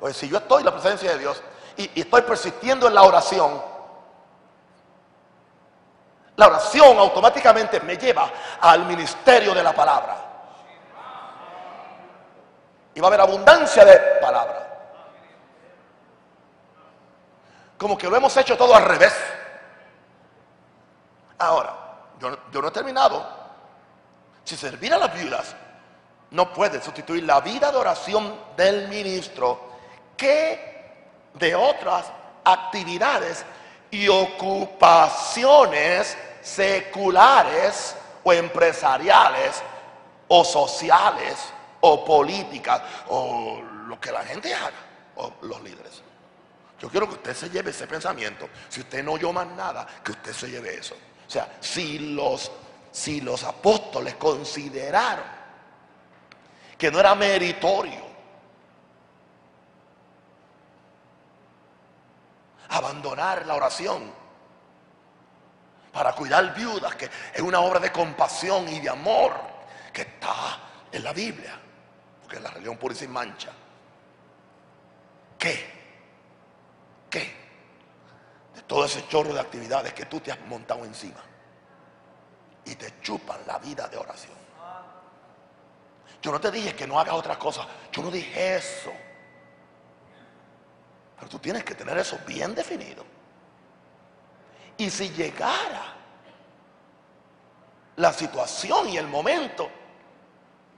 Pues 0.00 0.16
si 0.16 0.26
yo 0.26 0.38
estoy 0.38 0.60
en 0.60 0.64
la 0.64 0.72
presencia 0.72 1.12
de 1.12 1.18
Dios 1.18 1.42
y, 1.76 2.00
estoy 2.00 2.22
persistiendo 2.22 2.88
en 2.88 2.94
la 2.94 3.02
oración, 3.02 3.62
la 6.36 6.46
oración 6.46 6.96
automáticamente 6.96 7.78
me 7.80 7.98
lleva 7.98 8.30
al 8.58 8.86
ministerio 8.86 9.52
de 9.52 9.62
la 9.62 9.74
palabra. 9.74 10.16
Y 12.94 13.00
va 13.00 13.08
a 13.08 13.08
haber 13.08 13.20
abundancia 13.20 13.84
de 13.84 13.98
palabra. 14.18 14.86
Como 17.76 17.98
que 17.98 18.08
lo 18.08 18.16
hemos 18.16 18.34
hecho 18.38 18.56
todo 18.56 18.74
al 18.74 18.86
revés. 18.86 19.14
Ahora, 21.38 21.76
yo 22.18 22.62
no 22.62 22.68
he 22.68 22.70
terminado. 22.70 23.26
Si 24.42 24.56
servir 24.56 24.94
a 24.94 24.96
las 24.96 25.12
viudas 25.12 25.54
no 26.32 26.52
puede 26.52 26.82
sustituir 26.82 27.22
la 27.24 27.40
vida 27.40 27.70
de 27.70 27.76
oración 27.76 28.34
del 28.56 28.88
ministro, 28.88 29.70
que 30.16 30.72
de 31.34 31.54
otras 31.54 32.06
actividades 32.44 33.44
y 33.90 34.08
ocupaciones 34.08 36.16
seculares 36.40 37.94
o 38.24 38.32
empresariales 38.32 39.62
o 40.28 40.42
sociales 40.44 41.36
o 41.80 42.02
políticas 42.04 42.82
o 43.08 43.60
lo 43.86 44.00
que 44.00 44.10
la 44.10 44.24
gente 44.24 44.54
haga 44.54 44.72
o 45.16 45.34
los 45.42 45.62
líderes. 45.62 46.02
Yo 46.80 46.88
quiero 46.88 47.06
que 47.08 47.14
usted 47.14 47.36
se 47.36 47.50
lleve 47.50 47.70
ese 47.70 47.86
pensamiento. 47.86 48.48
Si 48.68 48.80
usted 48.80 49.04
no 49.04 49.12
oyó 49.12 49.32
más 49.32 49.46
nada, 49.48 49.86
que 50.02 50.12
usted 50.12 50.32
se 50.32 50.50
lleve 50.50 50.78
eso. 50.78 50.94
O 50.94 51.30
sea, 51.30 51.56
si 51.60 51.98
los, 51.98 52.50
si 52.90 53.20
los 53.20 53.44
apóstoles 53.44 54.14
consideraron 54.14 55.41
que 56.82 56.90
no 56.90 56.98
era 56.98 57.14
meritorio 57.14 58.02
abandonar 62.70 63.46
la 63.46 63.54
oración 63.54 64.12
para 65.92 66.12
cuidar 66.12 66.52
viudas, 66.52 66.96
que 66.96 67.08
es 67.32 67.40
una 67.40 67.60
obra 67.60 67.78
de 67.78 67.92
compasión 67.92 68.68
y 68.68 68.80
de 68.80 68.88
amor 68.88 69.32
que 69.92 70.02
está 70.02 70.58
en 70.90 71.04
la 71.04 71.12
Biblia 71.12 71.56
que 72.28 72.40
la 72.40 72.50
religión 72.50 72.76
pura 72.78 72.94
y 72.94 72.96
sin 72.96 73.12
mancha. 73.12 73.52
¿Qué? 75.38 75.70
¿Qué? 77.08 77.32
De 78.56 78.62
todo 78.62 78.86
ese 78.86 79.06
chorro 79.06 79.32
de 79.32 79.38
actividades 79.38 79.94
que 79.94 80.06
tú 80.06 80.18
te 80.18 80.32
has 80.32 80.40
montado 80.48 80.84
encima. 80.84 81.20
Y 82.64 82.74
te 82.74 83.00
chupan 83.00 83.38
la 83.46 83.58
vida 83.58 83.86
de 83.86 83.98
oración. 83.98 84.41
Yo 86.22 86.30
no 86.30 86.40
te 86.40 86.52
dije 86.52 86.74
que 86.74 86.86
no 86.86 87.00
hagas 87.00 87.14
otras 87.14 87.36
cosas. 87.36 87.66
Yo 87.90 88.00
no 88.00 88.10
dije 88.10 88.56
eso. 88.56 88.92
Pero 91.16 91.28
tú 91.28 91.38
tienes 91.40 91.64
que 91.64 91.74
tener 91.74 91.98
eso 91.98 92.18
bien 92.24 92.54
definido. 92.54 93.04
Y 94.76 94.88
si 94.88 95.10
llegara 95.10 95.94
la 97.96 98.12
situación 98.12 98.88
y 98.88 98.96
el 98.96 99.08
momento 99.08 99.68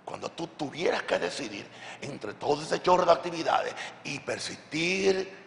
cuando 0.04 0.30
tú 0.30 0.48
tuvieras 0.48 1.02
que 1.04 1.18
decidir 1.18 1.66
entre 2.00 2.34
todo 2.34 2.62
ese 2.62 2.82
chorro 2.82 3.04
de 3.04 3.12
actividades 3.12 3.74
y 4.04 4.18
persistir 4.20 5.44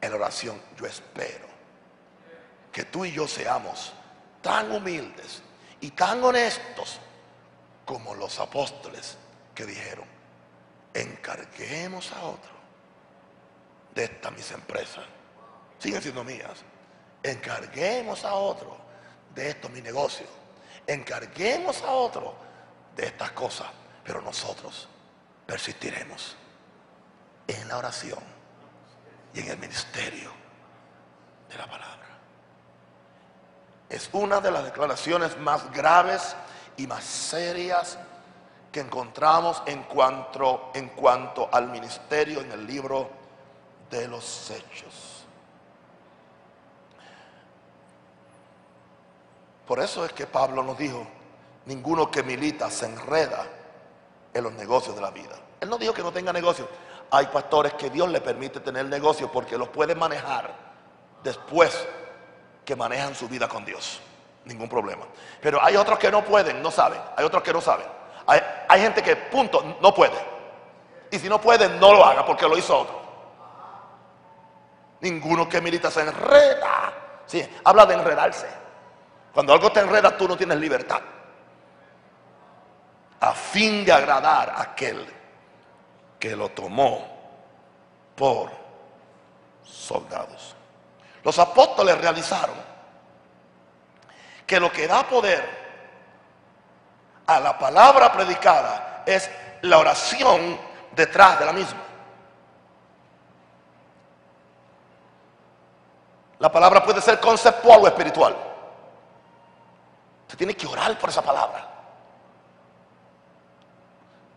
en 0.00 0.12
oración, 0.12 0.60
yo 0.78 0.86
espero 0.86 1.46
que 2.70 2.84
tú 2.84 3.04
y 3.04 3.12
yo 3.12 3.28
seamos 3.28 3.92
tan 4.40 4.72
humildes 4.72 5.42
y 5.80 5.90
tan 5.90 6.22
honestos 6.24 7.00
como 7.84 8.14
los 8.14 8.38
apóstoles 8.38 9.18
que 9.54 9.66
dijeron, 9.66 10.06
encarguemos 10.94 12.12
a 12.12 12.22
otro 12.24 12.52
de 13.94 14.04
estas 14.04 14.32
mis 14.32 14.50
empresas, 14.50 15.04
siguen 15.78 16.02
siendo 16.02 16.24
mías, 16.24 16.64
encarguemos 17.22 18.24
a 18.24 18.34
otro 18.34 18.76
de 19.34 19.50
estos 19.50 19.70
mis 19.70 19.82
negocios, 19.82 20.28
encarguemos 20.86 21.82
a 21.82 21.90
otro 21.92 22.34
de 22.96 23.06
estas 23.06 23.32
cosas 23.32 23.68
pero 24.04 24.20
nosotros 24.20 24.88
persistiremos 25.46 26.36
en 27.46 27.68
la 27.68 27.78
oración 27.78 28.20
y 29.34 29.40
en 29.40 29.48
el 29.48 29.58
ministerio 29.58 30.30
de 31.48 31.56
la 31.56 31.66
palabra. 31.66 31.98
Es 33.88 34.08
una 34.12 34.40
de 34.40 34.50
las 34.50 34.64
declaraciones 34.64 35.36
más 35.38 35.70
graves 35.72 36.34
y 36.76 36.86
más 36.86 37.04
serias 37.04 37.98
que 38.72 38.80
encontramos 38.80 39.62
en 39.66 39.82
cuanto, 39.82 40.70
en 40.74 40.88
cuanto 40.88 41.48
al 41.52 41.68
ministerio 41.68 42.40
en 42.40 42.50
el 42.52 42.66
libro 42.66 43.10
de 43.90 44.08
los 44.08 44.50
hechos. 44.50 45.24
Por 49.66 49.78
eso 49.78 50.04
es 50.06 50.12
que 50.12 50.26
Pablo 50.26 50.62
nos 50.62 50.78
dijo, 50.78 51.06
ninguno 51.66 52.10
que 52.10 52.22
milita 52.22 52.70
se 52.70 52.86
enreda 52.86 53.46
en 54.32 54.42
los 54.42 54.54
negocios 54.54 54.96
de 54.96 55.02
la 55.02 55.10
vida. 55.10 55.36
Él 55.60 55.68
no 55.68 55.76
dijo 55.76 55.92
que 55.92 56.02
no 56.02 56.10
tenga 56.10 56.32
negocios. 56.32 56.66
Hay 57.10 57.26
pastores 57.26 57.74
que 57.74 57.90
Dios 57.90 58.08
le 58.08 58.22
permite 58.22 58.60
tener 58.60 58.86
negocios 58.86 59.30
porque 59.30 59.58
los 59.58 59.68
puede 59.68 59.94
manejar 59.94 60.54
después 61.22 61.86
que 62.64 62.74
manejan 62.74 63.14
su 63.14 63.28
vida 63.28 63.48
con 63.48 63.64
Dios. 63.64 64.00
Ningún 64.46 64.68
problema. 64.68 65.04
Pero 65.40 65.62
hay 65.62 65.76
otros 65.76 65.98
que 65.98 66.10
no 66.10 66.24
pueden, 66.24 66.62
no 66.62 66.70
saben. 66.70 67.00
Hay 67.16 67.24
otros 67.24 67.42
que 67.42 67.52
no 67.52 67.60
saben. 67.60 67.86
Hay, 68.26 68.80
gente 68.80 69.02
que, 69.02 69.16
punto, 69.16 69.76
no 69.80 69.92
puede. 69.94 70.16
Y 71.10 71.18
si 71.18 71.28
no 71.28 71.40
puede, 71.40 71.68
no 71.68 71.92
lo 71.92 72.04
haga 72.04 72.24
porque 72.24 72.48
lo 72.48 72.56
hizo 72.56 72.78
otro. 72.78 73.02
Ninguno 75.00 75.48
que 75.48 75.60
milita 75.60 75.90
se 75.90 76.00
enreda. 76.02 76.92
Sí, 77.26 77.46
habla 77.64 77.86
de 77.86 77.94
enredarse. 77.94 78.48
Cuando 79.34 79.52
algo 79.52 79.70
te 79.72 79.80
enreda, 79.80 80.16
tú 80.16 80.28
no 80.28 80.36
tienes 80.36 80.58
libertad. 80.58 81.00
A 83.20 83.32
fin 83.32 83.84
de 83.84 83.92
agradar 83.92 84.50
a 84.50 84.62
aquel 84.62 85.06
que 86.18 86.36
lo 86.36 86.50
tomó 86.50 87.06
por 88.14 88.50
soldados. 89.64 90.54
Los 91.24 91.38
apóstoles 91.38 91.98
realizaron 91.98 92.56
que 94.46 94.60
lo 94.60 94.70
que 94.72 94.86
da 94.86 95.02
poder 95.04 95.61
a 97.26 97.40
la 97.40 97.58
palabra 97.58 98.12
predicada 98.12 99.02
es 99.06 99.30
la 99.62 99.78
oración 99.78 100.58
detrás 100.94 101.38
de 101.38 101.46
la 101.46 101.52
misma. 101.52 101.80
La 106.38 106.50
palabra 106.50 106.82
puede 106.82 107.00
ser 107.00 107.20
conceptual 107.20 107.80
o 107.82 107.86
espiritual. 107.86 108.36
Usted 110.22 110.36
tiene 110.36 110.54
que 110.54 110.66
orar 110.66 110.98
por 110.98 111.10
esa 111.10 111.22
palabra. 111.22 111.68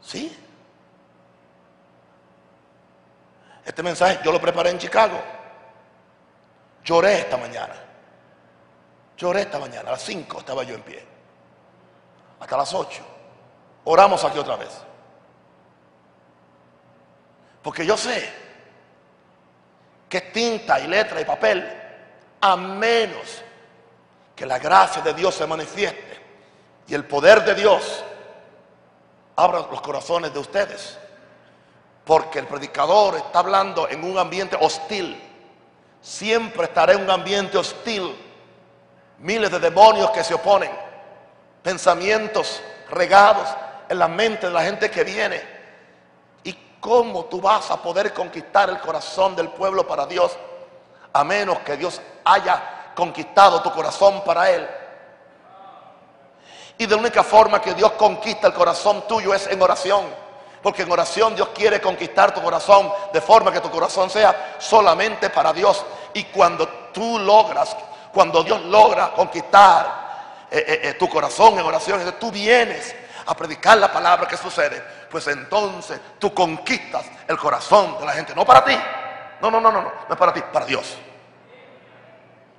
¿Sí? 0.02 0.46
Este 3.66 3.82
mensaje 3.82 4.20
yo 4.24 4.32
lo 4.32 4.40
preparé 4.40 4.70
en 4.70 4.78
Chicago. 4.78 5.20
Lloré 6.84 7.22
esta 7.22 7.38
mañana. 7.38 7.74
Lloré 9.18 9.42
esta 9.42 9.58
mañana. 9.58 9.90
A 9.90 9.94
las 9.94 10.04
5 10.04 10.40
estaba 10.40 10.62
yo 10.62 10.76
en 10.76 10.84
pie. 10.84 11.14
Hasta 12.40 12.58
las 12.58 12.74
8. 12.74 13.04
Oramos 13.86 14.24
aquí 14.24 14.38
otra 14.38 14.56
vez. 14.56 14.70
Porque 17.62 17.86
yo 17.86 17.98
sé 17.98 18.32
que 20.08 20.22
tinta 20.22 20.80
y 20.80 20.88
letra 20.88 21.20
y 21.20 21.26
papel 21.26 21.68
a 22.42 22.56
menos 22.56 23.42
que 24.36 24.46
la 24.46 24.60
gracia 24.60 25.02
de 25.02 25.14
Dios 25.14 25.34
se 25.34 25.48
manifieste 25.48 26.22
y 26.88 26.94
el 26.94 27.06
poder 27.06 27.44
de 27.44 27.56
Dios 27.56 28.04
abra 29.36 29.60
los 29.60 29.82
corazones 29.82 30.34
de 30.34 30.40
ustedes. 30.40 30.98
Porque 32.04 32.40
el 32.40 32.46
predicador 32.46 33.16
está 33.16 33.40
hablando 33.40 33.90
en 33.90 34.04
un 34.04 34.18
ambiente 34.18 34.56
hostil. 34.60 35.20
Siempre 36.02 36.66
estará 36.66 36.94
en 36.94 37.02
un 37.02 37.10
ambiente 37.10 37.58
hostil. 37.58 38.16
Miles 39.18 39.50
de 39.50 39.60
demonios 39.60 40.12
que 40.12 40.24
se 40.24 40.36
oponen. 40.36 40.85
Pensamientos 41.66 42.61
regados 42.91 43.49
en 43.89 43.97
la 43.97 44.07
mente 44.07 44.45
de 44.45 44.53
la 44.53 44.61
gente 44.61 44.91
que 44.91 45.03
viene. 45.03 45.41
¿Y 46.43 46.53
cómo 46.80 47.26
tú 47.26 47.41
vas 47.41 47.72
a 47.72 47.82
poder 47.82 48.13
conquistar 48.13 48.70
el 48.70 48.80
corazón 48.80 49.36
del 49.36 49.49
pueblo 49.49 49.88
para 49.88 50.05
Dios? 50.05 50.38
A 51.11 51.24
menos 51.24 51.57
que 51.61 51.76
Dios 51.76 51.99
haya 52.24 52.91
conquistado 52.93 53.63
tu 53.63 53.72
corazón 53.72 54.22
para 54.24 54.51
Él. 54.51 54.70
Y 56.78 56.86
de 56.86 56.95
la 56.95 57.01
única 57.01 57.24
forma 57.24 57.59
que 57.59 57.74
Dios 57.74 57.93
conquista 57.93 58.45
el 58.45 58.53
corazón 58.53 59.07
tuyo 59.07 59.34
es 59.34 59.47
en 59.47 59.59
oración. 59.59 60.05
Porque 60.61 60.84
en 60.84 60.91
oración 60.91 61.34
Dios 61.34 61.47
quiere 61.47 61.82
conquistar 61.82 62.32
tu 62.32 62.43
corazón 62.43 62.93
de 63.11 63.22
forma 63.22 63.51
que 63.51 63.59
tu 63.59 63.72
corazón 63.72 64.11
sea 64.11 64.57
solamente 64.59 65.32
para 65.32 65.51
Dios. 65.51 65.84
Y 66.13 66.26
cuando 66.26 66.68
tú 66.93 67.18
logras, 67.18 67.76
cuando 68.13 68.43
Dios 68.43 68.61
logra 68.66 69.13
conquistar 69.13 70.05
eh, 70.56 70.64
eh, 70.66 70.80
eh, 70.84 70.93
tu 70.93 71.10
corazón 71.10 71.60
en 71.60 71.66
oración, 71.66 71.99
entonces 71.99 72.18
tú 72.18 72.32
vienes 72.32 72.95
a 73.26 73.36
predicar 73.36 73.78
la 73.78 73.91
palabra 73.91 74.26
que 74.26 74.38
sucede, 74.38 74.82
pues 75.12 75.28
entonces 75.28 75.99
tú 76.18 76.34
conquistas 76.34 77.06
el 77.28 77.38
corazón 77.38 77.99
de 77.99 78.06
la 78.06 78.14
gente. 78.14 78.34
No 78.34 78.45
para 78.45 78.64
ti. 78.64 78.74
No, 79.41 79.51
no, 79.51 79.60
no, 79.60 79.70
no, 79.70 79.82
no. 79.82 79.91
No 80.08 80.14
es 80.14 80.18
para 80.18 80.34
ti, 80.34 80.41
para 80.53 80.66
Dios. 80.66 80.95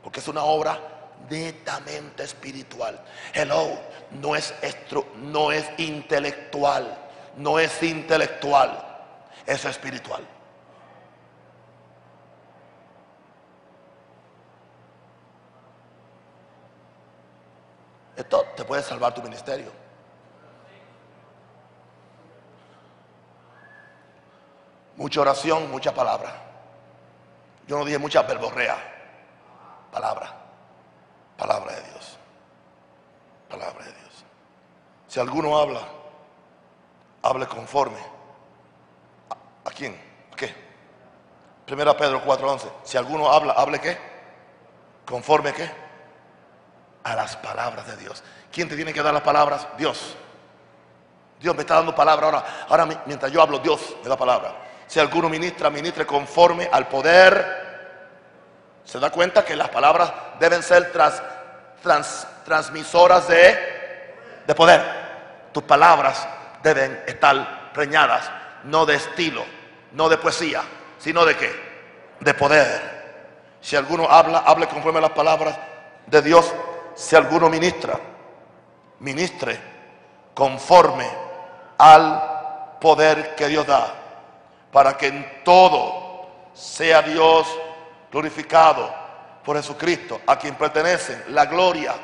Porque 0.02 0.20
es 0.20 0.28
una 0.28 0.42
obra 0.42 0.78
netamente 1.30 2.22
espiritual. 2.22 3.00
Hello, 3.32 3.78
no 4.10 4.36
es, 4.36 4.52
no 5.14 5.50
es 5.50 5.64
intelectual, 5.78 6.98
no 7.36 7.58
es 7.58 7.82
intelectual, 7.82 9.06
es 9.46 9.64
espiritual. 9.64 10.22
Esto 18.16 18.44
te 18.56 18.64
puede 18.64 18.82
salvar 18.82 19.12
tu 19.12 19.22
ministerio. 19.22 19.70
Mucha 24.96 25.20
oración, 25.20 25.70
mucha 25.70 25.94
palabra. 25.94 26.34
Yo 27.66 27.78
no 27.78 27.84
dije 27.84 27.98
mucha 27.98 28.22
verborrea. 28.22 28.76
Palabra. 29.92 30.34
Palabra 31.36 31.74
de 31.74 31.82
Dios. 31.82 32.16
Palabra 33.50 33.84
de 33.84 33.92
Dios. 33.92 34.24
Si 35.06 35.20
alguno 35.20 35.58
habla, 35.58 35.82
hable 37.22 37.46
conforme. 37.46 37.98
¿A, 39.64 39.70
quién? 39.70 40.00
¿A 40.32 40.36
qué? 40.36 40.54
Primera 41.66 41.94
Pedro 41.94 42.24
4:11. 42.24 42.70
Si 42.84 42.96
alguno 42.96 43.30
habla, 43.30 43.52
hable 43.52 43.78
qué? 43.80 43.98
Conforme 45.04 45.52
qué? 45.52 45.85
A 47.06 47.14
las 47.14 47.36
palabras 47.36 47.86
de 47.86 47.96
Dios. 47.96 48.22
¿Quién 48.50 48.68
te 48.68 48.74
tiene 48.74 48.92
que 48.92 49.00
dar 49.00 49.14
las 49.14 49.22
palabras? 49.22 49.64
Dios. 49.78 50.16
Dios 51.38 51.54
me 51.54 51.60
está 51.60 51.74
dando 51.74 51.94
palabra 51.94 52.26
ahora. 52.26 52.44
Ahora 52.68 53.02
mientras 53.06 53.30
yo 53.30 53.40
hablo, 53.40 53.60
Dios 53.60 53.96
me 54.02 54.08
da 54.08 54.16
palabra. 54.16 54.56
Si 54.88 54.98
alguno 54.98 55.28
ministra, 55.28 55.70
ministre 55.70 56.04
conforme 56.04 56.68
al 56.70 56.88
poder 56.88 57.66
se 58.84 58.98
da 58.98 59.10
cuenta 59.10 59.44
que 59.44 59.54
las 59.54 59.68
palabras 59.68 60.12
deben 60.40 60.64
ser 60.64 60.92
transmisoras 62.44 63.28
de, 63.28 64.14
de 64.44 64.54
poder. 64.54 64.82
Tus 65.52 65.62
palabras 65.62 66.26
deben 66.60 67.04
estar 67.06 67.72
preñadas, 67.72 68.28
no 68.64 68.84
de 68.84 68.96
estilo, 68.96 69.44
no 69.92 70.08
de 70.08 70.18
poesía, 70.18 70.62
sino 70.98 71.24
de 71.24 71.36
qué? 71.36 71.52
De 72.18 72.34
poder. 72.34 72.96
Si 73.60 73.76
alguno 73.76 74.08
habla, 74.10 74.38
hable 74.38 74.66
conforme 74.66 74.98
a 74.98 75.02
las 75.02 75.10
palabras 75.10 75.56
de 76.06 76.22
Dios. 76.22 76.52
Si 76.96 77.14
alguno 77.14 77.50
ministra, 77.50 78.00
ministre 79.00 79.60
conforme 80.32 81.06
al 81.76 82.78
poder 82.80 83.34
que 83.34 83.48
Dios 83.48 83.66
da, 83.66 83.92
para 84.72 84.96
que 84.96 85.08
en 85.08 85.42
todo 85.44 86.26
sea 86.54 87.02
Dios 87.02 87.46
glorificado 88.10 88.90
por 89.44 89.58
Jesucristo, 89.58 90.22
a 90.26 90.38
quien 90.38 90.54
pertenecen 90.54 91.22
la 91.28 91.44
gloria 91.44 91.94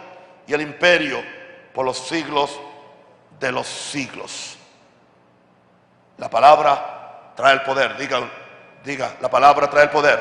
y 0.47 0.53
el 0.53 0.61
imperio 0.61 1.23
por 1.73 1.87
los 1.87 1.97
siglos 1.97 2.61
de 3.41 3.51
los 3.51 3.67
siglos. 3.67 4.59
La 6.19 6.29
palabra 6.29 7.33
trae 7.35 7.55
el 7.55 7.63
poder, 7.63 7.97
diga, 7.97 8.21
diga, 8.85 9.17
la 9.23 9.31
palabra 9.31 9.71
trae 9.71 9.85
el 9.85 9.91
poder, 9.91 10.21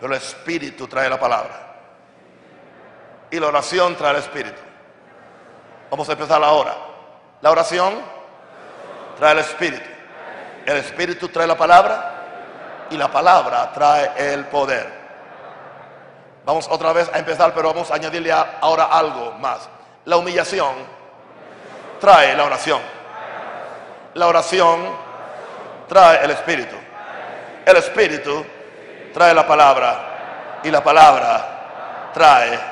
pero 0.00 0.12
el 0.12 0.20
Espíritu 0.20 0.88
trae 0.88 1.08
la 1.08 1.20
palabra. 1.20 1.71
Y 3.32 3.40
la 3.40 3.48
oración 3.48 3.96
trae 3.96 4.10
el 4.10 4.18
Espíritu. 4.18 4.60
Vamos 5.90 6.06
a 6.06 6.12
empezar 6.12 6.44
ahora. 6.44 6.76
La 7.40 7.50
oración 7.50 7.94
trae 9.18 9.32
el 9.32 9.38
Espíritu. 9.38 9.88
El 10.66 10.76
Espíritu 10.76 11.28
trae 11.28 11.46
la 11.46 11.56
palabra 11.56 12.86
y 12.90 12.96
la 12.98 13.10
palabra 13.10 13.72
trae 13.72 14.34
el 14.34 14.44
poder. 14.44 14.86
Vamos 16.44 16.68
otra 16.70 16.92
vez 16.92 17.10
a 17.10 17.18
empezar, 17.18 17.54
pero 17.54 17.72
vamos 17.72 17.90
a 17.90 17.94
añadirle 17.94 18.30
ahora 18.32 18.84
algo 18.84 19.32
más. 19.32 19.66
La 20.04 20.18
humillación 20.18 20.74
trae 22.00 22.36
la 22.36 22.44
oración. 22.44 22.82
La 24.12 24.26
oración 24.26 24.90
trae 25.88 26.22
el 26.22 26.32
espíritu. 26.32 26.76
El 27.64 27.76
espíritu 27.78 28.44
trae 29.14 29.32
la 29.32 29.46
palabra 29.46 30.60
y 30.62 30.70
la 30.70 30.84
palabra 30.84 32.10
trae 32.12 32.71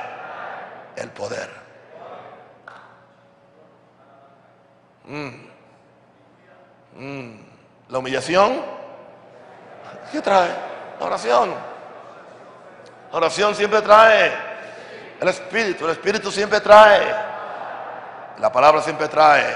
el 0.95 1.09
poder. 1.11 1.49
Mm. 5.05 5.49
Mm. 6.95 7.45
La 7.89 7.97
humillación 7.97 8.81
¿Qué 10.11 10.21
trae? 10.21 10.49
La 10.99 11.05
oración. 11.05 11.53
La 13.11 13.17
oración 13.17 13.55
siempre 13.55 13.81
trae 13.81 14.31
el 15.19 15.27
Espíritu. 15.27 15.85
El 15.85 15.91
Espíritu 15.91 16.31
siempre 16.31 16.59
trae. 16.59 17.31
La 18.37 18.51
palabra 18.51 18.81
siempre 18.81 19.07
trae 19.07 19.55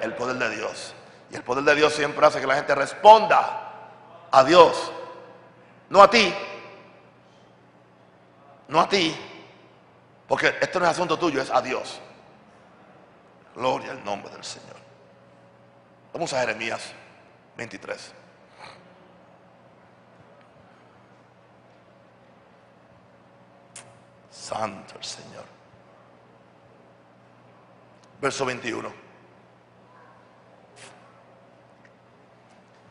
el 0.00 0.14
poder 0.14 0.36
de 0.36 0.56
Dios. 0.56 0.94
Y 1.30 1.36
el 1.36 1.42
poder 1.42 1.64
de 1.64 1.74
Dios 1.74 1.92
siempre 1.92 2.24
hace 2.24 2.40
que 2.40 2.46
la 2.46 2.54
gente 2.54 2.74
responda 2.74 3.72
a 4.30 4.44
Dios. 4.44 4.90
No 5.90 6.02
a 6.02 6.08
ti. 6.08 6.34
No 8.68 8.80
a 8.80 8.88
ti. 8.88 9.14
Porque 10.34 10.52
esto 10.60 10.80
no 10.80 10.86
es 10.86 10.90
asunto 10.90 11.16
tuyo, 11.16 11.40
es 11.40 11.48
a 11.48 11.62
Dios. 11.62 12.00
Gloria 13.54 13.92
al 13.92 14.04
nombre 14.04 14.32
del 14.32 14.42
Señor. 14.42 14.74
Vamos 16.12 16.32
a 16.32 16.40
Jeremías 16.40 16.90
23. 17.56 18.12
Santo 24.28 24.96
el 24.96 25.04
Señor. 25.04 25.44
Verso 28.20 28.44
21. 28.44 28.92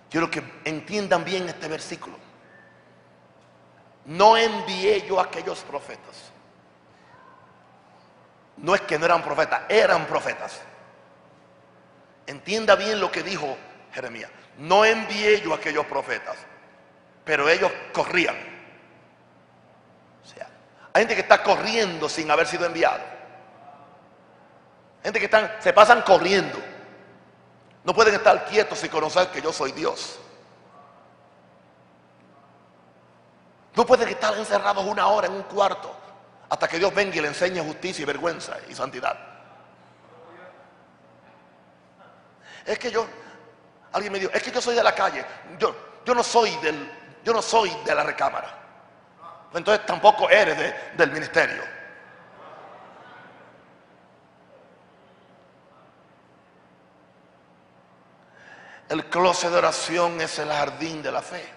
Quiero 0.09 0.31
que 0.31 0.61
entiendan 0.63 1.25
bien 1.25 1.49
este 1.49 1.67
versículo. 1.67 2.15
No 4.05 4.37
envié 4.37 5.05
yo 5.05 5.19
a 5.19 5.23
aquellos 5.23 5.59
profetas. 5.63 6.32
No 8.57 8.75
es 8.75 8.81
que 8.81 8.99
no 8.99 9.05
eran 9.05 9.23
profetas, 9.23 9.61
eran 9.69 10.05
profetas. 10.05 10.61
Entienda 12.25 12.75
bien 12.75 12.99
lo 12.99 13.11
que 13.11 13.23
dijo 13.23 13.57
Jeremías. 13.91 14.29
No 14.57 14.85
envié 14.85 15.41
yo 15.41 15.53
a 15.53 15.57
aquellos 15.57 15.85
profetas, 15.85 16.37
pero 17.25 17.49
ellos 17.49 17.71
corrían. 17.91 18.53
Hay 20.93 21.01
gente 21.01 21.15
que 21.15 21.21
está 21.21 21.41
corriendo 21.41 22.07
sin 22.07 22.29
haber 22.29 22.45
sido 22.45 22.65
enviado. 22.67 23.01
Gente 25.01 25.19
que 25.19 25.25
están, 25.25 25.51
se 25.59 25.73
pasan 25.73 26.03
corriendo. 26.03 26.59
No 27.83 27.93
pueden 27.93 28.13
estar 28.13 28.45
quietos 28.45 28.83
y 28.83 28.89
conocer 28.89 29.29
que 29.29 29.41
yo 29.41 29.51
soy 29.51 29.71
Dios. 29.71 30.19
No 33.75 33.85
pueden 33.87 34.07
estar 34.07 34.37
encerrados 34.37 34.85
una 34.85 35.07
hora 35.07 35.27
en 35.27 35.33
un 35.33 35.43
cuarto 35.43 35.95
hasta 36.53 36.67
que 36.67 36.77
Dios 36.77 36.93
venga 36.93 37.15
y 37.15 37.19
le 37.19 37.27
enseñe 37.27 37.59
justicia 37.61 38.03
y 38.03 38.05
vergüenza 38.05 38.57
y 38.69 38.75
santidad. 38.75 39.17
Es 42.65 42.79
que 42.79 42.91
yo, 42.91 43.05
alguien 43.91 44.13
me 44.13 44.19
dijo, 44.19 44.31
es 44.33 44.41
que 44.41 44.51
yo 44.51 44.61
soy 44.61 44.75
de 44.75 44.83
la 44.83 44.95
calle. 44.95 45.25
Yo, 45.59 45.75
yo 46.05 46.15
no 46.15 46.23
soy 46.23 46.55
del, 46.57 46.91
yo 47.23 47.33
no 47.33 47.41
soy 47.41 47.71
de 47.85 47.95
la 47.95 48.03
recámara 48.03 48.63
entonces 49.53 49.85
tampoco 49.85 50.29
eres 50.29 50.97
del 50.97 51.11
ministerio. 51.11 51.63
El 58.89 59.05
closet 59.09 59.51
de 59.51 59.57
oración 59.57 60.19
es 60.21 60.37
el 60.39 60.49
jardín 60.49 61.01
de 61.01 61.11
la 61.11 61.21
fe. 61.21 61.47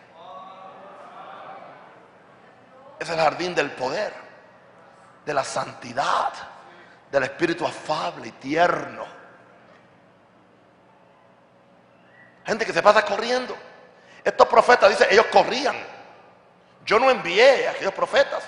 Es 2.98 3.08
el 3.10 3.16
jardín 3.16 3.54
del 3.54 3.70
poder, 3.72 4.12
de 5.26 5.34
la 5.34 5.42
santidad, 5.42 6.32
del 7.10 7.24
espíritu 7.24 7.66
afable 7.66 8.28
y 8.28 8.32
tierno. 8.32 9.04
Gente 12.46 12.64
que 12.64 12.72
se 12.72 12.80
pasa 12.80 13.04
corriendo. 13.04 13.56
Estos 14.22 14.46
profetas 14.46 14.88
dicen, 14.88 15.08
ellos 15.10 15.26
corrían. 15.26 15.76
Yo 16.84 17.00
no 17.00 17.10
envié 17.10 17.66
a 17.66 17.72
aquellos 17.72 17.92
profetas. 17.92 18.44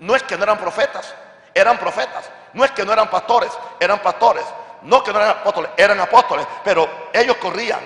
No 0.00 0.14
es 0.14 0.22
que 0.22 0.36
no 0.36 0.44
eran 0.44 0.58
profetas, 0.58 1.14
eran 1.54 1.78
profetas. 1.78 2.30
No 2.52 2.62
es 2.62 2.70
que 2.72 2.84
no 2.84 2.92
eran 2.92 3.08
pastores, 3.08 3.50
eran 3.80 3.98
pastores. 4.00 4.44
No 4.82 5.02
que 5.02 5.12
no 5.12 5.18
eran 5.18 5.30
apóstoles, 5.30 5.70
eran 5.78 5.98
apóstoles. 5.98 6.46
Pero 6.62 7.08
ellos 7.12 7.36
corrían. 7.38 7.80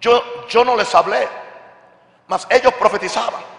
Yo, 0.00 0.46
yo 0.48 0.64
no 0.64 0.76
les 0.76 0.92
hablé, 0.92 1.26
mas 2.26 2.46
ellos 2.50 2.74
profetizaban. 2.74 3.57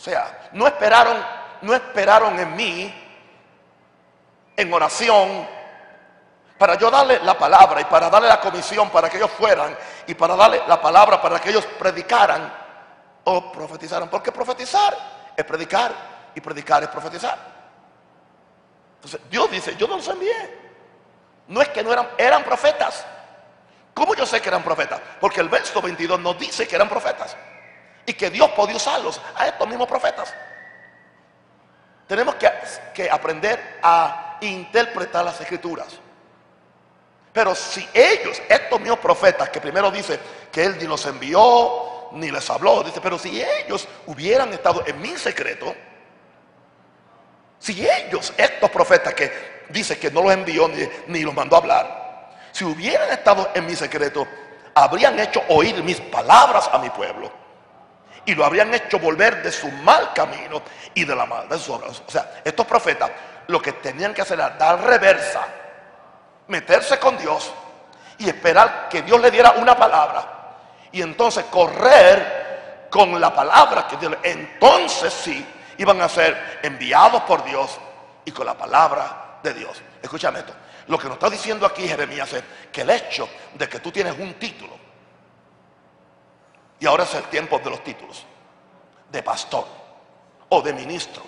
O 0.00 0.02
sea, 0.02 0.48
no 0.52 0.66
esperaron, 0.66 1.22
no 1.60 1.74
esperaron 1.74 2.40
en 2.40 2.56
mí, 2.56 2.94
en 4.56 4.72
oración, 4.72 5.46
para 6.56 6.76
yo 6.76 6.90
darle 6.90 7.18
la 7.22 7.36
palabra 7.36 7.82
y 7.82 7.84
para 7.84 8.08
darle 8.08 8.28
la 8.28 8.40
comisión 8.40 8.88
para 8.88 9.10
que 9.10 9.18
ellos 9.18 9.30
fueran 9.32 9.76
y 10.06 10.14
para 10.14 10.36
darle 10.36 10.62
la 10.66 10.80
palabra 10.80 11.20
para 11.20 11.38
que 11.38 11.50
ellos 11.50 11.66
predicaran 11.78 12.50
o 13.24 13.52
profetizaron. 13.52 14.08
Porque 14.08 14.32
profetizar 14.32 14.96
es 15.36 15.44
predicar 15.44 15.92
y 16.34 16.40
predicar 16.40 16.82
es 16.82 16.88
profetizar. 16.88 17.36
Entonces 18.94 19.20
Dios 19.28 19.50
dice, 19.50 19.76
yo 19.76 19.86
no 19.86 19.96
los 19.96 20.08
envié. 20.08 20.70
No 21.48 21.60
es 21.60 21.68
que 21.68 21.82
no 21.82 21.92
eran, 21.92 22.08
eran 22.16 22.42
profetas. 22.42 23.04
¿Cómo 23.92 24.14
yo 24.14 24.24
sé 24.24 24.40
que 24.40 24.48
eran 24.48 24.62
profetas? 24.62 24.98
Porque 25.20 25.42
el 25.42 25.50
verso 25.50 25.82
22 25.82 26.18
nos 26.20 26.38
dice 26.38 26.66
que 26.66 26.74
eran 26.74 26.88
profetas. 26.88 27.36
Y 28.06 28.14
que 28.14 28.30
Dios 28.30 28.50
podía 28.50 28.76
usarlos 28.76 29.20
a 29.36 29.46
estos 29.46 29.68
mismos 29.68 29.86
profetas. 29.86 30.34
Tenemos 32.10 32.34
que, 32.34 33.08
aprender 33.08 33.78
a 33.80 34.38
interpretar 34.40 35.24
las 35.24 35.40
escrituras. 35.40 35.96
Pero 37.32 37.54
si 37.54 37.88
ellos, 37.94 38.42
estos 38.48 38.80
mismos 38.80 38.98
profetas, 38.98 39.48
que 39.48 39.60
primero 39.60 39.92
dice 39.92 40.18
que 40.50 40.64
Él 40.64 40.76
ni 40.76 40.88
los 40.88 41.06
envió, 41.06 42.08
ni 42.10 42.32
les 42.32 42.50
habló. 42.50 42.82
Dice, 42.82 43.00
pero 43.00 43.16
si 43.16 43.40
ellos 43.40 43.86
hubieran 44.06 44.52
estado 44.52 44.82
en 44.84 45.00
mi 45.00 45.16
secreto, 45.16 45.72
si 47.60 47.88
ellos, 47.88 48.32
estos 48.36 48.68
profetas 48.70 49.14
que 49.14 49.66
dice 49.68 49.96
que 49.96 50.10
no 50.10 50.22
los 50.22 50.32
envió 50.32 50.66
ni, 50.66 50.88
ni 51.06 51.20
los 51.20 51.32
mandó 51.32 51.54
a 51.54 51.58
hablar, 51.60 52.30
si 52.50 52.64
hubieran 52.64 53.08
estado 53.10 53.52
en 53.54 53.66
mi 53.66 53.76
secreto, 53.76 54.26
habrían 54.74 55.16
hecho 55.20 55.44
oír 55.48 55.80
mis 55.84 56.00
palabras 56.00 56.68
a 56.72 56.78
mi 56.78 56.90
pueblo 56.90 57.38
y 58.30 58.34
lo 58.36 58.44
habrían 58.44 58.72
hecho 58.72 59.00
volver 59.00 59.42
de 59.42 59.50
su 59.50 59.68
mal 59.68 60.12
camino 60.14 60.62
y 60.94 61.04
de 61.04 61.16
la 61.16 61.26
maldad 61.26 61.56
de 61.56 61.58
sus 61.58 61.70
obras. 61.70 62.00
O 62.06 62.10
sea, 62.10 62.40
estos 62.44 62.64
profetas 62.64 63.10
lo 63.48 63.60
que 63.60 63.72
tenían 63.72 64.14
que 64.14 64.22
hacer 64.22 64.38
era 64.38 64.50
dar 64.50 64.80
reversa, 64.80 65.44
meterse 66.46 67.00
con 67.00 67.18
Dios 67.18 67.52
y 68.18 68.28
esperar 68.28 68.88
que 68.88 69.02
Dios 69.02 69.20
le 69.20 69.32
diera 69.32 69.54
una 69.56 69.76
palabra 69.76 70.24
y 70.92 71.02
entonces 71.02 71.44
correr 71.46 72.86
con 72.88 73.20
la 73.20 73.34
palabra 73.34 73.88
que 73.88 73.96
Dios 73.96 74.16
entonces 74.22 75.12
sí 75.12 75.44
iban 75.78 76.00
a 76.00 76.08
ser 76.08 76.60
enviados 76.62 77.22
por 77.22 77.42
Dios 77.42 77.80
y 78.24 78.30
con 78.30 78.46
la 78.46 78.54
palabra 78.54 79.38
de 79.42 79.54
Dios. 79.54 79.82
Escúchame 80.00 80.38
esto. 80.38 80.52
Lo 80.86 80.96
que 80.96 81.08
nos 81.08 81.14
está 81.14 81.28
diciendo 81.28 81.66
aquí 81.66 81.88
Jeremías 81.88 82.32
es 82.32 82.44
que 82.70 82.82
el 82.82 82.90
hecho 82.90 83.28
de 83.54 83.68
que 83.68 83.80
tú 83.80 83.90
tienes 83.90 84.16
un 84.16 84.34
título, 84.34 84.78
y 86.80 86.86
ahora 86.86 87.04
es 87.04 87.14
el 87.14 87.24
tiempo 87.24 87.58
de 87.58 87.70
los 87.70 87.84
títulos, 87.84 88.24
de 89.12 89.22
pastor, 89.22 89.66
o 90.48 90.62
de 90.62 90.72
ministro, 90.72 91.22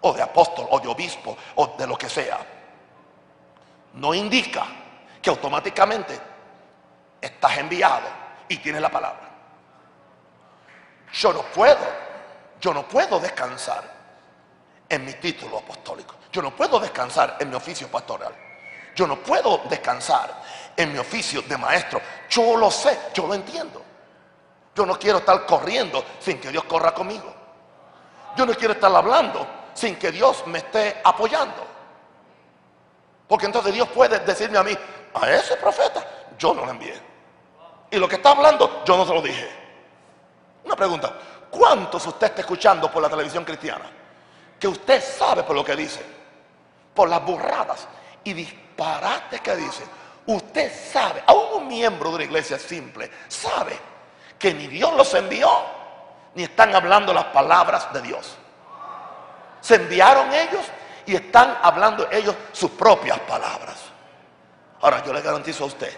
o 0.00 0.12
de 0.12 0.20
apóstol, 0.20 0.66
o 0.70 0.80
de 0.80 0.88
obispo, 0.88 1.36
o 1.54 1.68
de 1.78 1.86
lo 1.86 1.96
que 1.96 2.08
sea, 2.08 2.38
no 3.94 4.12
indica 4.12 4.66
que 5.22 5.30
automáticamente 5.30 6.18
estás 7.20 7.58
enviado 7.58 8.08
y 8.48 8.56
tiene 8.58 8.80
la 8.80 8.90
palabra. 8.90 9.30
Yo 11.12 11.32
no 11.32 11.42
puedo, 11.42 11.86
yo 12.60 12.74
no 12.74 12.86
puedo 12.88 13.20
descansar 13.20 13.84
en 14.88 15.04
mi 15.04 15.12
título 15.14 15.58
apostólico. 15.58 16.16
Yo 16.32 16.42
no 16.42 16.54
puedo 16.54 16.80
descansar 16.80 17.36
en 17.38 17.48
mi 17.48 17.54
oficio 17.54 17.88
pastoral. 17.88 18.32
Yo 18.94 19.06
no 19.06 19.16
puedo 19.16 19.58
descansar 19.68 20.42
en 20.76 20.92
mi 20.92 20.98
oficio 20.98 21.42
de 21.42 21.56
maestro. 21.56 22.00
Yo 22.28 22.56
lo 22.56 22.70
sé, 22.70 22.98
yo 23.14 23.26
lo 23.26 23.34
entiendo. 23.34 23.89
Yo 24.80 24.86
no 24.86 24.98
quiero 24.98 25.18
estar 25.18 25.44
corriendo 25.44 26.02
sin 26.18 26.40
que 26.40 26.48
Dios 26.48 26.64
corra 26.64 26.94
conmigo. 26.94 27.30
Yo 28.34 28.46
no 28.46 28.54
quiero 28.54 28.72
estar 28.72 28.90
hablando 28.90 29.46
sin 29.74 29.96
que 29.96 30.10
Dios 30.10 30.46
me 30.46 30.56
esté 30.56 31.02
apoyando. 31.04 31.66
Porque 33.28 33.44
entonces 33.44 33.74
Dios 33.74 33.86
puede 33.90 34.20
decirme 34.20 34.56
a 34.56 34.62
mí, 34.62 34.74
a 35.12 35.30
ese 35.32 35.58
profeta, 35.58 36.02
yo 36.38 36.54
no 36.54 36.64
lo 36.64 36.70
envié. 36.70 36.98
Y 37.90 37.98
lo 37.98 38.08
que 38.08 38.14
está 38.14 38.30
hablando, 38.30 38.82
yo 38.86 38.96
no 38.96 39.04
se 39.04 39.12
lo 39.12 39.20
dije. 39.20 39.50
Una 40.64 40.76
pregunta, 40.76 41.12
¿cuántos 41.50 42.06
usted 42.06 42.28
está 42.28 42.40
escuchando 42.40 42.90
por 42.90 43.02
la 43.02 43.10
televisión 43.10 43.44
cristiana? 43.44 43.84
Que 44.58 44.66
usted 44.66 45.04
sabe 45.04 45.42
por 45.42 45.54
lo 45.54 45.62
que 45.62 45.76
dice, 45.76 46.02
por 46.94 47.06
las 47.06 47.22
burradas 47.22 47.86
y 48.24 48.32
disparates 48.32 49.42
que 49.42 49.56
dice. 49.56 49.84
Usted 50.24 50.72
sabe, 50.90 51.22
aún 51.26 51.64
un 51.64 51.68
miembro 51.68 52.08
de 52.08 52.14
una 52.14 52.24
iglesia 52.24 52.58
simple, 52.58 53.10
sabe 53.28 53.89
que 54.40 54.52
ni 54.52 54.66
Dios 54.66 54.92
los 54.96 55.14
envió, 55.14 55.48
ni 56.34 56.42
están 56.42 56.74
hablando 56.74 57.12
las 57.12 57.26
palabras 57.26 57.92
de 57.92 58.02
Dios. 58.02 58.36
Se 59.60 59.76
enviaron 59.76 60.32
ellos 60.32 60.64
y 61.06 61.14
están 61.14 61.58
hablando 61.62 62.08
ellos 62.10 62.34
sus 62.50 62.72
propias 62.72 63.20
palabras. 63.20 63.76
Ahora 64.80 65.04
yo 65.04 65.12
le 65.12 65.20
garantizo 65.20 65.64
a 65.64 65.66
usted 65.68 65.96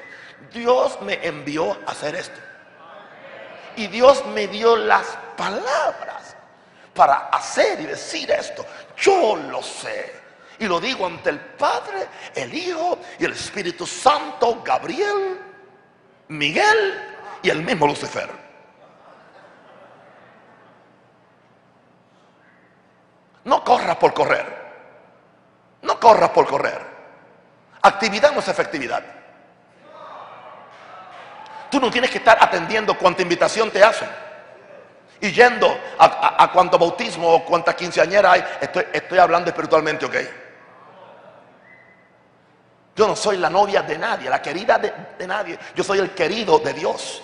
Dios 0.50 1.00
me 1.02 1.24
envió 1.26 1.78
a 1.86 1.92
hacer 1.92 2.14
esto. 2.14 2.38
Y 3.76 3.86
Dios 3.86 4.24
me 4.26 4.48
dio 4.48 4.76
las 4.76 5.06
palabras 5.36 6.36
para 6.94 7.28
hacer 7.28 7.80
y 7.80 7.86
decir 7.86 8.30
esto. 8.30 8.66
Yo 8.96 9.36
lo 9.36 9.62
sé. 9.62 10.20
Y 10.58 10.66
lo 10.66 10.78
digo 10.78 11.06
ante 11.06 11.30
el 11.30 11.40
Padre, 11.40 12.06
el 12.34 12.52
Hijo 12.54 12.98
y 13.18 13.24
el 13.24 13.32
Espíritu 13.32 13.86
Santo, 13.86 14.62
Gabriel, 14.64 15.40
Miguel 16.28 17.11
y 17.42 17.50
el 17.50 17.62
mismo 17.62 17.86
Lucifer. 17.86 18.30
No 23.44 23.64
corras 23.64 23.96
por 23.96 24.14
correr. 24.14 24.62
No 25.82 25.98
corras 25.98 26.30
por 26.30 26.46
correr. 26.46 26.80
Actividad 27.82 28.32
no 28.32 28.38
es 28.38 28.48
efectividad. 28.48 29.02
Tú 31.70 31.80
no 31.80 31.90
tienes 31.90 32.10
que 32.10 32.18
estar 32.18 32.38
atendiendo 32.40 32.96
cuánta 32.96 33.22
invitación 33.22 33.70
te 33.70 33.82
hacen. 33.82 34.08
Y 35.20 35.32
yendo 35.32 35.76
a, 35.98 36.50
cuánto 36.52 36.78
bautismo 36.78 37.28
o 37.28 37.44
cuánta 37.44 37.74
quinceañera 37.74 38.32
hay. 38.32 38.44
Estoy, 38.60 38.86
estoy 38.92 39.18
hablando 39.18 39.50
espiritualmente, 39.50 40.04
¿ok? 40.04 40.16
Yo 42.94 43.08
no 43.08 43.16
soy 43.16 43.38
la 43.38 43.48
novia 43.48 43.82
de 43.82 43.96
nadie, 43.96 44.28
la 44.28 44.42
querida 44.42 44.78
de 44.78 45.26
nadie. 45.26 45.58
Yo 45.74 45.82
soy 45.82 45.98
el 45.98 46.10
querido 46.10 46.58
de 46.58 46.74
Dios. 46.74 47.22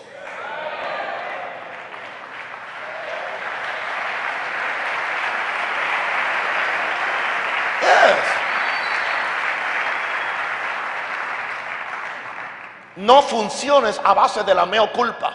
No 12.98 13.22
funciones 13.22 14.00
a 14.02 14.12
base 14.12 14.42
de 14.42 14.52
la 14.52 14.66
meo 14.66 14.92
culpa. 14.92 15.32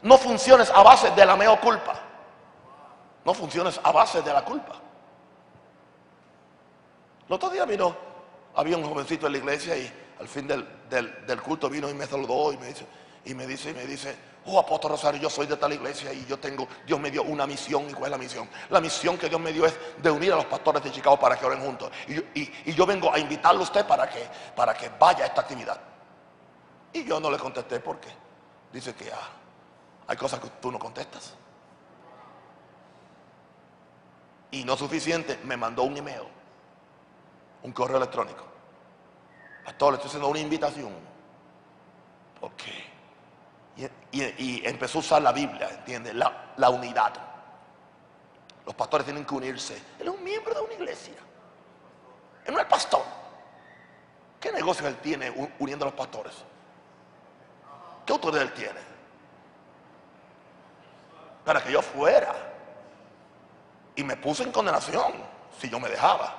No 0.00 0.16
funciones 0.16 0.70
a 0.70 0.82
base 0.82 1.10
de 1.10 1.26
la 1.26 1.36
meo 1.36 1.60
culpa. 1.60 1.92
No 3.22 3.34
funciones 3.34 3.78
a 3.82 3.92
base 3.92 4.22
de 4.22 4.32
la 4.32 4.42
culpa. 4.42 4.76
El 7.28 7.34
otro 7.34 7.50
día 7.50 7.66
vino, 7.66 7.94
había 8.54 8.78
un 8.78 8.84
jovencito 8.84 9.26
en 9.26 9.32
la 9.32 9.38
iglesia 9.38 9.76
y 9.76 9.92
al 10.18 10.26
fin 10.26 10.46
del, 10.46 11.42
culto 11.42 11.68
vino 11.68 11.90
y 11.90 11.94
me 11.94 12.06
saludó 12.06 12.50
y 12.50 12.56
me 12.56 12.68
dice, 12.68 12.86
y 13.26 13.34
me 13.34 13.46
dice, 13.46 13.70
y 13.72 13.74
me 13.74 13.84
dice, 13.84 14.16
oh 14.46 14.58
apóstol 14.58 14.92
Rosario, 14.92 15.20
yo 15.20 15.28
soy 15.28 15.46
de 15.46 15.58
tal 15.58 15.74
iglesia 15.74 16.14
y 16.14 16.24
yo 16.24 16.38
tengo, 16.38 16.66
Dios 16.86 16.98
me 16.98 17.10
dio 17.10 17.24
una 17.24 17.46
misión. 17.46 17.90
¿Y 17.90 17.92
cuál 17.92 18.06
es 18.06 18.10
la 18.12 18.24
misión? 18.24 18.48
La 18.70 18.80
misión 18.80 19.18
que 19.18 19.28
Dios 19.28 19.40
me 19.40 19.52
dio 19.52 19.66
es 19.66 19.76
de 19.98 20.10
unir 20.10 20.32
a 20.32 20.36
los 20.36 20.46
pastores 20.46 20.82
de 20.82 20.90
Chicago 20.90 21.20
para 21.20 21.36
que 21.36 21.44
oren 21.44 21.60
juntos. 21.60 21.90
Y 22.06 22.72
yo, 22.72 22.86
vengo 22.86 23.12
a 23.12 23.18
invitarlo 23.18 23.60
a 23.60 23.64
usted 23.64 23.84
para 23.86 24.08
que, 24.08 24.26
para 24.54 24.72
que 24.72 24.88
vaya 24.98 25.24
a 25.24 25.26
esta 25.26 25.42
actividad. 25.42 25.78
Y 26.92 27.04
yo 27.04 27.20
no 27.20 27.30
le 27.30 27.38
contesté 27.38 27.80
porque 27.80 28.08
dice 28.72 28.94
que 28.94 29.10
ah, 29.12 29.28
hay 30.06 30.16
cosas 30.16 30.40
que 30.40 30.48
tú 30.60 30.70
no 30.70 30.78
contestas. 30.78 31.34
Y 34.50 34.64
no 34.64 34.76
suficiente, 34.76 35.38
me 35.44 35.56
mandó 35.56 35.82
un 35.82 35.96
email, 35.96 36.22
un 37.62 37.72
correo 37.72 37.96
electrónico. 37.96 38.44
Pastor, 39.64 39.92
le 39.92 39.96
estoy 39.96 40.08
haciendo 40.08 40.28
una 40.28 40.38
invitación. 40.38 40.92
¿Por? 42.40 42.52
Y, 44.12 44.66
empezó 44.66 44.98
a 44.98 45.00
usar 45.00 45.22
la 45.22 45.32
Biblia, 45.32 45.68
¿entiendes? 45.68 46.14
La, 46.14 46.52
la, 46.56 46.70
unidad. 46.70 47.12
Los 48.64 48.74
pastores 48.74 49.04
tienen 49.04 49.26
que 49.26 49.34
unirse. 49.34 49.74
Él 49.98 50.08
es 50.08 50.14
un 50.14 50.24
miembro 50.24 50.54
de 50.54 50.60
una 50.60 50.72
iglesia. 50.72 51.14
Él 52.44 52.54
no 52.54 52.60
es 52.60 52.66
pastor. 52.66 53.02
¿Qué 54.40 54.52
negocio 54.52 54.86
él 54.86 54.96
tiene 54.98 55.30
uniendo 55.58 55.84
a 55.84 55.88
los 55.88 55.94
pastores? 55.94 56.32
¿Qué 58.06 58.12
autoridad 58.12 58.42
él 58.42 58.52
tiene? 58.52 58.80
Para 61.44 61.62
que 61.62 61.72
yo 61.72 61.82
fuera. 61.82 62.32
Y 63.96 64.04
me 64.04 64.16
puse 64.16 64.44
en 64.44 64.52
condenación 64.52 65.12
si 65.58 65.68
yo 65.68 65.80
me 65.80 65.88
dejaba. 65.88 66.34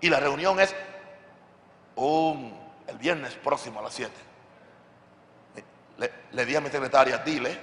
Y 0.00 0.10
la 0.10 0.20
reunión 0.20 0.60
es 0.60 0.74
el 1.96 2.98
viernes 2.98 3.34
próximo 3.34 3.80
a 3.80 3.84
las 3.84 3.94
7. 3.94 4.12
Le, 6.30 6.44
di 6.44 6.54
a 6.54 6.60
mi 6.60 6.68
secretaria, 6.68 7.18
dile 7.18 7.58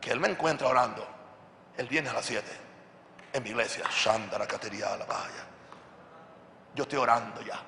que 0.00 0.10
él 0.10 0.20
me 0.20 0.28
encuentra 0.28 0.68
orando 0.68 1.06
el 1.76 1.86
viernes 1.88 2.12
a 2.12 2.16
las 2.16 2.26
7 2.26 2.44
en 3.32 3.42
mi 3.42 3.50
iglesia. 3.50 3.84
Shandara 3.90 4.46
Catería 4.46 4.96
la. 4.96 5.06
Yo 6.74 6.82
estoy 6.82 6.98
orando 6.98 7.40
ya. 7.42 7.60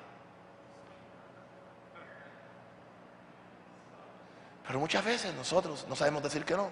Pero 4.65 4.79
muchas 4.79 5.03
veces 5.03 5.33
nosotros 5.33 5.85
no 5.87 5.95
sabemos 5.95 6.23
decir 6.23 6.45
que 6.45 6.55
no. 6.55 6.71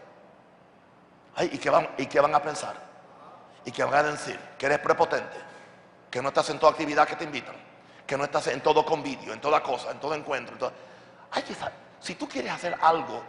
¿y, 1.42 1.58
qué 1.58 1.70
van, 1.70 1.90
¿Y 1.98 2.06
qué 2.06 2.20
van 2.20 2.36
a 2.36 2.42
pensar? 2.42 2.76
¿Y 3.66 3.72
qué 3.72 3.84
van 3.84 4.06
a 4.06 4.12
decir? 4.12 4.40
Que 4.58 4.66
eres 4.68 4.80
prepotente, 4.80 5.38
que 6.10 6.22
no 6.22 6.30
estás 6.30 6.50
en 6.50 6.60
toda 6.60 6.72
actividad 6.72 7.08
que 7.08 7.16
te 7.16 7.24
invitan, 7.24 7.56
que 8.06 8.18
no 8.18 8.24
estás 8.24 8.48
en 8.48 8.62
todo 8.62 8.86
convivio, 8.86 9.34
en 9.34 9.42
toda 9.42 9.62
cosa, 9.62 9.92
en 9.92 10.00
todo 10.00 10.14
encuentro. 10.14 10.72
Hay 11.32 11.44
que 11.44 11.56
si 12.00 12.16
tú 12.16 12.28
quieres 12.28 12.52
hacer 12.52 12.78
algo 12.82 13.22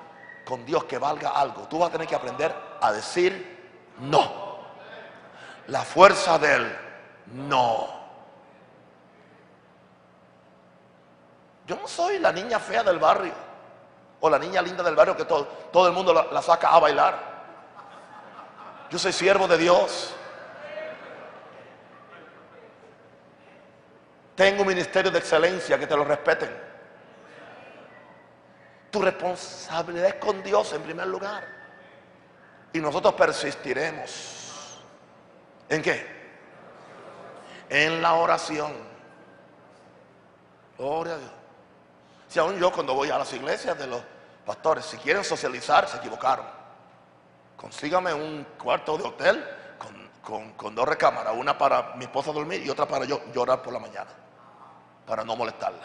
con 0.44 0.64
Dios 0.64 0.84
que 0.84 0.98
valga 0.98 1.30
algo, 1.30 1.62
tú 1.68 1.78
vas 1.78 1.88
a 1.88 1.92
tener 1.92 2.06
que 2.06 2.14
aprender 2.14 2.54
a 2.80 2.92
decir 2.92 3.58
no. 4.00 4.58
La 5.66 5.82
fuerza 5.82 6.38
del 6.38 6.76
no. 7.34 8.00
Yo 11.66 11.76
no 11.76 11.86
soy 11.86 12.18
la 12.18 12.32
niña 12.32 12.58
fea 12.58 12.82
del 12.82 12.98
barrio. 12.98 13.49
O 14.20 14.28
la 14.28 14.38
niña 14.38 14.60
linda 14.60 14.82
del 14.82 14.94
barrio 14.94 15.16
que 15.16 15.24
todo, 15.24 15.46
todo 15.72 15.86
el 15.86 15.92
mundo 15.92 16.12
la, 16.12 16.42
saca 16.42 16.68
a 16.68 16.78
bailar. 16.78 17.18
Yo 18.90 18.98
soy 18.98 19.12
siervo 19.12 19.48
de 19.48 19.56
Dios. 19.56 20.14
Tengo 24.34 24.62
un 24.62 24.68
ministerio 24.68 25.10
de 25.10 25.18
excelencia 25.18 25.78
que 25.78 25.86
te 25.86 25.96
lo 25.96 26.04
respeten. 26.04 26.50
Tu 28.90 29.00
responsabilidad 29.00 30.08
es 30.08 30.14
con 30.14 30.42
Dios 30.42 30.72
en 30.72 30.82
primer 30.82 31.06
lugar. 31.06 31.44
Y 32.72 32.80
nosotros 32.80 33.14
persistiremos. 33.14 34.80
¿En 35.68 35.82
qué? 35.82 36.06
En 37.68 38.02
la 38.02 38.14
oración. 38.14 38.72
Gloria 40.76 41.14
a 41.14 41.18
Dios. 41.18 41.39
Si 42.30 42.38
aún 42.38 42.60
yo 42.60 42.70
cuando 42.70 42.94
voy 42.94 43.10
a 43.10 43.18
las 43.18 43.32
iglesias 43.32 43.76
de 43.76 43.88
los 43.88 44.00
pastores, 44.46 44.84
si 44.84 44.96
quieren 44.98 45.24
socializar, 45.24 45.88
se 45.88 45.96
equivocaron. 45.96 46.46
Consígame 47.56 48.14
un 48.14 48.46
cuarto 48.56 48.96
de 48.96 49.02
hotel 49.02 49.44
con, 50.56 50.74
dos 50.76 50.88
recámaras, 50.88 51.34
una 51.36 51.58
para 51.58 51.96
mi 51.96 52.04
esposa 52.04 52.30
dormir 52.30 52.64
y 52.64 52.70
otra 52.70 52.86
para 52.86 53.04
yo 53.04 53.20
llorar 53.34 53.60
por 53.60 53.72
la 53.72 53.80
mañana, 53.80 54.10
para 55.04 55.24
no 55.24 55.34
molestarla. 55.34 55.82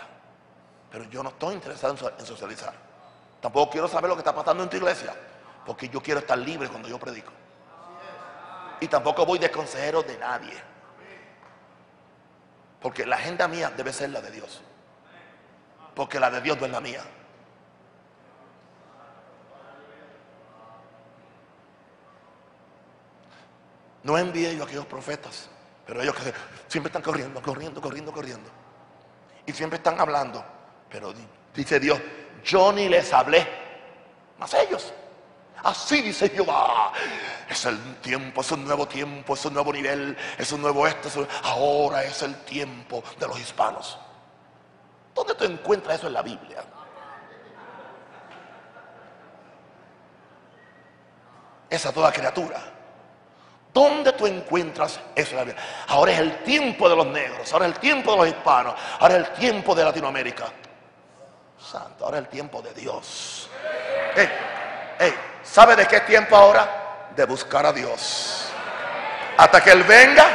Pero 0.91 1.05
yo 1.05 1.23
no 1.23 1.29
estoy 1.29 1.55
interesado 1.55 1.95
en 2.15 2.25
socializar. 2.27 2.75
Tampoco 3.41 3.71
quiero 3.71 3.87
saber 3.87 4.07
lo 4.07 4.15
que 4.15 4.19
está 4.19 4.35
pasando 4.35 4.61
en 4.61 4.69
tu 4.69 4.77
iglesia, 4.77 5.15
porque 5.65 5.89
yo 5.89 5.99
quiero 5.99 6.19
estar 6.19 6.37
libre 6.37 6.69
cuando 6.69 6.87
yo 6.87 6.99
predico. 6.99 7.31
Y 8.81 8.87
tampoco 8.87 9.25
voy 9.25 9.39
de 9.39 9.49
consejero 9.49 10.03
de 10.03 10.15
nadie. 10.19 10.61
Porque 12.79 13.03
la 13.03 13.15
agenda 13.15 13.47
mía 13.47 13.73
debe 13.75 13.91
ser 13.91 14.11
la 14.11 14.21
de 14.21 14.29
Dios 14.29 14.61
porque 15.95 16.19
la 16.19 16.29
de 16.29 16.41
Dios 16.41 16.59
no 16.59 16.65
es 16.65 16.71
la 16.71 16.81
mía. 16.81 17.01
No 24.03 24.17
envié 24.17 24.55
yo 24.55 24.63
a 24.63 24.65
aquellos 24.65 24.85
profetas, 24.85 25.49
pero 25.87 26.01
ellos 26.01 26.15
que 26.15 26.31
siempre 26.67 26.89
están 26.89 27.01
corriendo, 27.01 27.41
corriendo, 27.41 27.81
corriendo, 27.81 28.11
corriendo. 28.11 28.49
Y 29.47 29.53
siempre 29.53 29.77
están 29.77 29.99
hablando. 29.99 30.45
Pero 30.89 31.11
dice 31.55 31.79
Dios, 31.79 31.99
yo 32.43 32.71
ni 32.71 32.87
les 32.87 33.11
hablé, 33.11 33.47
más 34.37 34.53
ellos. 34.53 34.93
Así 35.63 36.03
dice 36.03 36.29
Jehová. 36.29 36.91
Es 37.49 37.65
el 37.65 37.95
tiempo, 37.95 38.41
es 38.41 38.51
un 38.51 38.65
nuevo 38.65 38.87
tiempo, 38.87 39.33
es 39.33 39.43
un 39.45 39.53
nuevo 39.55 39.73
nivel, 39.73 40.15
es 40.37 40.51
un 40.51 40.61
nuevo 40.61 40.85
esto. 40.85 41.27
Ahora 41.41 42.03
es 42.03 42.21
el 42.21 42.35
tiempo 42.43 43.03
de 43.19 43.27
los 43.27 43.39
hispanos. 43.39 43.97
¿Dónde 45.15 45.33
tú 45.33 45.45
encuentras 45.45 45.97
eso 45.97 46.07
en 46.07 46.13
la 46.13 46.21
Biblia? 46.21 46.61
Esa 51.69 51.93
toda 51.93 52.11
criatura. 52.11 52.59
¿Dónde 53.73 54.11
tú 54.13 54.27
encuentras 54.27 54.99
eso 55.15 55.31
en 55.31 55.37
la 55.37 55.43
Biblia? 55.45 55.63
Ahora 55.87 56.11
es 56.11 56.19
el 56.19 56.43
tiempo 56.43 56.89
de 56.89 56.95
los 56.97 57.07
negros, 57.07 57.51
ahora 57.53 57.65
es 57.67 57.73
el 57.73 57.79
tiempo 57.79 58.11
de 58.11 58.17
los 58.17 58.27
hispanos, 58.27 58.75
ahora 58.99 59.15
es 59.17 59.27
el 59.27 59.33
tiempo 59.33 59.73
de 59.73 59.83
Latinoamérica. 59.85 60.45
Santo, 61.57 62.05
ahora 62.05 62.17
es 62.17 62.25
el 62.25 62.29
tiempo 62.29 62.61
de 62.61 62.73
Dios. 62.73 63.49
¿Sabe 65.43 65.75
de 65.77 65.87
qué 65.87 66.01
tiempo 66.01 66.35
ahora? 66.35 67.11
De 67.15 67.25
buscar 67.25 67.65
a 67.65 67.71
Dios. 67.71 68.49
Hasta 69.37 69.63
que 69.63 69.71
Él 69.71 69.83
venga 69.83 70.27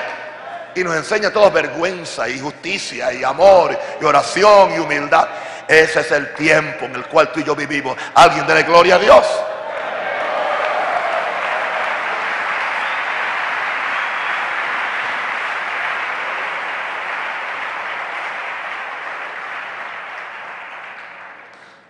y 0.74 0.84
nos 0.84 0.96
enseña 0.96 1.30
toda 1.30 1.50
vergüenza 1.50 2.28
y 2.28 2.38
justicia 2.38 3.12
y 3.12 3.24
amor 3.24 3.76
y 4.00 4.04
oración 4.04 4.74
y 4.74 4.78
humildad. 4.78 5.28
Ese 5.66 6.00
es 6.00 6.10
el 6.12 6.34
tiempo 6.34 6.86
en 6.86 6.96
el 6.96 7.04
cual 7.06 7.30
tú 7.32 7.40
y 7.40 7.44
yo 7.44 7.54
vivimos. 7.54 7.96
Alguien 8.14 8.46
de 8.46 8.54
la 8.54 8.62
gloria 8.62 8.96
a 8.96 8.98
Dios. 8.98 9.26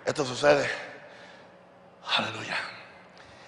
Esto 0.05 0.25
sucede. 0.25 0.69
Aleluya. 2.17 2.57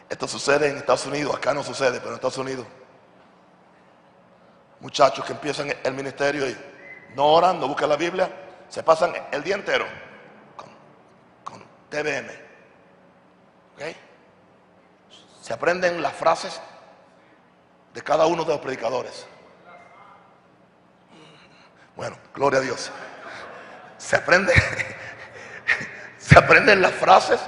Esto 0.08 0.28
sucede 0.28 0.68
en 0.68 0.76
Estados 0.76 1.06
Unidos. 1.06 1.34
Acá 1.34 1.52
no 1.52 1.62
sucede, 1.62 1.98
pero 1.98 2.10
en 2.10 2.14
Estados 2.14 2.38
Unidos 2.38 2.66
muchachos 4.82 5.24
que 5.24 5.32
empiezan 5.32 5.72
el 5.82 5.94
ministerio 5.94 6.46
y 6.46 6.56
no 7.14 7.26
oran, 7.26 7.58
no 7.58 7.68
buscan 7.68 7.88
la 7.88 7.96
Biblia, 7.96 8.28
se 8.68 8.82
pasan 8.82 9.14
el 9.30 9.42
día 9.42 9.54
entero 9.54 9.86
con, 10.56 10.68
con. 11.44 11.62
¿Ok? 13.74 13.96
Se 15.40 15.52
aprenden 15.52 16.02
las 16.02 16.12
frases 16.12 16.60
de 17.94 18.02
cada 18.02 18.26
uno 18.26 18.44
de 18.44 18.52
los 18.52 18.60
predicadores. 18.60 19.26
Bueno, 21.94 22.16
gloria 22.34 22.58
a 22.58 22.62
Dios. 22.62 22.90
Se 23.98 24.16
aprende, 24.16 24.52
se 26.18 26.38
aprenden 26.38 26.82
las 26.82 26.92
frases 26.92 27.40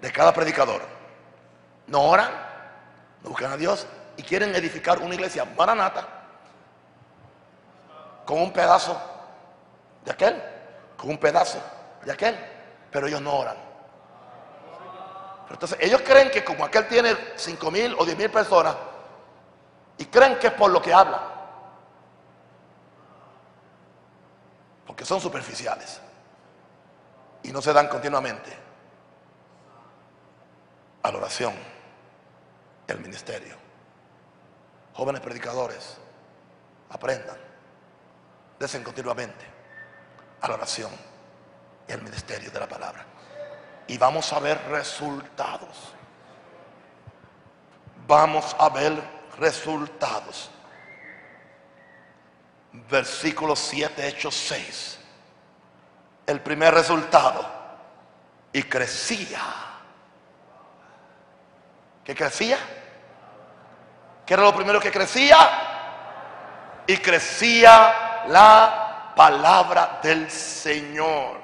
de 0.00 0.10
cada 0.10 0.32
predicador. 0.32 0.80
No 1.86 2.02
oran, 2.02 2.30
no 3.22 3.30
buscan 3.30 3.52
a 3.52 3.56
Dios 3.58 3.86
y 4.16 4.22
quieren 4.22 4.54
edificar 4.54 5.00
una 5.00 5.14
iglesia 5.14 5.44
maranata 5.44 6.21
con 8.24 8.38
un 8.40 8.52
pedazo 8.52 9.00
de 10.04 10.10
aquel, 10.10 10.42
con 10.96 11.10
un 11.10 11.18
pedazo 11.18 11.58
de 12.04 12.12
aquel, 12.12 12.38
pero 12.90 13.06
ellos 13.06 13.20
no 13.20 13.34
oran. 13.34 13.56
entonces 15.50 15.78
ellos 15.80 16.00
creen 16.02 16.30
que 16.30 16.44
como 16.44 16.64
aquel 16.64 16.88
tiene 16.88 17.14
cinco 17.36 17.70
mil 17.70 17.94
o 17.98 18.04
diez 18.04 18.16
mil 18.16 18.30
personas 18.30 18.74
y 19.98 20.06
creen 20.06 20.38
que 20.38 20.48
es 20.48 20.52
por 20.54 20.70
lo 20.70 20.80
que 20.80 20.92
habla, 20.92 21.20
porque 24.86 25.04
son 25.04 25.20
superficiales 25.20 26.00
y 27.42 27.52
no 27.52 27.60
se 27.60 27.72
dan 27.72 27.88
continuamente 27.88 28.56
a 31.02 31.10
la 31.10 31.18
oración, 31.18 31.54
el 32.86 33.00
ministerio. 33.00 33.56
Jóvenes 34.94 35.20
predicadores, 35.20 35.96
aprendan, 36.90 37.36
desen 38.62 38.84
continuamente 38.84 39.44
a 40.40 40.46
la 40.46 40.54
oración 40.54 40.92
y 41.88 41.92
al 41.92 42.00
ministerio 42.00 42.48
de 42.48 42.60
la 42.60 42.68
palabra. 42.68 43.04
Y 43.88 43.98
vamos 43.98 44.32
a 44.32 44.38
ver 44.38 44.56
resultados. 44.68 45.92
Vamos 48.06 48.54
a 48.56 48.68
ver 48.68 48.92
resultados. 49.36 50.48
Versículo 52.88 53.56
7, 53.56 54.06
Hechos 54.06 54.36
6. 54.36 54.98
El 56.28 56.40
primer 56.40 56.72
resultado. 56.72 57.44
Y 58.52 58.62
crecía. 58.62 59.40
¿Qué 62.04 62.14
crecía? 62.14 62.58
¿Qué 64.24 64.34
era 64.34 64.44
lo 64.44 64.54
primero 64.54 64.78
que 64.78 64.92
crecía? 64.92 65.36
Y 66.86 66.96
crecía 66.98 68.10
la 68.28 69.12
palabra 69.14 70.00
del 70.02 70.30
Señor. 70.30 71.40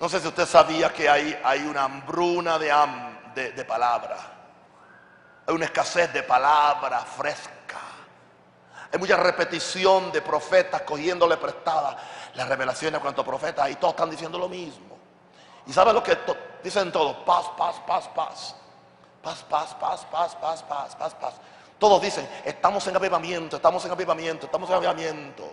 No 0.00 0.08
sé 0.08 0.20
si 0.20 0.28
usted 0.28 0.46
sabía 0.46 0.92
que 0.92 1.08
hay, 1.08 1.38
hay 1.42 1.60
una 1.60 1.84
hambruna 1.84 2.58
de, 2.58 2.72
de, 3.34 3.52
de 3.52 3.64
palabra. 3.64 4.16
Hay 5.46 5.54
una 5.54 5.66
escasez 5.66 6.12
de 6.12 6.22
palabra 6.22 7.00
fresca. 7.00 7.80
Hay 8.92 8.98
mucha 8.98 9.16
repetición 9.16 10.12
de 10.12 10.22
profetas 10.22 10.82
cogiéndole 10.82 11.36
prestada 11.36 11.96
las 12.34 12.48
revelaciones 12.48 13.00
cuanto 13.00 13.24
profetas 13.24 13.70
y 13.70 13.76
todos 13.76 13.94
están 13.94 14.10
diciendo 14.10 14.38
lo 14.38 14.48
mismo. 14.48 14.98
¿Y 15.66 15.72
sabe 15.72 15.92
lo 15.92 16.02
que 16.02 16.18
dicen 16.62 16.92
todos? 16.92 17.16
Paz, 17.24 17.46
paz, 17.56 17.76
paz, 17.86 18.08
paz. 18.14 18.56
Paz, 19.22 19.42
paz, 19.48 19.74
paz, 19.74 20.06
paz, 20.10 20.36
paz, 20.36 20.62
paz, 20.62 20.94
paz, 20.96 21.14
paz. 21.14 21.34
Todos 21.78 22.00
dicen, 22.00 22.28
estamos 22.44 22.86
en 22.86 22.96
avivamiento, 22.96 23.56
estamos 23.56 23.84
en 23.84 23.90
avivamiento, 23.90 24.46
estamos 24.46 24.68
en 24.70 24.76
avivamiento. 24.76 25.50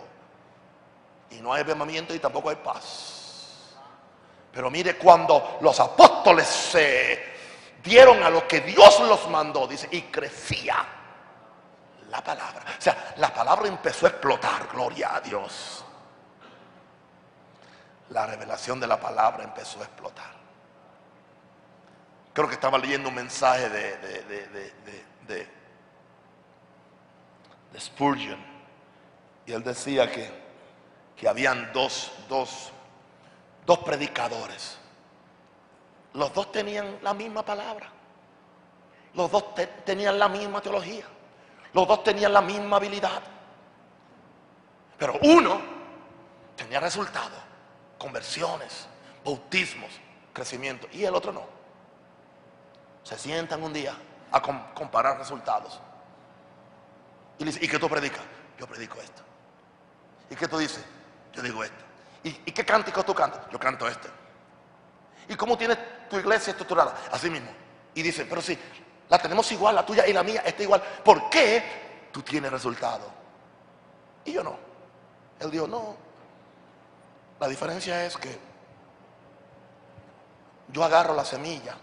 Y 1.30 1.40
no 1.40 1.52
hay 1.52 1.62
avivamiento 1.62 2.14
y 2.14 2.18
tampoco 2.18 2.50
hay 2.50 2.56
paz. 2.56 3.74
Pero 4.52 4.70
mire, 4.70 4.96
cuando 4.96 5.58
los 5.60 5.78
apóstoles 5.80 6.46
se 6.46 7.32
dieron 7.82 8.22
a 8.22 8.30
lo 8.30 8.46
que 8.46 8.60
Dios 8.60 9.00
los 9.00 9.28
mandó, 9.28 9.66
dice, 9.66 9.88
y 9.90 10.02
crecía 10.02 10.76
la 12.10 12.22
palabra. 12.22 12.62
O 12.78 12.80
sea, 12.80 13.14
la 13.16 13.32
palabra 13.32 13.66
empezó 13.66 14.06
a 14.06 14.10
explotar, 14.10 14.68
gloria 14.70 15.16
a 15.16 15.20
Dios. 15.20 15.84
La 18.10 18.26
revelación 18.26 18.78
de 18.78 18.86
la 18.86 19.00
palabra 19.00 19.44
empezó 19.44 19.80
a 19.80 19.84
explotar. 19.84 20.32
Creo 22.34 22.48
que 22.48 22.54
estaba 22.54 22.78
leyendo 22.78 23.08
un 23.08 23.14
mensaje 23.14 23.68
de, 23.68 23.96
de, 25.26 25.61
Spurgeon. 27.78 28.38
Y 29.46 29.52
él 29.52 29.62
decía 29.62 30.10
que, 30.10 30.30
que 31.16 31.28
habían 31.28 31.72
dos, 31.72 32.12
dos, 32.28 32.70
dos 33.66 33.78
predicadores. 33.78 34.78
Los 36.14 36.32
dos 36.34 36.52
tenían 36.52 36.98
la 37.02 37.14
misma 37.14 37.44
palabra. 37.44 37.88
Los 39.14 39.30
dos 39.30 39.54
tenían 39.84 40.18
la 40.18 40.28
misma 40.28 40.60
teología. 40.60 41.04
Los 41.72 41.88
dos 41.88 42.04
tenían 42.04 42.32
la 42.32 42.42
misma 42.42 42.76
habilidad. 42.76 43.22
Pero 44.98 45.18
uno 45.22 45.60
tenía 46.54 46.80
resultados, 46.80 47.38
conversiones, 47.98 48.86
bautismos, 49.24 49.90
crecimiento. 50.32 50.86
Y 50.92 51.04
el 51.04 51.14
otro 51.14 51.32
no. 51.32 51.44
Se 53.02 53.18
sientan 53.18 53.62
un 53.62 53.72
día 53.72 53.94
a 54.30 54.40
comparar 54.40 55.18
resultados. 55.18 55.80
Y 57.44 57.64
¿y 57.64 57.68
qué 57.68 57.78
tú 57.78 57.88
predicas? 57.88 58.22
Yo 58.58 58.66
predico 58.66 59.00
esto. 59.00 59.22
¿Y 60.30 60.36
qué 60.36 60.48
tú 60.48 60.58
dices? 60.58 60.84
Yo 61.32 61.42
digo 61.42 61.62
esto. 61.64 61.84
¿Y, 62.24 62.32
qué 62.32 62.64
cántico 62.64 63.02
tú 63.02 63.14
cantas? 63.14 63.40
Yo 63.50 63.58
canto 63.58 63.88
esto. 63.88 64.08
¿Y 65.28 65.34
cómo 65.34 65.56
tienes 65.58 65.78
tu 66.08 66.18
iglesia 66.18 66.52
estructurada? 66.52 66.94
Así 67.10 67.28
mismo. 67.28 67.50
Y 67.94 68.02
dice, 68.02 68.24
pero 68.26 68.40
si 68.40 68.56
la 69.08 69.18
tenemos 69.18 69.50
igual, 69.52 69.74
la 69.74 69.84
tuya 69.84 70.06
y 70.06 70.12
la 70.12 70.22
mía 70.22 70.42
está 70.44 70.62
igual. 70.62 70.82
¿Por 71.04 71.28
qué 71.28 72.08
tú 72.12 72.22
tienes 72.22 72.52
resultado? 72.52 73.10
Y 74.24 74.32
yo 74.32 74.44
no. 74.44 74.56
Él 75.40 75.50
dijo, 75.50 75.66
no. 75.66 75.96
La 77.40 77.48
diferencia 77.48 78.04
es 78.06 78.16
que 78.16 78.38
yo 80.68 80.84
agarro 80.84 81.14
la 81.14 81.24
semilla 81.24 81.76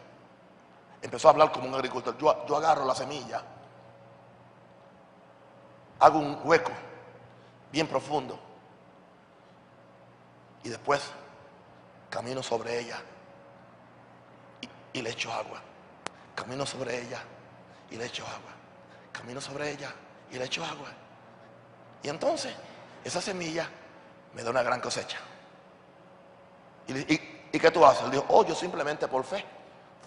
empezó 1.01 1.27
a 1.27 1.31
hablar 1.31 1.51
como 1.51 1.67
un 1.67 1.75
agricultor. 1.75 2.17
Yo, 2.17 2.55
agarro 2.55 2.85
la 2.85 2.95
semilla, 2.95 3.41
hago 5.99 6.19
un 6.19 6.39
hueco 6.43 6.71
bien 7.71 7.87
profundo 7.87 8.39
y 10.63 10.69
después 10.69 11.01
camino 12.09 12.41
sobre 12.41 12.79
ella 12.79 13.01
y, 14.93 15.01
le 15.01 15.11
echo 15.11 15.31
agua. 15.31 15.61
Camino 16.35 16.65
sobre 16.65 17.01
ella 17.01 17.21
y 17.91 17.95
le 17.95 18.05
echo 18.05 18.25
agua. 18.25 18.51
Camino 19.11 19.39
sobre 19.39 19.71
ella 19.71 19.93
y 20.31 20.37
le 20.37 20.45
echo 20.45 20.63
agua. 20.63 20.89
Y 22.03 22.09
entonces 22.09 22.53
esa 23.03 23.21
semilla 23.21 23.69
me 24.33 24.43
da 24.43 24.49
una 24.49 24.63
gran 24.63 24.81
cosecha. 24.81 25.17
¿Y, 26.87 27.17
qué 27.59 27.71
tú 27.71 27.85
haces? 27.85 28.05
Él 28.05 28.11
dijo, 28.11 28.25
oh, 28.29 28.45
yo 28.45 28.55
simplemente 28.55 29.07
por 29.07 29.23
fe 29.23 29.45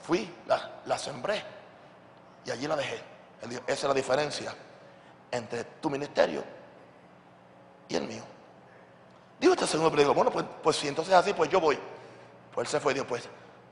fui, 0.03 0.29
la, 0.47 0.99
sembré 0.99 1.43
y 2.45 2.51
allí 2.51 2.67
la 2.67 2.77
dejé. 2.77 3.01
esa 3.67 3.73
es 3.73 3.85
la 3.85 3.95
diferencia 3.95 4.55
entre 5.33 5.65
tu 5.65 5.91
ministerio 5.91 6.45
y 7.89 7.97
el 7.97 8.07
mío. 8.07 8.23
Digo 9.41 9.55
este 9.55 9.67
segundo 9.67 9.97
digo, 9.97 10.15
bueno, 10.15 10.31
pues, 10.31 10.45
pues 10.63 10.77
si 10.77 10.87
entonces 10.87 11.13
así, 11.15 11.33
pues 11.33 11.51
yo 11.51 11.61
voy. 11.61 11.77
Pues 12.55 12.69
él 12.69 12.71
se 12.71 12.81
fue 12.81 12.93
y 12.93 12.95
dijo, 12.95 13.07
pues 13.07 13.29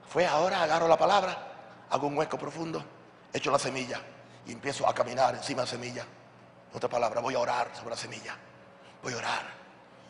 fue 0.08 0.26
ahora, 0.26 0.62
agarro 0.62 0.88
la 0.88 0.98
palabra, 0.98 1.36
hago 1.90 2.08
un 2.08 2.18
hueco 2.18 2.36
profundo, 2.36 2.82
echo 3.32 3.52
la 3.52 3.58
semilla 3.58 4.00
y 4.46 4.52
empiezo 4.52 4.88
a 4.88 4.94
caminar 4.94 5.36
encima 5.36 5.62
de 5.62 5.66
la 5.66 5.70
semilla. 5.70 6.06
Otra 6.74 6.88
palabra, 6.88 7.20
voy 7.20 7.34
a 7.34 7.38
orar 7.38 7.70
sobre 7.76 7.90
la 7.90 7.96
semilla. 7.96 8.36
Voy 9.02 9.12
a 9.12 9.18
orar, 9.18 9.42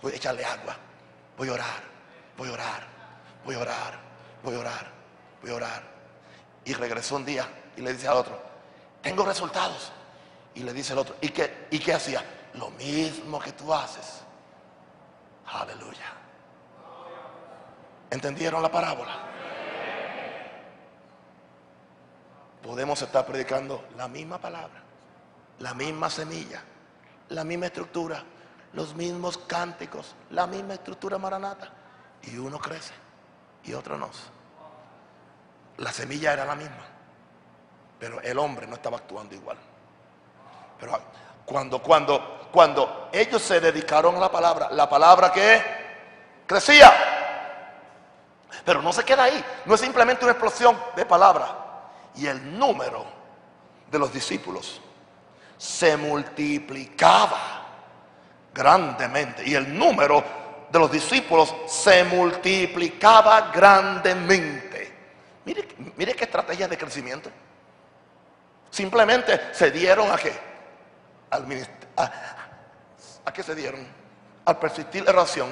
voy 0.00 0.12
a 0.12 0.16
echarle 0.16 0.44
agua, 0.44 0.76
voy 1.36 1.48
a 1.48 1.52
orar, 1.52 1.82
voy 2.36 2.48
a 2.48 2.52
orar, 2.52 2.82
voy 3.44 3.54
a 3.54 3.58
orar, 3.58 3.98
voy 4.42 4.54
a 4.54 4.58
orar, 4.58 4.86
voy 5.42 5.50
a 5.50 5.54
orar. 5.54 5.82
Y 6.64 6.74
regresó 6.74 7.16
un 7.16 7.24
día 7.24 7.46
y 7.76 7.82
le 7.82 7.92
dice 7.92 8.08
al 8.08 8.16
otro, 8.16 8.40
tengo 9.02 9.24
resultados. 9.24 9.92
Y 10.60 10.62
le 10.62 10.74
dice 10.74 10.92
el 10.92 10.98
otro, 10.98 11.16
¿y 11.22 11.30
qué, 11.30 11.68
¿y 11.70 11.78
qué 11.78 11.94
hacía? 11.94 12.22
Lo 12.52 12.68
mismo 12.72 13.40
que 13.40 13.52
tú 13.52 13.72
haces. 13.72 14.20
Aleluya. 15.46 16.12
¿Entendieron 18.10 18.60
la 18.60 18.70
parábola? 18.70 19.20
Podemos 22.62 23.00
estar 23.00 23.24
predicando 23.24 23.88
la 23.96 24.06
misma 24.06 24.38
palabra, 24.38 24.82
la 25.60 25.72
misma 25.72 26.10
semilla, 26.10 26.62
la 27.30 27.42
misma 27.42 27.64
estructura, 27.64 28.22
los 28.74 28.94
mismos 28.94 29.38
cánticos, 29.38 30.14
la 30.28 30.46
misma 30.46 30.74
estructura 30.74 31.16
maranata. 31.16 31.72
Y 32.24 32.36
uno 32.36 32.58
crece 32.58 32.92
y 33.64 33.72
otro 33.72 33.96
no. 33.96 34.10
La 35.78 35.90
semilla 35.90 36.34
era 36.34 36.44
la 36.44 36.54
misma, 36.54 36.84
pero 37.98 38.20
el 38.20 38.38
hombre 38.38 38.66
no 38.66 38.74
estaba 38.74 38.98
actuando 38.98 39.34
igual. 39.34 39.56
Pero 40.80 40.98
cuando, 41.44 41.82
cuando, 41.82 42.48
cuando 42.50 43.08
ellos 43.12 43.42
se 43.42 43.60
dedicaron 43.60 44.16
a 44.16 44.20
la 44.20 44.30
palabra, 44.32 44.70
la 44.70 44.88
palabra 44.88 45.30
que 45.30 45.62
crecía. 46.46 46.92
Pero 48.64 48.82
no 48.82 48.92
se 48.92 49.04
queda 49.04 49.24
ahí. 49.24 49.44
No 49.66 49.74
es 49.74 49.80
simplemente 49.80 50.24
una 50.24 50.32
explosión 50.32 50.76
de 50.96 51.06
palabra. 51.06 51.48
Y 52.16 52.26
el 52.26 52.58
número 52.58 53.04
de 53.90 53.98
los 53.98 54.12
discípulos 54.12 54.80
se 55.56 55.96
multiplicaba 55.96 57.66
grandemente. 58.52 59.46
Y 59.46 59.54
el 59.54 59.76
número 59.76 60.24
de 60.70 60.78
los 60.78 60.90
discípulos 60.90 61.54
se 61.66 62.04
multiplicaba 62.04 63.50
grandemente. 63.52 64.92
Mire, 65.44 65.68
mire 65.96 66.14
qué 66.14 66.24
estrategia 66.24 66.68
de 66.68 66.78
crecimiento. 66.78 67.30
Simplemente 68.70 69.52
se 69.52 69.70
dieron 69.70 70.10
a 70.10 70.16
qué? 70.16 70.49
Al 71.30 71.46
a, 71.96 72.12
¿A 73.24 73.32
qué 73.32 73.42
se 73.42 73.54
dieron? 73.54 73.86
Al 74.44 74.58
persistir 74.58 75.04
la 75.04 75.12
oración, 75.12 75.48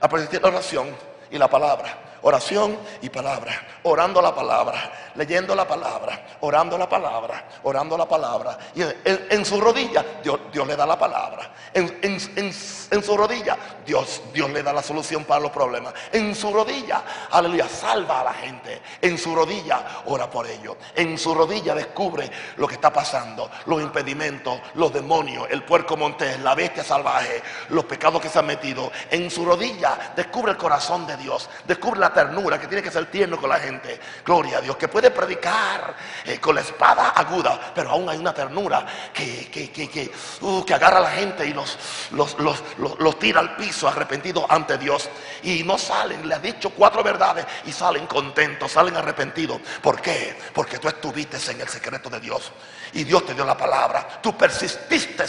a 0.00 0.08
persistir 0.08 0.42
la 0.42 0.48
oración 0.48 0.88
y 1.30 1.38
la 1.38 1.48
palabra 1.48 2.11
oración 2.22 2.78
y 3.00 3.08
palabra, 3.08 3.52
orando 3.82 4.22
la 4.22 4.34
palabra, 4.34 5.10
leyendo 5.14 5.54
la 5.54 5.66
palabra, 5.66 6.24
orando 6.40 6.78
la 6.78 6.88
palabra, 6.88 7.44
orando 7.64 7.98
la 7.98 8.08
palabra. 8.08 8.58
Y 8.74 8.82
en, 9.04 9.44
su 9.44 9.60
rodilla 9.60 10.04
Dios, 10.22 10.40
Dios, 10.52 10.66
le 10.66 10.76
da 10.76 10.86
la 10.86 10.98
palabra. 10.98 11.50
En, 11.74 13.02
su 13.02 13.16
rodilla 13.16 13.56
Dios, 13.84 14.22
Dios 14.32 14.50
le 14.50 14.62
da 14.62 14.72
la 14.72 14.82
solución 14.82 15.24
para 15.24 15.40
los 15.40 15.50
problemas. 15.50 15.94
En 16.12 16.34
su 16.34 16.52
rodilla, 16.52 17.02
aleluya, 17.30 17.68
salva 17.68 18.20
a 18.20 18.24
la 18.24 18.34
gente. 18.34 18.80
En 19.00 19.18
su 19.18 19.34
rodilla 19.34 20.02
ora 20.06 20.30
por 20.30 20.46
ellos. 20.46 20.76
En 20.94 21.18
su 21.18 21.34
rodilla 21.34 21.74
descubre 21.74 22.30
lo 22.56 22.68
que 22.68 22.74
está 22.74 22.92
pasando, 22.92 23.50
los 23.66 23.82
impedimentos, 23.82 24.60
los 24.74 24.92
demonios, 24.92 25.48
el 25.50 25.64
puerco 25.64 25.96
montés, 25.96 26.38
la 26.40 26.54
bestia 26.54 26.84
salvaje, 26.84 27.42
los 27.70 27.84
pecados 27.84 28.20
que 28.20 28.28
se 28.28 28.38
han 28.38 28.46
metido. 28.46 28.90
En 29.10 29.30
su 29.30 29.44
rodilla 29.44 30.12
descubre 30.14 30.52
el 30.52 30.58
corazón 30.58 31.06
de 31.06 31.16
Dios, 31.16 31.48
descubre 31.66 32.00
la 32.00 32.11
ternura, 32.12 32.58
que 32.60 32.66
tiene 32.66 32.82
que 32.82 32.90
ser 32.90 33.06
tierno 33.06 33.36
con 33.38 33.48
la 33.50 33.58
gente. 33.58 34.00
Gloria 34.24 34.58
a 34.58 34.60
Dios, 34.60 34.76
que 34.76 34.88
puede 34.88 35.10
predicar 35.10 35.94
eh, 36.24 36.38
con 36.38 36.54
la 36.54 36.60
espada 36.60 37.10
aguda, 37.10 37.72
pero 37.74 37.90
aún 37.90 38.08
hay 38.08 38.18
una 38.18 38.32
ternura 38.32 38.86
que, 39.12 39.48
que, 39.50 39.70
que, 39.70 39.88
que, 39.88 40.12
uh, 40.40 40.64
agarra 40.72 40.98
a 40.98 41.02
la 41.02 41.10
gente 41.10 41.46
y 41.46 41.52
los, 41.52 41.78
los, 42.12 42.38
los, 42.38 42.62
los, 42.78 43.18
tira 43.18 43.40
al 43.40 43.56
piso 43.56 43.88
arrepentidos 43.88 44.44
ante 44.48 44.78
Dios. 44.78 45.08
Y 45.42 45.62
no 45.64 45.78
salen, 45.78 46.26
le 46.28 46.34
ha 46.34 46.38
dicho 46.38 46.70
cuatro 46.70 47.02
verdades 47.02 47.46
y 47.64 47.72
salen 47.72 48.06
contentos, 48.06 48.72
salen 48.72 48.96
arrepentidos. 48.96 49.60
¿Por 49.82 50.00
qué? 50.00 50.38
Porque 50.52 50.78
tú 50.78 50.88
estuviste 50.88 51.38
en 51.50 51.60
el 51.60 51.68
secreto 51.68 52.08
de 52.10 52.20
Dios 52.20 52.52
y 52.92 53.04
Dios 53.04 53.26
te 53.26 53.34
dio 53.34 53.44
la 53.44 53.56
palabra. 53.56 54.20
Tú 54.22 54.36
persististe 54.36 55.24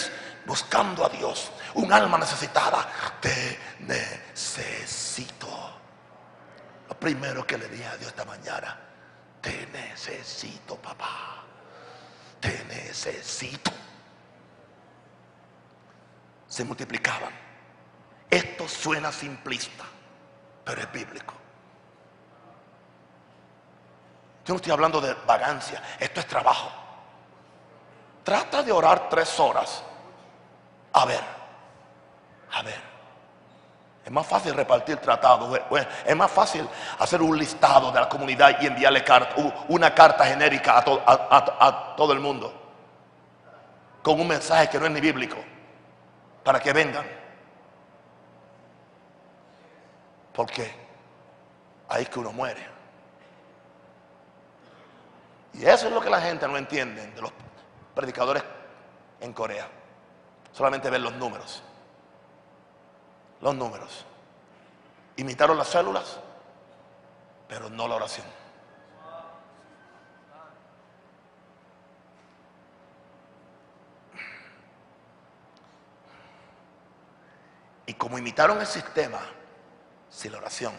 buscando 0.45 1.05
a 1.05 1.09
Dios. 1.09 1.51
Un 1.75 1.91
alma 1.91 2.17
necesitada. 2.17 2.88
Te 3.19 3.59
necesito 3.79 5.62
primero 7.03 7.45
que 7.45 7.57
le 7.57 7.67
dije 7.67 7.85
a 7.85 7.97
Dios 7.97 8.11
esta 8.11 8.23
mañana, 8.23 8.79
te 9.41 9.67
necesito, 9.67 10.77
papá. 10.77 11.43
Te 12.39 12.63
necesito. 12.63 13.71
Se 16.47 16.63
multiplicaban. 16.63 17.33
Esto 18.29 18.69
suena 18.69 19.11
simplista, 19.11 19.83
pero 20.63 20.81
es 20.81 20.91
bíblico. 20.93 21.33
Yo 24.45 24.53
no 24.53 24.55
estoy 24.55 24.71
hablando 24.71 25.01
de 25.01 25.13
vagancia, 25.13 25.83
esto 25.99 26.21
es 26.21 26.27
trabajo. 26.27 26.71
Trata 28.23 28.63
de 28.63 28.71
orar 28.71 29.09
tres 29.09 29.37
horas. 29.41 29.83
A 30.93 31.03
ver, 31.03 31.23
a 32.53 32.61
ver. 32.61 32.92
Es 34.05 34.11
más 34.11 34.27
fácil 34.27 34.53
repartir 34.53 34.97
tratados. 34.97 35.59
Es 36.05 36.15
más 36.15 36.29
fácil 36.29 36.67
hacer 36.99 37.21
un 37.21 37.37
listado 37.37 37.91
de 37.91 37.99
la 37.99 38.09
comunidad 38.09 38.61
y 38.61 38.67
enviarle 38.67 39.03
una 39.69 39.95
carta 39.95 40.25
genérica 40.25 40.83
a, 40.85 41.95
todo 41.95 42.11
el 42.11 42.19
mundo. 42.19 42.53
Con 44.01 44.19
un 44.19 44.27
mensaje 44.27 44.69
que 44.69 44.79
no 44.79 44.85
es 44.85 44.91
ni 44.91 44.99
bíblico. 44.99 45.37
Para 46.43 46.59
que 46.59 46.73
vengan. 46.73 47.05
Porque 50.33 50.69
ahí 51.87 52.03
es 52.03 52.09
que 52.09 52.19
uno 52.19 52.33
muere. 52.33 52.73
Y 55.53 55.65
eso 55.65 55.87
es 55.87 55.93
lo 55.93 56.01
que 56.01 56.09
la 56.09 56.19
gente 56.19 56.45
no 56.47 56.57
entiende 56.57 57.07
de 57.07 57.21
los 57.21 57.31
predicadores 57.95 58.43
en 59.21 59.31
Corea. 59.31 59.67
Solamente 60.51 60.89
ven 60.89 61.03
los 61.03 61.13
números 61.13 61.63
los 63.43 63.53
números. 63.53 64.05
Imitaron 65.17 65.57
las 65.57 65.67
células, 65.67 66.17
pero 67.47 67.69
no 67.69 67.87
la 67.89 67.95
oración. 67.95 68.25
Y 77.85 77.93
como 77.95 78.17
imitaron 78.17 78.59
el 78.61 78.65
sistema 78.65 79.19
sin 80.09 80.31
la 80.31 80.37
oración, 80.37 80.73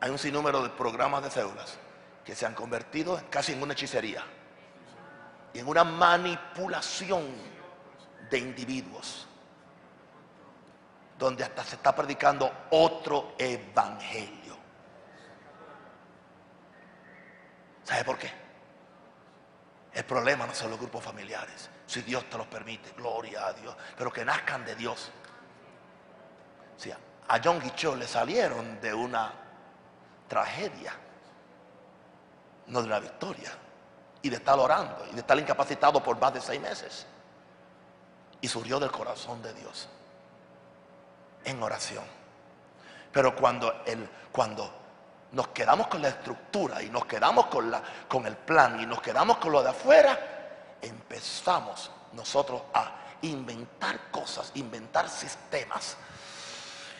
hay 0.00 0.10
un 0.10 0.18
sinnúmero 0.18 0.62
de 0.62 0.70
programas 0.70 1.22
de 1.22 1.30
células 1.30 1.76
que 2.24 2.34
se 2.34 2.46
han 2.46 2.54
convertido 2.54 3.20
casi 3.28 3.52
en 3.52 3.62
una 3.62 3.74
hechicería 3.74 4.24
y 5.52 5.58
en 5.58 5.68
una 5.68 5.84
manipulación 5.84 7.26
de 8.30 8.38
individuos 8.38 9.26
donde 11.20 11.44
hasta 11.44 11.62
se 11.62 11.76
está 11.76 11.94
predicando 11.94 12.50
otro 12.70 13.34
evangelio. 13.38 14.56
¿Sabe 17.84 18.04
por 18.04 18.16
qué? 18.16 18.32
El 19.92 20.04
problema 20.06 20.46
no 20.46 20.54
son 20.54 20.70
los 20.70 20.78
grupos 20.78 21.04
familiares. 21.04 21.68
Si 21.86 22.00
Dios 22.00 22.24
te 22.30 22.38
los 22.38 22.46
permite, 22.46 22.92
gloria 22.92 23.48
a 23.48 23.52
Dios. 23.52 23.76
Pero 23.98 24.10
que 24.10 24.24
nazcan 24.24 24.64
de 24.64 24.74
Dios. 24.74 25.10
O 26.88 27.32
a 27.32 27.40
John 27.44 27.60
Guichot 27.60 27.98
le 27.98 28.08
salieron 28.08 28.80
de 28.80 28.94
una 28.94 29.32
tragedia, 30.26 30.94
no 32.68 32.80
de 32.80 32.86
una 32.86 32.98
victoria. 32.98 33.50
Y 34.22 34.30
de 34.30 34.36
estar 34.36 34.58
orando 34.58 35.06
y 35.10 35.14
de 35.14 35.20
estar 35.20 35.38
incapacitado 35.38 36.02
por 36.02 36.18
más 36.18 36.32
de 36.32 36.40
seis 36.40 36.60
meses. 36.60 37.06
Y 38.40 38.48
surgió 38.48 38.80
del 38.80 38.90
corazón 38.90 39.42
de 39.42 39.52
Dios 39.52 39.88
en 41.44 41.62
oración. 41.62 42.04
Pero 43.12 43.34
cuando, 43.34 43.82
el, 43.86 44.08
cuando 44.30 44.80
nos 45.32 45.48
quedamos 45.48 45.86
con 45.88 46.02
la 46.02 46.08
estructura 46.08 46.82
y 46.82 46.90
nos 46.90 47.06
quedamos 47.06 47.46
con, 47.46 47.70
la, 47.70 47.82
con 48.08 48.26
el 48.26 48.36
plan 48.36 48.80
y 48.80 48.86
nos 48.86 49.00
quedamos 49.00 49.38
con 49.38 49.52
lo 49.52 49.62
de 49.62 49.70
afuera, 49.70 50.18
empezamos 50.80 51.90
nosotros 52.12 52.62
a 52.74 52.96
inventar 53.22 54.10
cosas, 54.10 54.50
inventar 54.54 55.08
sistemas. 55.08 55.96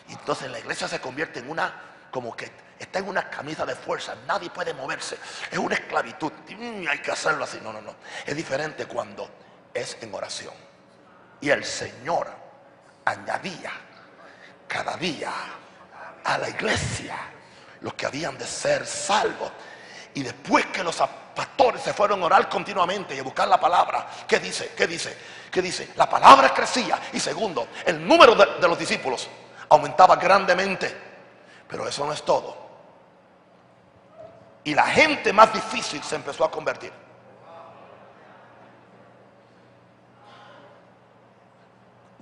Entonces 0.08 0.50
la 0.50 0.58
iglesia 0.58 0.88
se 0.88 1.00
convierte 1.00 1.40
en 1.40 1.50
una, 1.50 1.72
como 2.10 2.34
que 2.36 2.50
está 2.78 2.98
en 2.98 3.08
una 3.08 3.28
camisa 3.28 3.64
de 3.64 3.74
fuerza, 3.74 4.14
nadie 4.26 4.50
puede 4.50 4.74
moverse, 4.74 5.18
es 5.50 5.58
una 5.58 5.74
esclavitud, 5.74 6.32
mm, 6.48 6.88
hay 6.88 6.98
que 7.00 7.12
hacerlo 7.12 7.44
así, 7.44 7.60
no, 7.62 7.72
no, 7.72 7.80
no, 7.80 7.94
es 8.26 8.36
diferente 8.36 8.86
cuando 8.86 9.28
es 9.72 9.98
en 10.00 10.12
oración. 10.14 10.54
Y 11.40 11.50
el 11.50 11.64
Señor 11.64 12.28
añadía 13.04 13.72
cada 14.70 14.96
día 14.96 15.32
a 16.24 16.38
la 16.38 16.48
iglesia 16.48 17.16
los 17.80 17.94
que 17.94 18.06
habían 18.06 18.38
de 18.38 18.46
ser 18.46 18.86
salvos. 18.86 19.50
Y 20.14 20.22
después 20.22 20.66
que 20.66 20.84
los 20.84 20.96
pastores 21.34 21.82
se 21.82 21.92
fueron 21.92 22.22
a 22.22 22.26
orar 22.26 22.48
continuamente 22.48 23.16
y 23.16 23.18
a 23.18 23.22
buscar 23.24 23.48
la 23.48 23.58
palabra, 23.58 24.06
¿qué 24.28 24.38
dice? 24.38 24.72
¿Qué 24.76 24.86
dice? 24.86 25.16
¿Qué 25.50 25.60
dice? 25.60 25.90
La 25.96 26.08
palabra 26.08 26.54
crecía. 26.54 27.00
Y 27.12 27.18
segundo, 27.18 27.68
el 27.84 28.06
número 28.06 28.34
de, 28.36 28.60
de 28.60 28.68
los 28.68 28.78
discípulos 28.78 29.28
aumentaba 29.68 30.14
grandemente. 30.16 30.96
Pero 31.66 31.88
eso 31.88 32.06
no 32.06 32.12
es 32.12 32.22
todo. 32.24 32.56
Y 34.62 34.74
la 34.74 34.86
gente 34.86 35.32
más 35.32 35.52
difícil 35.52 36.02
se 36.02 36.14
empezó 36.14 36.44
a 36.44 36.50
convertir. 36.50 36.92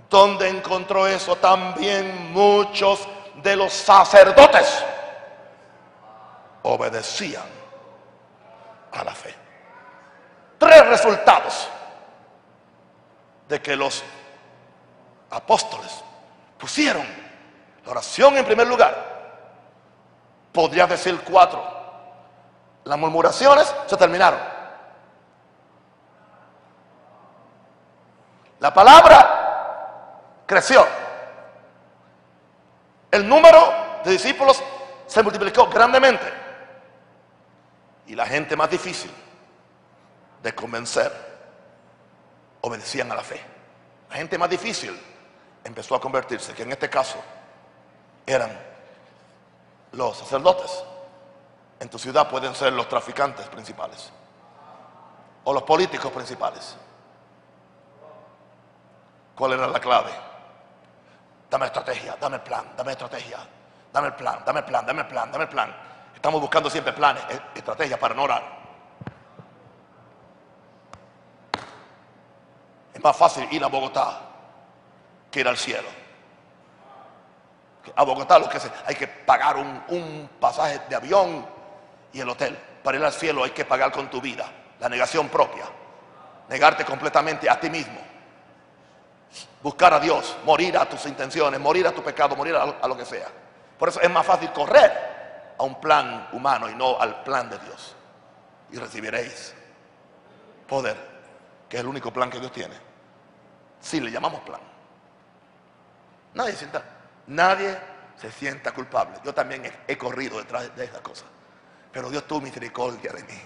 Donde 0.08 0.48
encontró 0.48 1.06
eso 1.06 1.36
también 1.36 2.32
muchos 2.32 3.06
de 3.42 3.56
los 3.56 3.72
sacerdotes 3.72 4.84
obedecían 6.62 7.44
a 8.92 9.04
la 9.04 9.14
fe. 9.14 9.34
Tres 10.58 10.86
resultados 10.86 11.68
de 13.48 13.62
que 13.62 13.76
los 13.76 14.02
apóstoles 15.30 16.02
pusieron 16.58 17.06
la 17.84 17.90
oración 17.90 18.36
en 18.36 18.44
primer 18.44 18.66
lugar. 18.66 19.08
Podría 20.52 20.86
decir 20.86 21.20
cuatro. 21.20 21.62
Las 22.84 22.98
murmuraciones 22.98 23.72
se 23.86 23.96
terminaron. 23.96 24.40
La 28.58 28.74
palabra 28.74 29.37
creció. 30.48 30.84
El 33.10 33.28
número 33.28 34.00
de 34.02 34.10
discípulos 34.10 34.62
se 35.06 35.22
multiplicó 35.22 35.68
grandemente. 35.68 36.26
Y 38.06 38.14
la 38.14 38.26
gente 38.26 38.56
más 38.56 38.70
difícil 38.70 39.12
de 40.42 40.54
convencer 40.54 41.12
obedecían 42.62 43.12
a 43.12 43.14
la 43.14 43.22
fe. 43.22 43.40
La 44.08 44.16
gente 44.16 44.38
más 44.38 44.48
difícil 44.48 44.98
empezó 45.62 45.94
a 45.94 46.00
convertirse, 46.00 46.54
que 46.54 46.62
en 46.62 46.72
este 46.72 46.88
caso 46.88 47.18
eran 48.26 48.50
los 49.92 50.16
sacerdotes. 50.16 50.82
En 51.78 51.90
tu 51.90 51.98
ciudad 51.98 52.28
pueden 52.28 52.54
ser 52.54 52.72
los 52.72 52.88
traficantes 52.88 53.46
principales 53.48 54.10
o 55.44 55.52
los 55.52 55.62
políticos 55.62 56.10
principales. 56.10 56.74
¿Cuál 59.36 59.52
era 59.52 59.66
la 59.68 59.78
clave? 59.78 60.27
Dame 61.50 61.66
estrategia, 61.66 62.16
dame 62.20 62.38
plan, 62.40 62.64
dame 62.76 62.92
estrategia, 62.92 63.38
dame 63.92 64.08
el 64.08 64.14
plan, 64.14 64.42
dame 64.44 64.60
el 64.60 64.64
plan, 64.66 64.84
dame 64.86 65.00
el 65.00 65.06
plan, 65.06 65.32
dame 65.32 65.44
el 65.44 65.50
plan. 65.50 65.74
Estamos 66.14 66.40
buscando 66.40 66.68
siempre 66.68 66.92
planes, 66.92 67.22
e- 67.30 67.58
estrategias 67.58 67.98
para 67.98 68.14
no 68.14 68.24
orar. 68.24 68.58
Es 72.92 73.02
más 73.02 73.16
fácil 73.16 73.46
ir 73.52 73.62
a 73.64 73.68
Bogotá 73.68 74.20
que 75.30 75.40
ir 75.40 75.48
al 75.48 75.56
cielo. 75.56 75.88
A 77.96 78.02
Bogotá 78.02 78.38
lo 78.38 78.48
que 78.48 78.60
se, 78.60 78.70
hay 78.84 78.94
que 78.94 79.08
pagar 79.08 79.56
un, 79.56 79.82
un 79.88 80.30
pasaje 80.40 80.80
de 80.88 80.96
avión 80.96 81.46
y 82.12 82.20
el 82.20 82.28
hotel. 82.28 82.58
Para 82.82 82.98
ir 82.98 83.04
al 83.04 83.12
cielo 83.12 83.44
hay 83.44 83.50
que 83.52 83.64
pagar 83.64 83.90
con 83.92 84.10
tu 84.10 84.20
vida, 84.20 84.46
la 84.80 84.88
negación 84.88 85.28
propia, 85.28 85.64
negarte 86.48 86.84
completamente 86.84 87.48
a 87.48 87.58
ti 87.58 87.70
mismo, 87.70 88.00
buscar 89.62 89.92
a 89.94 90.00
Dios, 90.00 90.36
morir 90.44 90.76
a 90.76 90.88
tus 90.88 91.04
intenciones, 91.06 91.58
morir 91.60 91.86
a 91.86 91.92
tu 91.92 92.02
pecado, 92.02 92.36
morir 92.36 92.54
a, 92.56 92.86
lo- 92.86 92.96
que 92.96 93.04
sea. 93.04 93.28
Por 93.78 93.88
eso 93.88 94.00
es 94.00 94.10
más 94.10 94.24
fácil 94.26 94.52
correr 94.52 95.54
a 95.58 95.62
un 95.62 95.80
plan 95.80 96.28
humano 96.32 96.68
y 96.68 96.74
no 96.74 96.98
al 97.00 97.22
plan 97.22 97.48
de 97.50 97.58
Dios. 97.58 97.94
Y 98.70 98.76
recibiréis 98.78 99.54
poder, 100.66 100.96
que 101.68 101.76
es 101.76 101.80
el 101.80 101.88
único 101.88 102.12
plan 102.12 102.28
que 102.30 102.38
Dios 102.40 102.52
tiene. 102.52 102.74
Si 103.80 104.00
le 104.00 104.10
llamamos 104.10 104.40
plan. 104.40 104.60
Nadie 106.34 106.52
sienta, 106.54 106.82
nadie 107.28 107.78
se 108.16 108.30
sienta 108.32 108.72
culpable. 108.72 109.18
Yo 109.24 109.32
también 109.32 109.64
he, 109.64 109.92
he 109.92 109.96
corrido 109.96 110.38
detrás 110.38 110.74
de 110.76 110.84
esa 110.84 111.00
cosa. 111.00 111.24
Pero 111.92 112.10
Dios 112.10 112.24
tuvo 112.26 112.40
misericordia 112.42 113.12
de 113.12 113.22
mí. 113.22 113.40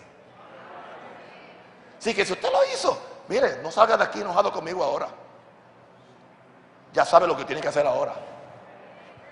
Así 1.98 2.14
que 2.14 2.24
si 2.24 2.32
usted 2.32 2.50
lo 2.50 2.58
hizo, 2.74 3.00
mire, 3.28 3.58
no 3.62 3.70
salga 3.70 3.96
de 3.96 4.04
aquí 4.04 4.20
enojado 4.20 4.50
conmigo 4.50 4.82
ahora. 4.82 5.08
Ya 6.92 7.04
sabe 7.04 7.26
lo 7.26 7.36
que 7.36 7.44
tiene 7.44 7.62
que 7.62 7.68
hacer 7.68 7.86
ahora. 7.86 8.12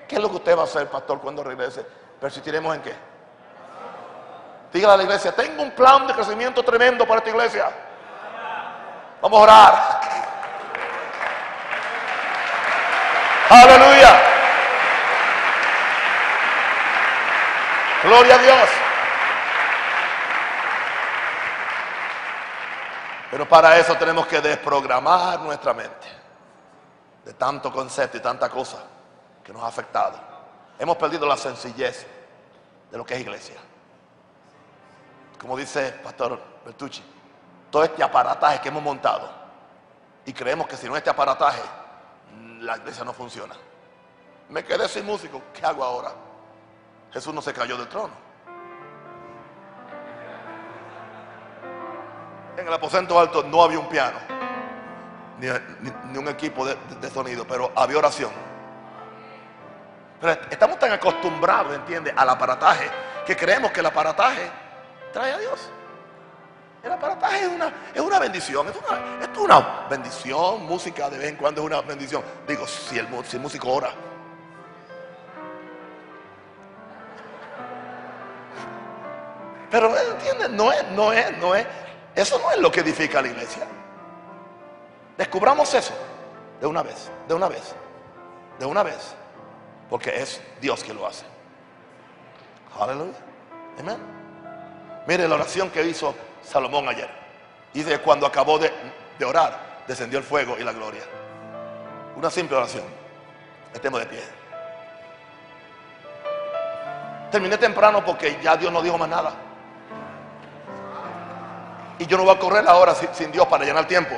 ¿Qué 0.09 0.17
es 0.17 0.23
lo 0.23 0.31
que 0.31 0.37
usted 0.37 0.57
va 0.57 0.63
a 0.63 0.65
hacer, 0.65 0.89
pastor, 0.89 1.21
cuando 1.21 1.45
regrese? 1.45 1.85
Persistiremos 2.21 2.75
en 2.75 2.83
qué? 2.83 2.95
Dígale 4.73 4.95
a 4.95 4.97
la 4.97 5.03
iglesia, 5.03 5.33
tengo 5.33 5.63
un 5.63 5.73
plan 5.73 6.07
de 6.07 6.15
crecimiento 6.15 6.63
tremendo 6.63 7.07
para 7.07 7.19
esta 7.19 7.31
iglesia. 7.31 7.71
Vamos 9.21 9.39
a 9.39 9.43
orar. 9.43 10.01
Aleluya. 13.51 14.23
Gloria 18.03 18.35
a 18.35 18.39
Dios. 18.39 18.69
Pero 23.31 23.49
para 23.49 23.77
eso 23.79 23.95
tenemos 23.97 24.27
que 24.27 24.41
desprogramar 24.41 25.41
nuestra 25.41 25.75
mente 25.75 26.20
de 27.31 27.35
tanto 27.35 27.71
concepto 27.71 28.17
y 28.17 28.21
tanta 28.21 28.49
cosa 28.49 28.79
que 29.45 29.53
nos 29.53 29.63
ha 29.63 29.69
afectado. 29.69 30.19
Hemos 30.77 30.97
perdido 30.97 31.29
la 31.29 31.37
sencillez 31.37 32.05
de 32.91 32.99
lo 32.99 33.07
que 33.07 33.15
es 33.15 33.21
iglesia. 33.21 33.55
Como 35.39 35.57
dice 35.57 35.93
Pastor 36.03 36.43
Bertucci, 36.65 37.05
todo 37.71 37.85
este 37.85 38.03
aparataje 38.03 38.61
que 38.61 38.69
hemos 38.69 38.83
montado 38.83 39.31
y 40.27 40.33
creemos 40.33 40.67
que 40.67 40.77
si 40.77 40.89
no 40.89 40.97
este 40.97 41.09
aparataje, 41.09 41.63
la 42.63 42.77
iglesia 42.79 43.05
no 43.05 43.13
funciona. 43.13 43.55
Me 44.49 44.65
quedé 44.65 44.89
sin 44.89 45.07
músico, 45.07 45.41
¿qué 45.55 45.65
hago 45.65 45.85
ahora? 45.85 46.11
Jesús 47.13 47.33
no 47.33 47.41
se 47.41 47.53
cayó 47.53 47.77
del 47.77 47.87
trono. 47.87 48.15
En 52.57 52.67
el 52.67 52.75
aposento 52.75 53.21
alto 53.21 53.45
no 53.45 53.63
había 53.63 53.79
un 53.79 53.89
piano, 53.89 54.19
ni, 55.41 56.19
un 56.19 56.29
equipo 56.29 56.67
de, 56.67 56.77
sonido, 57.11 57.47
pero 57.47 57.73
había 57.75 57.99
oración. 57.99 58.31
Pero 60.21 60.33
estamos 60.51 60.79
tan 60.79 60.93
acostumbrados, 60.93 61.75
¿entiende?, 61.75 62.13
al 62.15 62.29
aparataje, 62.29 62.91
que 63.27 63.37
creemos 63.37 63.73
que 63.73 63.81
el 63.81 63.87
aparataje 63.87 64.51
trae 65.13 65.33
a 65.33 65.39
Dios. 65.39 65.71
El 66.83 66.93
aparataje 66.93 67.43
es 67.43 67.49
una, 67.49 67.73
es 67.95 68.01
una 68.01 68.19
bendición, 68.19 68.69
es 68.69 68.75
una, 68.77 69.23
es 69.23 69.39
una 69.39 69.87
bendición, 69.89 70.65
música 70.65 71.11
de 71.11 71.19
vez 71.19 71.29
en 71.29 71.37
cuando 71.37 71.61
es 71.63 71.67
una 71.67 71.81
bendición. 71.83 72.23
Digo, 72.47 72.67
si 72.67 72.99
el, 72.99 73.07
si 73.25 73.37
el 73.37 73.43
músico 73.43 73.71
ora. 73.71 73.91
Pero 79.71 79.97
entiende, 79.97 80.49
no 80.49 80.73
es, 80.73 80.85
no 80.91 81.13
es, 81.13 81.39
no 81.39 81.55
es, 81.55 81.67
eso 82.15 82.39
no 82.39 82.51
es 82.51 82.59
lo 82.59 82.73
que 82.73 82.81
edifica 82.81 83.23
la 83.23 83.29
iglesia. 83.29 83.67
Descubramos 85.21 85.75
eso 85.75 85.93
de 86.63 86.67
una 86.67 86.83
vez, 86.83 87.11
de 87.29 87.35
una 87.35 87.47
vez, 87.47 87.75
de 88.59 88.65
una 88.65 88.83
vez, 88.83 89.15
porque 89.91 90.19
es 90.19 90.41
Dios 90.63 90.83
que 90.83 90.95
lo 90.95 91.07
hace. 91.07 91.27
Aleluya. 92.81 93.19
Amén. 93.79 93.99
Mire 95.07 95.29
la 95.29 95.35
oración 95.35 95.69
que 95.69 95.87
hizo 95.87 96.15
Salomón 96.43 96.89
ayer. 96.89 97.11
Dice 97.75 97.99
cuando 97.99 98.25
acabó 98.25 98.59
de, 98.59 98.73
de 99.19 99.25
orar, 99.27 99.83
descendió 99.87 100.19
el 100.19 100.25
fuego 100.25 100.57
y 100.59 100.65
la 100.65 100.73
gloria. 100.73 101.03
Una 102.17 102.31
simple 102.31 102.57
oración. 102.57 102.85
Estemos 103.75 104.01
de 104.01 104.07
pie. 104.07 104.23
Terminé 107.31 107.59
temprano 107.59 108.03
porque 108.03 108.39
ya 108.43 108.57
Dios 108.57 108.73
no 108.73 108.81
dijo 108.81 108.97
más 108.97 109.11
nada. 109.11 109.35
Y 111.99 112.07
yo 112.07 112.17
no 112.17 112.25
voy 112.25 112.35
a 112.35 112.39
correr 112.39 112.67
ahora 112.67 112.95
sin, 112.95 113.15
sin 113.15 113.31
Dios 113.31 113.47
para 113.49 113.67
llenar 113.67 113.87
tiempo. 113.87 114.17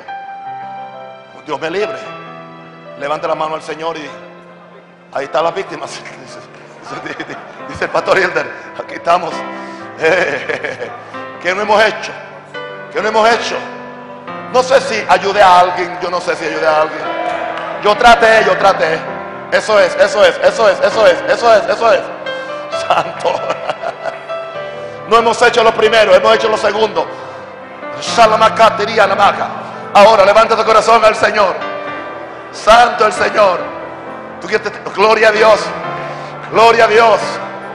Dios 1.45 1.59
me 1.59 1.69
libre. 1.69 1.97
Levante 2.99 3.27
la 3.27 3.35
mano 3.35 3.55
al 3.55 3.61
Señor 3.61 3.97
y 3.97 4.09
ahí 5.13 5.25
están 5.25 5.43
las 5.43 5.53
víctimas. 5.53 5.91
Dice, 7.67 7.85
el 7.85 7.89
pastor 7.89 8.17
Hilder, 8.17 8.45
aquí 8.81 8.95
estamos. 8.95 9.33
Eh, 9.99 10.89
¿Qué 11.41 11.53
no 11.53 11.61
hemos 11.61 11.83
hecho? 11.83 12.11
¿Qué 12.91 13.01
no 13.01 13.09
hemos 13.09 13.29
hecho? 13.29 13.55
No 14.53 14.61
sé 14.63 14.79
si 14.81 15.03
ayudé 15.09 15.41
a 15.41 15.59
alguien, 15.59 15.97
yo 16.01 16.09
no 16.09 16.21
sé 16.21 16.35
si 16.35 16.45
ayudé 16.45 16.67
a 16.67 16.81
alguien. 16.81 17.01
Yo 17.83 17.95
traté, 17.97 18.45
yo 18.45 18.57
traté. 18.57 18.99
Eso 19.51 19.79
es, 19.79 19.95
eso 19.95 20.23
es, 20.23 20.37
eso 20.43 20.69
es, 20.69 20.79
eso 20.79 21.07
es, 21.07 21.21
eso 21.27 21.53
es, 21.53 21.69
eso 21.69 21.93
es. 21.93 22.01
Santo. 22.87 23.39
No 25.09 25.17
hemos 25.17 25.41
hecho 25.41 25.63
lo 25.63 25.73
primero, 25.73 26.13
hemos 26.15 26.35
hecho 26.35 26.49
lo 26.49 26.57
segundo. 26.57 27.05
Shalamakatería 28.01 29.07
la 29.07 29.15
maca. 29.15 29.62
Ahora 29.93 30.25
levanta 30.25 30.55
tu 30.55 30.63
corazón 30.63 31.03
al 31.05 31.15
Señor. 31.15 31.55
Santo 32.51 33.05
el 33.05 33.13
Señor. 33.13 33.59
Tú 34.41 34.47
gloria 34.95 35.29
a 35.29 35.31
Dios. 35.31 35.59
Gloria 36.51 36.85
a 36.85 36.87
Dios. 36.87 37.19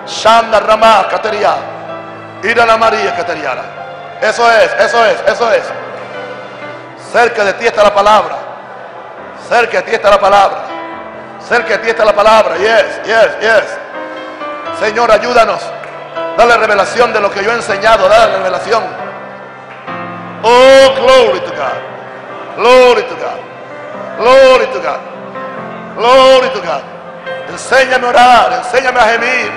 Shanda 0.06 0.60
Ramá 0.60 1.06
Catería. 1.08 1.56
Ir 2.42 2.60
a 2.60 2.66
la 2.66 2.76
María 2.76 3.14
Cateriana. 3.14 3.62
Eso 4.20 4.50
es, 4.50 4.72
eso 4.80 5.04
es, 5.04 5.16
eso 5.26 5.52
es. 5.52 5.62
Cerca 7.12 7.44
de 7.44 7.52
ti 7.54 7.66
está 7.66 7.84
la 7.84 7.94
palabra. 7.94 8.36
Cerca 9.48 9.78
de 9.78 9.82
ti 9.84 9.94
está 9.94 10.10
la 10.10 10.20
palabra. 10.20 10.58
Cerca 11.48 11.68
de 11.68 11.78
ti 11.78 11.90
está 11.90 12.04
la 12.04 12.14
palabra. 12.14 12.56
Yes, 12.56 13.02
yes, 13.04 13.40
yes. 13.40 13.78
Señor, 14.80 15.10
ayúdanos. 15.10 15.60
Dale 16.36 16.56
revelación 16.56 17.12
de 17.12 17.20
lo 17.20 17.30
que 17.30 17.42
yo 17.42 17.52
he 17.52 17.54
enseñado. 17.54 18.08
Dale 18.08 18.36
revelación. 18.38 18.82
Oh, 20.42 20.94
glory 20.96 21.40
to 21.40 21.50
God. 21.52 21.87
Glory 22.58 23.02
to 23.02 23.14
God. 23.22 23.40
Glory 24.18 24.66
to 24.74 24.80
God. 24.82 25.00
Glory 25.94 26.48
to 26.50 26.60
God. 26.60 26.82
Enséñame 27.48 28.06
a 28.06 28.10
orar, 28.10 28.52
enséñame 28.52 28.98
a 28.98 29.04
gemir, 29.04 29.50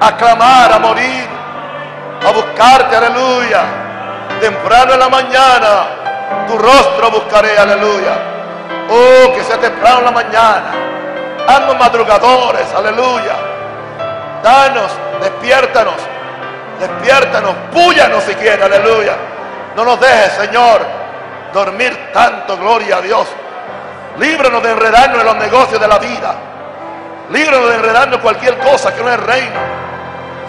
a 0.00 0.16
clamar, 0.16 0.72
a 0.72 0.78
morir, 0.78 1.28
a 2.26 2.30
buscarte, 2.32 2.96
aleluya. 2.96 3.62
Temprano 4.40 4.94
en 4.94 5.00
la 5.00 5.08
mañana, 5.10 5.72
tu 6.48 6.56
rostro 6.56 7.10
buscaré, 7.10 7.58
aleluya. 7.58 8.14
Oh, 8.88 9.34
que 9.34 9.44
sea 9.44 9.58
temprano 9.58 9.98
en 9.98 10.04
la 10.06 10.10
mañana. 10.12 10.72
Haznos 11.46 11.78
madrugadores, 11.78 12.66
aleluya. 12.74 13.36
Danos, 14.42 14.90
despiértanos, 15.20 15.96
despiértanos, 16.80 17.54
púyanos 17.74 18.24
si 18.24 18.34
quieres, 18.36 18.64
aleluya. 18.64 19.16
No 19.76 19.84
nos 19.84 20.00
dejes, 20.00 20.32
Señor, 20.32 21.01
dormir 21.52 22.10
tanto, 22.12 22.56
gloria 22.56 22.96
a 22.96 23.00
Dios. 23.00 23.26
Líbranos 24.18 24.62
de 24.62 24.70
enredarnos 24.70 25.20
en 25.20 25.26
los 25.26 25.36
negocios 25.36 25.80
de 25.80 25.88
la 25.88 25.98
vida. 25.98 26.34
Líbranos 27.30 27.68
de 27.70 27.74
enredarnos 27.76 28.16
en 28.16 28.22
cualquier 28.22 28.58
cosa 28.58 28.94
que 28.94 29.02
no 29.02 29.10
es 29.10 29.20
reino. 29.20 29.60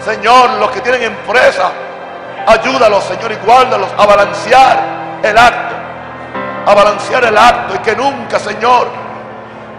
Señor, 0.04 0.50
los 0.60 0.70
que 0.70 0.80
tienen 0.80 1.02
empresa, 1.02 1.70
ayúdalos, 2.46 3.04
Señor, 3.04 3.32
y 3.32 3.36
guárdalos 3.36 3.88
a 3.96 4.06
balancear 4.06 4.78
el 5.22 5.38
acto. 5.38 5.74
A 6.66 6.74
balancear 6.74 7.24
el 7.24 7.36
acto 7.36 7.74
y 7.74 7.78
que 7.78 7.96
nunca, 7.96 8.38
Señor, 8.38 8.88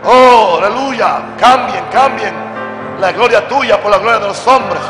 oh, 0.03 0.59
aleluya, 0.59 1.19
cambien, 1.39 1.85
cambien 1.91 2.33
la 2.99 3.11
gloria 3.11 3.47
tuya 3.47 3.79
por 3.81 3.91
la 3.91 3.97
gloria 3.97 4.19
de 4.19 4.27
los 4.27 4.47
hombres. 4.47 4.81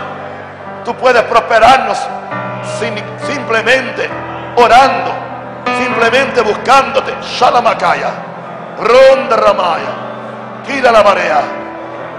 Tú 0.83 0.95
puedes 0.95 1.23
prosperarnos 1.23 1.99
simplemente 3.25 4.09
orando, 4.55 5.24
simplemente 5.77 6.41
buscándote. 6.41 7.13
Shalamakaya, 7.21 8.11
Ronda 8.79 9.35
Ramaya, 9.35 10.05
Kira 10.65 10.91
la 10.91 11.03
marea, 11.03 11.41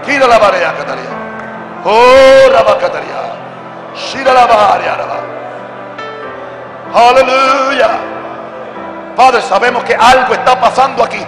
Kira 0.05 0.27
la 0.27 0.39
marea, 0.39 0.73
Cataria. 0.73 1.27
Oh, 1.83 2.51
Rabacataria, 2.51 3.37
Shira 3.95 4.33
la 4.33 4.47
Aleluya. 6.93 7.89
Padre, 9.15 9.41
sabemos 9.41 9.83
que 9.83 9.95
algo 9.95 10.33
está 10.33 10.59
pasando 10.59 11.03
aquí. 11.03 11.23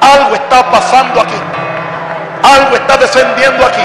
Algo 0.00 0.34
está 0.34 0.62
pasando 0.70 1.20
aquí. 1.20 1.36
Algo 2.42 2.76
está 2.76 2.96
descendiendo 2.96 3.64
aquí. 3.64 3.82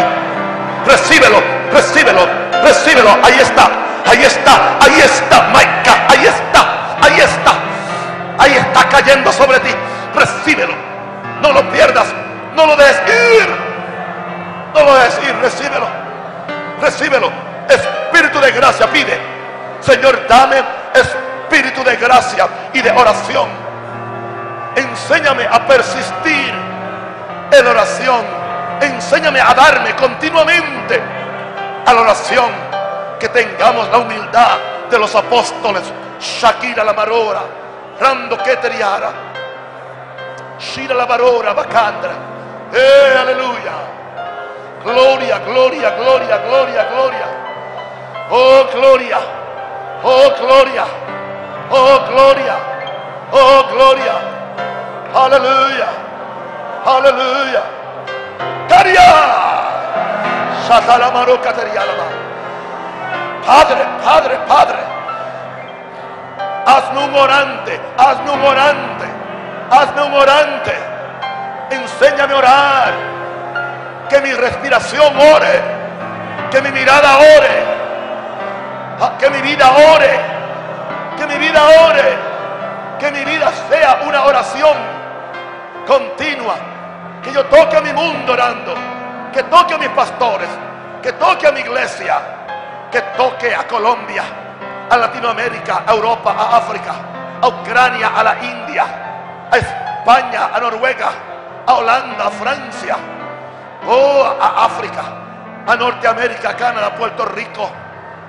Recíbelo, 0.86 1.38
recíbelo, 1.72 2.22
recíbelo. 2.64 3.10
Ahí 3.24 3.40
está, 3.40 3.70
ahí 4.10 4.24
está, 4.24 4.78
ahí 4.82 4.99
está, 5.02 5.41
Maika, 5.49 6.08
ahí 6.10 6.26
está, 6.26 6.66
ahí 7.02 7.19
está. 7.19 7.53
Ahí 8.40 8.53
está 8.53 8.88
cayendo 8.90 9.32
sobre 9.32 9.60
ti. 9.60 9.74
Recíbelo. 10.14 10.74
No 11.41 11.52
lo 11.52 11.69
pierdas. 11.72 12.07
No 12.56 12.65
lo 12.65 12.76
dejes 12.76 13.02
ir. 13.41 13.56
No 14.74 14.84
lo 14.84 14.94
dejes 14.95 15.19
ir. 15.28 15.36
Recíbelo. 15.41 15.88
Recíbelo. 16.82 17.32
Espíritu 17.69 18.40
de 18.40 18.52
gracia 18.52 18.88
pide. 18.88 19.19
Señor, 19.82 20.26
dame 20.28 20.64
espíritu 20.94 21.84
de 21.84 21.95
gracia 21.98 22.48
y 22.74 22.82
de 22.82 22.91
oración. 22.91 23.48
Enséñame 24.76 25.45
a 25.45 25.65
persistir 25.65 26.53
en 27.52 27.68
oración. 27.68 28.26
Enséñame 28.82 29.41
a 29.41 29.53
darme 29.53 29.95
continuamente 29.95 31.02
a 31.86 31.94
la 31.94 32.02
oración. 32.02 32.52
Que 33.19 33.30
tengamos 33.30 33.90
la 33.90 33.98
humildad 33.98 34.57
de 34.90 34.99
los 34.99 35.15
apóstoles. 35.15 35.84
Shakira 36.19 36.84
la 36.84 36.94
marora. 36.94 37.41
Rando 37.98 38.35
keteriara. 38.38 39.11
Shira 40.57 40.94
la 40.94 41.06
marora 41.06 41.53
bacandra. 41.53 42.14
Eh, 42.72 43.18
aleluya. 43.18 43.73
Gloria, 44.84 45.39
gloria, 45.39 45.91
gloria, 45.91 46.38
gloria, 46.39 46.84
gloria. 46.85 47.27
Oh, 48.30 48.68
gloria. 48.72 49.19
Oh, 50.03 50.34
gloria. 50.39 50.85
Oh, 51.69 52.06
gloria. 52.07 52.57
Oh, 53.31 53.68
gloria. 53.72 54.15
Aleluya. 55.14 55.88
Aleluya. 56.85 57.64
Caria. 58.68 59.07
Satalamaro 60.68 61.38
Caterialama. 61.41 62.07
Padre, 63.45 63.85
Padre, 64.03 64.38
Padre. 64.48 64.97
Hazme 66.68 67.06
un 67.06 67.15
orante, 67.15 67.80
hazme 67.98 68.30
un 68.30 68.44
orante, 68.44 69.06
hazme 69.72 70.02
un 70.02 70.14
orante. 70.14 70.76
Enséñame 71.69 72.34
a 72.34 72.38
orar. 72.38 72.94
Que 74.10 74.19
mi 74.19 74.34
respiración 74.34 75.15
ore. 75.15 75.61
Que 76.52 76.61
mi 76.61 76.69
mirada 76.72 77.19
ore. 77.19 77.64
Que 79.18 79.30
mi 79.30 79.41
vida 79.41 79.72
ore. 79.95 80.19
Que 81.18 81.26
mi 81.26 81.38
vida 81.38 81.61
ore. 81.88 82.18
Que 82.99 83.11
mi 83.11 83.23
vida 83.23 83.49
sea 83.69 83.99
una 84.06 84.26
oración 84.26 84.76
continua. 85.88 86.56
Que 87.23 87.31
yo 87.31 87.45
toque 87.45 87.77
a 87.77 87.81
mi 87.81 87.94
mundo 87.94 88.34
orando. 88.34 88.76
Que 89.31 89.44
toque 89.44 89.73
a 89.73 89.77
mis 89.77 89.89
pastores. 89.89 90.49
Que 91.02 91.14
toque 91.14 91.48
a 91.48 91.52
mi 91.53 91.61
iglesia. 91.61 92.19
Que 92.91 92.99
toque 93.15 93.56
a 93.56 93.65
Colombia. 93.65 94.47
A 94.89 94.95
Latinoamérica, 94.95 95.84
a 95.85 95.93
Europa, 95.93 96.31
a 96.31 96.57
África. 96.57 96.95
A 97.41 97.47
Ucrania, 97.47 98.07
a 98.07 98.23
la 98.23 98.35
India. 98.41 98.85
A 99.51 99.57
España, 99.57 100.49
a 100.53 100.59
Noruega. 100.59 101.09
A 101.65 101.73
Holanda, 101.73 102.27
a 102.27 102.31
Francia. 102.31 102.97
Oh, 103.85 104.23
a 104.39 104.65
África. 104.65 105.03
A 105.68 105.76
Norteamérica, 105.76 106.49
a 106.49 106.55
Canadá, 106.55 106.88
a 106.88 106.95
Puerto 106.95 107.26
Rico. 107.26 107.69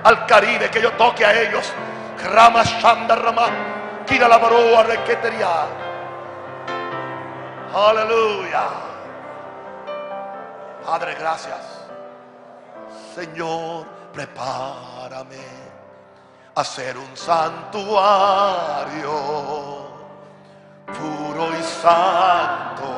Al 0.03 0.25
Caribe. 0.25 0.69
Que 0.69 0.81
yo 0.81 0.91
toque 0.93 1.25
a 1.25 1.33
ellos. 1.41 1.71
Rama 2.33 2.63
Shanda 2.63 3.15
Rama. 3.15 3.47
Kira 4.05 4.27
la 4.27 4.37
baroa 4.37 4.83
requetería. 4.83 5.65
Aleluya. 7.73 8.63
Padre, 10.85 11.15
gracias. 11.15 11.87
Señor, 13.15 13.85
prepárame 14.11 15.58
a 16.59 16.63
ser 16.65 16.97
un 16.97 17.15
santuario 17.15 19.11
puro 20.85 21.57
y 21.57 21.63
santo. 21.63 22.89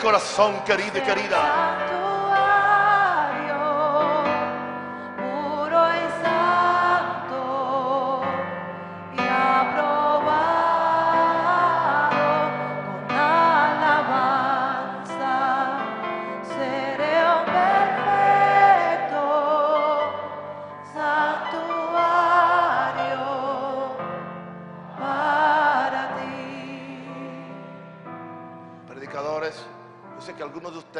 Corazón, 0.00 0.64
querido 0.64 0.98
y 0.98 1.02
querida. 1.02 1.69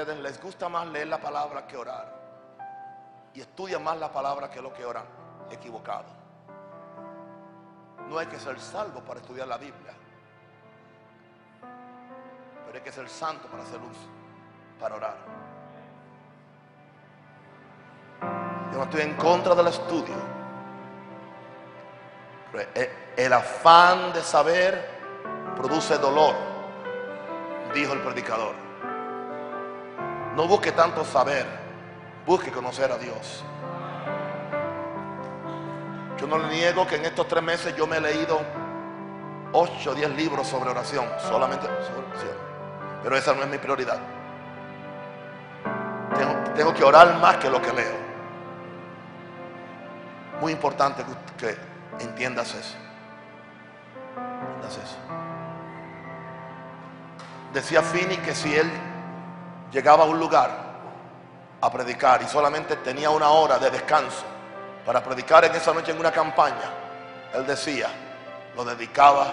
Les 0.05 0.41
gusta 0.41 0.69
más 0.69 0.87
leer 0.89 1.09
la 1.09 1.21
palabra 1.21 1.67
que 1.67 1.77
orar. 1.77 2.13
Y 3.35 3.41
estudian 3.41 3.83
más 3.83 3.99
la 3.99 4.11
palabra 4.11 4.51
que 4.51 4.61
lo 4.61 4.73
que 4.73 4.85
oran. 4.85 5.05
Equivocado. 5.51 6.07
No 8.09 8.19
hay 8.19 8.27
que 8.27 8.39
ser 8.39 8.59
salvo 8.61 9.01
para 9.01 9.21
estudiar 9.21 9.47
la 9.47 9.57
Biblia. 9.57 9.93
Pero 12.67 12.79
hay 12.79 12.81
que 12.83 12.93
ser 12.93 13.09
santo 13.09 13.49
para 13.49 13.63
hacer 13.63 13.79
uso, 13.81 14.09
para 14.81 14.95
orar. 14.97 15.17
Yo 18.73 18.79
no 18.79 18.85
estoy 18.85 19.01
en 19.03 19.15
contra 19.17 19.55
del 19.55 19.67
estudio. 19.69 20.15
El- 22.75 22.91
el 23.17 23.33
afán 23.33 24.13
de 24.13 24.23
saber 24.23 25.01
produce 25.57 25.99
dolor 25.99 26.35
dijo 27.75 27.93
el 27.93 28.01
predicador. 28.01 28.70
No 30.37 30.47
busque 30.47 30.73
tanto 30.73 31.05
saber, 31.05 31.47
busque 32.25 32.51
conocer 32.51 32.91
a 32.93 32.99
Dios. 32.99 33.45
Yo 36.19 36.27
no 36.27 36.39
le 36.39 36.49
niego 36.49 36.87
que 36.87 36.97
en 36.97 37.07
estos 37.07 37.27
tres 37.27 37.43
meses 37.43 37.75
yo 37.77 37.87
me 37.87 37.97
he 37.97 38.01
leído 38.01 38.41
8 39.53 39.91
o 39.91 39.95
10 39.95 40.11
libros 40.11 40.47
sobre 40.47 40.71
oración, 40.71 41.07
solamente 41.29 41.67
sobre 41.67 42.07
oración. 42.07 42.37
Pero 43.03 43.17
esa 43.17 43.35
no 43.35 43.43
es 43.43 43.49
mi 43.49 43.59
prioridad. 43.59 43.99
Tengo, 46.15 46.35
tengo 46.55 46.75
que 46.75 46.85
orar 46.85 47.19
más 47.19 47.39
que 47.39 47.51
lo 47.51 47.61
que 47.61 47.73
leo. 47.73 48.11
Muy 50.41 50.53
importante 50.53 51.05
que, 51.39 51.47
que 51.47 52.05
entiendas 52.05 52.55
eso. 52.55 52.77
Entiendas 54.43 54.77
eso. 54.77 54.97
Decía 57.53 57.83
Fini 57.83 58.17
que 58.19 58.35
si 58.35 58.55
él 58.55 58.71
llegaba 59.71 60.05
a 60.05 60.07
un 60.07 60.19
lugar 60.19 60.51
a 61.61 61.71
predicar 61.71 62.23
y 62.23 62.27
solamente 62.27 62.77
tenía 62.77 63.11
una 63.11 63.29
hora 63.31 63.59
de 63.59 63.71
descanso, 63.71 64.25
para 64.85 65.03
predicar 65.03 65.45
en 65.45 65.55
esa 65.55 65.73
noche 65.75 65.93
en 65.93 65.99
una 65.99 66.11
campaña, 66.11 66.71
él 67.35 67.47
decía, 67.47 67.89
lo 68.57 68.65
dedicaba 68.65 69.33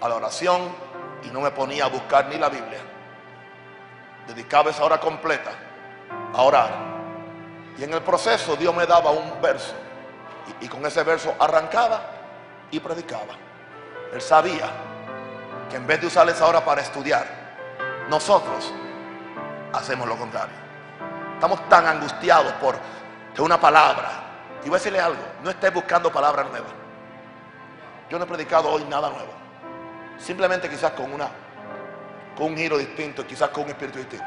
a 0.00 0.08
la 0.08 0.16
oración 0.16 0.74
y 1.22 1.28
no 1.28 1.40
me 1.40 1.50
ponía 1.50 1.84
a 1.84 1.88
buscar 1.88 2.26
ni 2.26 2.36
la 2.36 2.48
Biblia. 2.48 2.80
Dedicaba 4.26 4.70
esa 4.70 4.84
hora 4.84 4.98
completa 4.98 5.50
a 6.34 6.42
orar. 6.42 6.70
Y 7.78 7.84
en 7.84 7.94
el 7.94 8.02
proceso 8.02 8.56
Dios 8.56 8.74
me 8.74 8.86
daba 8.86 9.10
un 9.10 9.40
verso. 9.40 9.74
Y, 10.60 10.68
con 10.68 10.84
ese 10.86 11.02
verso 11.02 11.34
arrancaba 11.38 12.00
y 12.70 12.80
predicaba. 12.80 13.34
Él 14.12 14.20
sabía 14.20 14.68
que 15.70 15.76
en 15.76 15.86
vez 15.86 16.00
de 16.00 16.06
usar 16.06 16.28
esa 16.28 16.46
hora 16.46 16.64
para 16.64 16.80
estudiar, 16.80 17.26
nosotros 18.08 18.72
hacemos 19.72 20.08
lo 20.08 20.16
contrario. 20.16 20.56
Estamos 21.34 21.68
tan 21.68 21.86
angustiados 21.86 22.52
por 22.54 22.76
una 23.38 23.60
palabra. 23.60 24.10
Y 24.64 24.68
voy 24.68 24.76
a 24.76 24.78
decirle 24.78 25.00
algo, 25.00 25.22
no 25.42 25.50
estés 25.50 25.72
buscando 25.72 26.10
palabras 26.10 26.48
nuevas. 26.50 26.70
Yo 28.10 28.18
no 28.18 28.24
he 28.24 28.28
predicado 28.28 28.68
hoy 28.68 28.84
nada 28.84 29.10
nuevo. 29.10 29.32
Simplemente 30.18 30.68
quizás 30.68 30.92
con 30.92 31.12
una 31.12 31.28
con 32.36 32.52
un 32.52 32.56
giro 32.56 32.78
distinto, 32.78 33.26
quizás 33.26 33.50
con 33.50 33.64
un 33.64 33.70
espíritu 33.70 33.98
distinto. 33.98 34.24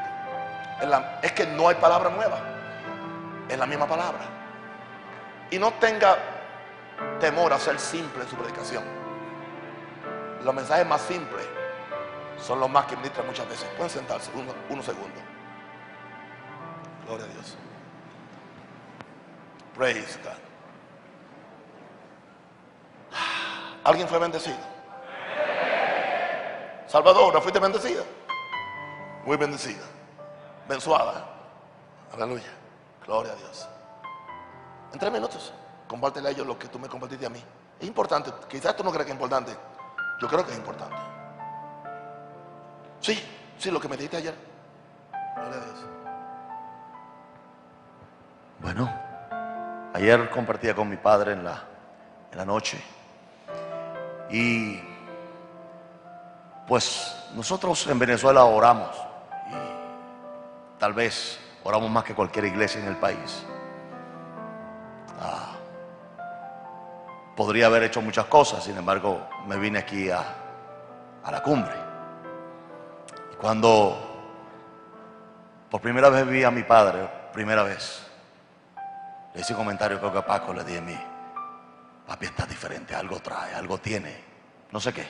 Es, 1.22 1.32
que 1.32 1.46
no 1.46 1.68
hay 1.68 1.76
palabra 1.76 2.10
nueva. 2.10 2.38
Es 3.48 3.58
la 3.58 3.66
misma 3.66 3.86
palabra. 3.86 4.20
Y 5.50 5.58
no 5.58 5.72
tenga 5.74 6.16
temor 7.20 7.52
a 7.52 7.58
ser 7.58 7.78
simple 7.78 8.22
en 8.22 8.28
su 8.28 8.36
predicación. 8.36 8.84
Los 10.44 10.54
mensajes 10.54 10.86
más 10.86 11.00
simples 11.02 11.46
son 12.38 12.60
los 12.60 12.68
más 12.68 12.86
que 12.86 12.96
ministran 12.96 13.26
muchas 13.26 13.48
veces. 13.48 13.66
Pueden 13.76 13.90
sentarse 13.90 14.30
uno, 14.34 14.52
unos 14.68 14.84
segundos. 14.84 15.22
Gloria 17.06 17.26
a 17.26 17.28
Dios. 17.28 17.56
Praise 19.74 20.18
God. 20.22 20.52
¿Alguien 23.84 24.06
fue 24.06 24.18
bendecido? 24.18 24.56
Salvador, 26.86 27.32
¿no 27.32 27.40
fuiste 27.40 27.58
bendecida? 27.58 28.02
Muy 29.24 29.36
bendecida. 29.36 29.82
Benzuada. 30.68 31.26
Aleluya. 32.12 32.50
Gloria 33.06 33.32
a 33.32 33.36
Dios. 33.36 33.68
En 34.92 34.98
tres 34.98 35.10
minutos, 35.10 35.52
compártele 35.88 36.28
a 36.28 36.30
ellos 36.32 36.46
lo 36.46 36.58
que 36.58 36.68
tú 36.68 36.78
me 36.78 36.88
compartiste 36.88 37.26
a 37.26 37.30
mí. 37.30 37.42
Es 37.80 37.88
importante. 37.88 38.30
Quizás 38.48 38.76
tú 38.76 38.84
no 38.84 38.90
creas 38.90 39.06
que 39.06 39.12
es 39.12 39.16
importante. 39.16 39.56
Yo 40.20 40.28
creo 40.28 40.44
que 40.44 40.52
es 40.52 40.58
importante. 40.58 40.96
Sí, 43.00 43.20
sí, 43.58 43.70
lo 43.70 43.80
que 43.80 43.88
me 43.88 43.96
dijiste 43.96 44.18
ayer. 44.18 44.34
Gloria 45.34 45.60
a 45.60 45.64
Dios. 45.64 46.01
Bueno, 48.62 48.88
ayer 49.92 50.30
compartía 50.30 50.72
con 50.72 50.88
mi 50.88 50.96
padre 50.96 51.32
en 51.32 51.42
la, 51.42 51.64
en 52.30 52.38
la 52.38 52.44
noche. 52.44 52.80
Y 54.30 54.80
pues 56.68 57.16
nosotros 57.34 57.86
en 57.88 57.98
Venezuela 57.98 58.44
oramos. 58.44 58.96
Y 59.50 60.78
tal 60.78 60.92
vez 60.92 61.40
oramos 61.64 61.90
más 61.90 62.04
que 62.04 62.14
cualquier 62.14 62.44
iglesia 62.44 62.80
en 62.80 62.86
el 62.86 62.96
país. 62.96 63.44
Ah, 65.20 65.56
podría 67.36 67.66
haber 67.66 67.82
hecho 67.82 68.00
muchas 68.00 68.26
cosas, 68.26 68.62
sin 68.62 68.76
embargo, 68.76 69.28
me 69.48 69.56
vine 69.56 69.80
aquí 69.80 70.08
a, 70.08 70.24
a 71.24 71.32
la 71.32 71.42
cumbre. 71.42 71.74
Y 73.32 73.36
cuando 73.36 73.98
por 75.68 75.80
primera 75.80 76.10
vez 76.10 76.28
vi 76.28 76.44
a 76.44 76.50
mi 76.52 76.62
padre, 76.62 77.08
primera 77.32 77.64
vez, 77.64 78.11
le 79.34 79.40
un 79.48 79.56
comentario, 79.56 79.98
creo 79.98 80.12
que 80.12 80.18
a 80.18 80.26
Paco 80.26 80.52
le 80.52 80.62
dije 80.62 80.78
a 80.78 80.82
mí, 80.82 80.98
papi 82.06 82.26
está 82.26 82.44
diferente, 82.44 82.94
algo 82.94 83.20
trae, 83.20 83.54
algo 83.54 83.78
tiene, 83.78 84.14
no 84.70 84.78
sé 84.78 84.92
qué. 84.92 85.08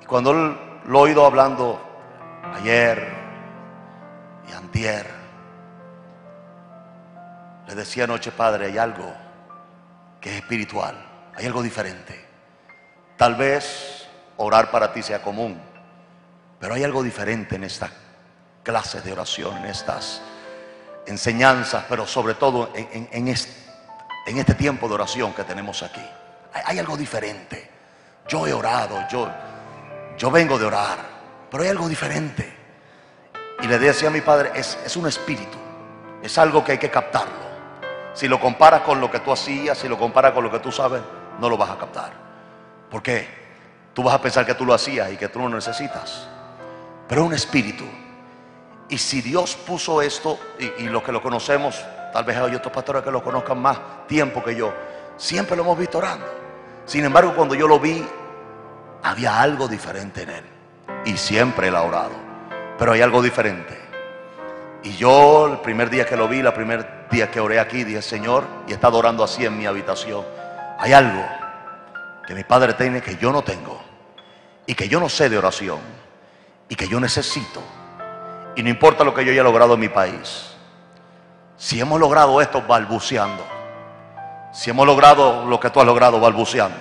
Y 0.00 0.06
cuando 0.06 0.32
lo 0.32 0.98
he 0.98 1.02
oído 1.02 1.26
hablando 1.26 1.80
ayer 2.54 3.06
y 4.48 4.52
antier, 4.52 5.06
le 7.66 7.74
decía 7.74 8.04
anoche, 8.04 8.32
padre, 8.32 8.66
hay 8.66 8.78
algo 8.78 9.12
que 10.20 10.30
es 10.30 10.36
espiritual, 10.36 10.96
hay 11.34 11.46
algo 11.46 11.62
diferente. 11.62 12.24
Tal 13.18 13.34
vez 13.34 14.08
orar 14.38 14.70
para 14.70 14.92
ti 14.92 15.02
sea 15.02 15.20
común, 15.20 15.60
pero 16.58 16.74
hay 16.74 16.84
algo 16.84 17.02
diferente 17.02 17.56
en 17.56 17.64
esta 17.64 17.90
clase 18.62 19.00
de 19.02 19.12
oración, 19.12 19.56
en 19.58 19.66
estas 19.66 20.22
enseñanzas, 21.06 21.84
pero 21.88 22.06
sobre 22.06 22.34
todo 22.34 22.70
en, 22.74 22.88
en- 22.92 23.28
en 24.26 24.38
este, 24.38 24.54
tiempo 24.54 24.88
de 24.88 24.94
oración 24.94 25.32
que 25.32 25.44
tenemos 25.44 25.82
aquí. 25.82 26.04
Hay, 26.52 26.62
hay 26.66 26.78
algo 26.78 26.96
diferente. 26.96 27.70
Yo 28.28 28.46
he 28.46 28.52
orado, 28.52 29.06
yo, 29.08 29.30
yo 30.18 30.30
vengo 30.30 30.58
de 30.58 30.64
orar, 30.66 30.98
pero 31.50 31.62
hay 31.62 31.68
algo 31.70 31.88
diferente. 31.88 32.54
Y 33.62 33.66
le 33.68 33.78
decía 33.78 34.08
a 34.08 34.10
mi 34.10 34.20
padre, 34.20 34.50
es, 34.54 34.78
es 34.84 34.96
un 34.96 35.06
espíritu, 35.06 35.56
es 36.22 36.36
algo 36.38 36.62
que 36.64 36.72
hay 36.72 36.78
que 36.78 36.90
captarlo. 36.90 37.46
Si 38.14 38.26
lo 38.28 38.40
comparas 38.40 38.80
con 38.82 39.00
lo 39.00 39.10
que 39.10 39.20
tú 39.20 39.30
hacías, 39.32 39.78
si 39.78 39.88
lo 39.88 39.98
comparas 39.98 40.32
con 40.32 40.42
lo 40.42 40.50
que 40.50 40.58
tú 40.58 40.72
sabes, 40.72 41.02
no 41.38 41.48
lo 41.48 41.56
vas 41.56 41.70
a 41.70 41.78
captar. 41.78 42.12
¿Por 42.90 43.02
qué? 43.02 43.28
Tú 43.94 44.02
vas 44.02 44.14
a 44.14 44.20
pensar 44.20 44.44
que 44.44 44.54
tú 44.54 44.64
lo 44.64 44.74
hacías 44.74 45.10
y 45.12 45.16
que 45.16 45.28
tú 45.28 45.38
no 45.38 45.48
necesitas. 45.48 46.26
Pero 47.08 47.22
es 47.22 47.26
un 47.28 47.34
espíritu. 47.34 47.84
Y 48.88 48.98
si 48.98 49.20
Dios 49.20 49.56
puso 49.56 50.00
esto, 50.00 50.38
y, 50.58 50.84
los 50.84 51.02
que 51.02 51.12
lo 51.12 51.20
conocemos, 51.20 51.84
tal 52.12 52.24
vez 52.24 52.36
hay 52.36 52.54
otros 52.54 52.72
pastores 52.72 53.02
que 53.02 53.10
lo 53.10 53.22
conozcan 53.22 53.60
más 53.60 54.06
tiempo 54.06 54.42
que 54.42 54.54
yo, 54.54 54.72
siempre 55.16 55.56
lo 55.56 55.62
hemos 55.64 55.78
visto 55.78 55.98
orando. 55.98 56.26
Sin 56.84 57.04
embargo, 57.04 57.34
cuando 57.34 57.56
yo 57.56 57.66
lo 57.66 57.80
vi, 57.80 58.06
había 59.02 59.40
algo 59.40 59.66
diferente 59.66 60.22
en 60.22 60.30
él. 60.30 60.44
Y 61.04 61.16
siempre 61.16 61.68
él 61.68 61.76
ha 61.76 61.82
orado. 61.82 62.12
Pero 62.78 62.92
hay 62.92 63.00
algo 63.00 63.22
diferente. 63.22 63.76
Y 64.84 64.96
yo 64.96 65.48
el 65.48 65.58
primer 65.58 65.90
día 65.90 66.06
que 66.06 66.16
lo 66.16 66.28
vi, 66.28 66.38
el 66.38 66.52
primer 66.52 67.08
día 67.10 67.28
que 67.28 67.40
oré 67.40 67.58
aquí, 67.58 67.82
dije, 67.82 68.02
Señor, 68.02 68.44
y 68.68 68.70
he 68.70 68.74
estado 68.74 68.98
orando 68.98 69.24
así 69.24 69.44
en 69.44 69.58
mi 69.58 69.66
habitación. 69.66 70.24
Hay 70.78 70.92
algo 70.92 71.24
que 72.24 72.34
mi 72.34 72.44
padre 72.44 72.74
tiene 72.74 73.00
que 73.00 73.16
yo 73.16 73.32
no 73.32 73.42
tengo. 73.42 73.80
Y 74.64 74.74
que 74.74 74.88
yo 74.88 75.00
no 75.00 75.08
sé 75.08 75.28
de 75.28 75.38
oración. 75.38 75.80
Y 76.68 76.76
que 76.76 76.86
yo 76.86 77.00
necesito. 77.00 77.60
Y 78.56 78.62
no 78.62 78.68
importa 78.70 79.04
lo 79.04 79.12
que 79.14 79.24
yo 79.24 79.32
haya 79.32 79.42
logrado 79.42 79.74
en 79.74 79.80
mi 79.80 79.88
país. 79.88 80.50
Si 81.56 81.80
hemos 81.80 82.00
logrado 82.00 82.40
esto 82.40 82.62
balbuceando. 82.62 83.46
Si 84.52 84.70
hemos 84.70 84.86
logrado 84.86 85.44
lo 85.46 85.60
que 85.60 85.70
tú 85.70 85.80
has 85.80 85.86
logrado 85.86 86.18
balbuceando. 86.18 86.78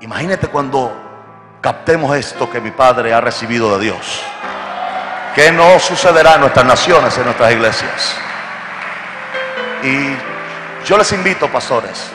Imagínate 0.00 0.48
cuando 0.48 0.92
captemos 1.60 2.14
esto 2.16 2.50
que 2.50 2.60
mi 2.60 2.70
Padre 2.70 3.12
ha 3.14 3.20
recibido 3.20 3.76
de 3.78 3.84
Dios. 3.84 4.22
¿Qué 5.34 5.50
no 5.52 5.78
sucederá 5.78 6.34
en 6.34 6.40
nuestras 6.42 6.66
naciones, 6.66 7.16
en 7.16 7.24
nuestras 7.24 7.52
iglesias? 7.52 8.16
Y 9.82 10.14
yo 10.86 10.98
les 10.98 11.10
invito, 11.12 11.48
pastores. 11.48 12.10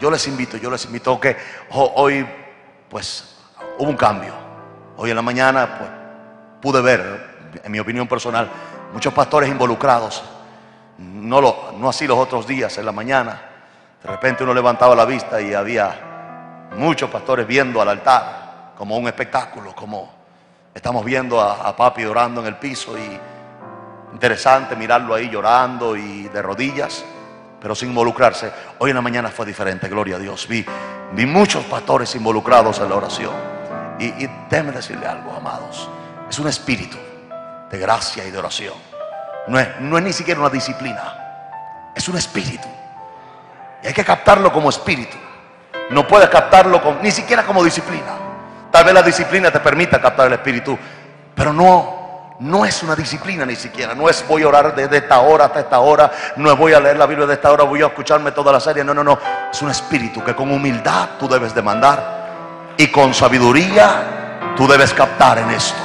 Yo 0.00 0.10
les 0.10 0.26
invito, 0.28 0.56
yo 0.56 0.70
les 0.70 0.84
invito 0.84 1.18
que 1.20 1.36
ho- 1.70 1.92
hoy, 1.96 2.26
pues, 2.88 3.36
hubo 3.78 3.88
un 3.90 3.96
cambio. 3.96 4.34
Hoy 4.96 5.10
en 5.10 5.16
la 5.16 5.22
mañana, 5.22 5.78
pues, 5.78 5.90
pude 6.62 6.80
ver, 6.80 7.33
en 7.62 7.72
mi 7.72 7.78
opinión 7.78 8.08
personal, 8.08 8.48
muchos 8.92 9.12
pastores 9.12 9.50
involucrados. 9.50 10.22
No, 10.98 11.40
lo, 11.40 11.72
no 11.78 11.88
así 11.88 12.06
los 12.06 12.18
otros 12.18 12.46
días, 12.46 12.78
en 12.78 12.86
la 12.86 12.92
mañana. 12.92 13.40
De 14.02 14.08
repente 14.08 14.44
uno 14.44 14.54
levantaba 14.54 14.94
la 14.94 15.04
vista 15.04 15.40
y 15.40 15.54
había 15.54 16.68
muchos 16.76 17.10
pastores 17.10 17.46
viendo 17.46 17.80
al 17.80 17.88
altar 17.88 18.72
como 18.76 18.96
un 18.96 19.06
espectáculo, 19.06 19.74
como 19.74 20.12
estamos 20.74 21.04
viendo 21.04 21.40
a, 21.40 21.74
papi 21.76 22.04
orando 22.04 22.40
en 22.40 22.48
el 22.48 22.56
piso 22.56 22.98
y 22.98 23.18
interesante 24.12 24.76
mirarlo 24.76 25.14
ahí 25.14 25.28
llorando 25.30 25.96
y 25.96 26.28
de 26.28 26.42
rodillas, 26.42 27.04
pero 27.60 27.74
sin 27.74 27.90
involucrarse. 27.90 28.52
Hoy 28.78 28.90
en 28.90 28.96
la 28.96 29.02
mañana 29.02 29.30
fue 29.30 29.46
diferente, 29.46 29.88
gloria 29.88 30.16
a 30.16 30.18
Dios. 30.18 30.46
Vi, 30.46 30.64
vi 31.12 31.26
muchos 31.26 31.64
pastores 31.64 32.14
involucrados 32.14 32.78
en 32.80 32.88
la 32.88 32.96
oración. 32.96 33.32
Y, 33.98 34.06
y 34.24 34.30
déjenme 34.50 34.72
decirle 34.72 35.06
algo, 35.06 35.32
amados. 35.34 35.88
Es 36.28 36.38
un 36.38 36.48
espíritu 36.48 36.98
de 37.70 37.78
gracia 37.78 38.24
y 38.24 38.30
de 38.30 38.38
oración. 38.38 38.74
No 39.48 39.58
es, 39.58 39.68
no 39.80 39.98
es 39.98 40.04
ni 40.04 40.12
siquiera 40.12 40.40
una 40.40 40.50
disciplina. 40.50 41.92
Es 41.94 42.08
un 42.08 42.16
espíritu. 42.16 42.68
Y 43.82 43.86
hay 43.88 43.92
que 43.92 44.04
captarlo 44.04 44.52
como 44.52 44.70
espíritu. 44.70 45.16
No 45.90 46.06
puedes 46.06 46.28
captarlo 46.30 46.82
con- 46.82 47.02
ni 47.02 47.10
siquiera 47.10 47.42
como 47.44 47.62
disciplina. 47.62 48.12
Tal 48.70 48.84
vez 48.84 48.94
la 48.94 49.02
disciplina 49.02 49.50
te 49.50 49.60
permita 49.60 50.00
captar 50.00 50.26
el 50.26 50.32
espíritu, 50.32 50.76
pero 51.34 51.52
no, 51.52 52.34
no 52.40 52.64
es 52.64 52.82
una 52.82 52.96
disciplina 52.96 53.44
ni 53.44 53.54
siquiera. 53.54 53.94
No 53.94 54.08
es 54.08 54.26
voy 54.26 54.42
a 54.42 54.48
orar 54.48 54.74
desde 54.74 54.96
esta 54.96 55.20
hora 55.20 55.44
hasta 55.44 55.60
esta 55.60 55.78
hora. 55.80 56.10
No 56.36 56.50
es 56.50 56.58
voy 56.58 56.72
a 56.72 56.80
leer 56.80 56.96
la 56.96 57.06
Biblia 57.06 57.26
de 57.26 57.34
esta 57.34 57.52
hora, 57.52 57.64
voy 57.64 57.82
a 57.82 57.86
escucharme 57.86 58.32
toda 58.32 58.50
la 58.50 58.60
serie. 58.60 58.82
No, 58.82 58.94
no, 58.94 59.04
no. 59.04 59.18
Es 59.52 59.60
un 59.62 59.70
espíritu 59.70 60.24
que 60.24 60.34
con 60.34 60.50
humildad 60.50 61.10
tú 61.20 61.28
debes 61.28 61.54
demandar 61.54 62.74
y 62.78 62.88
con 62.88 63.12
sabiduría 63.14 64.54
tú 64.56 64.66
debes 64.66 64.92
captar 64.94 65.38
en 65.38 65.50
esto. 65.50 65.78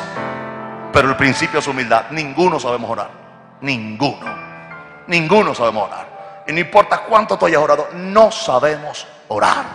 Pero 0.91 1.09
el 1.09 1.15
principio 1.15 1.59
es 1.59 1.67
humildad. 1.67 2.05
Ninguno 2.11 2.59
sabemos 2.59 2.89
orar. 2.89 3.09
Ninguno. 3.61 4.25
Ninguno 5.07 5.53
sabemos 5.53 5.87
orar. 5.87 6.43
Y 6.47 6.51
no 6.51 6.59
importa 6.59 7.01
cuánto 7.01 7.37
tú 7.37 7.45
hayas 7.45 7.61
orado, 7.61 7.89
no 7.93 8.31
sabemos 8.31 9.07
orar. 9.27 9.65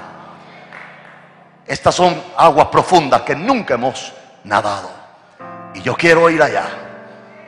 Estas 1.66 1.94
son 1.94 2.20
aguas 2.36 2.66
profundas 2.68 3.22
que 3.22 3.34
nunca 3.34 3.74
hemos 3.74 4.12
nadado. 4.44 4.90
Y 5.72 5.82
yo 5.82 5.96
quiero 5.96 6.28
ir 6.30 6.42
allá. 6.42 6.66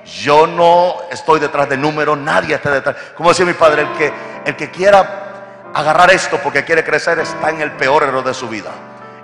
Yo 0.05 0.47
no 0.47 0.97
estoy 1.10 1.40
detrás 1.40 1.68
de 1.68 1.76
números, 1.76 2.16
nadie 2.16 2.55
está 2.55 2.70
detrás. 2.70 2.97
Como 3.16 3.30
decía 3.30 3.44
mi 3.44 3.55
padre, 3.55 3.82
el 3.82 3.93
que, 3.93 4.12
el 4.44 4.56
que 4.56 4.70
quiera 4.70 5.70
agarrar 5.74 6.10
esto 6.10 6.38
porque 6.43 6.64
quiere 6.64 6.84
crecer 6.84 7.18
está 7.18 7.51
en 7.51 7.60
el 7.60 7.72
peor 7.72 8.05
error 8.05 8.22
de 8.22 8.32
su 8.32 8.48
vida. 8.48 8.70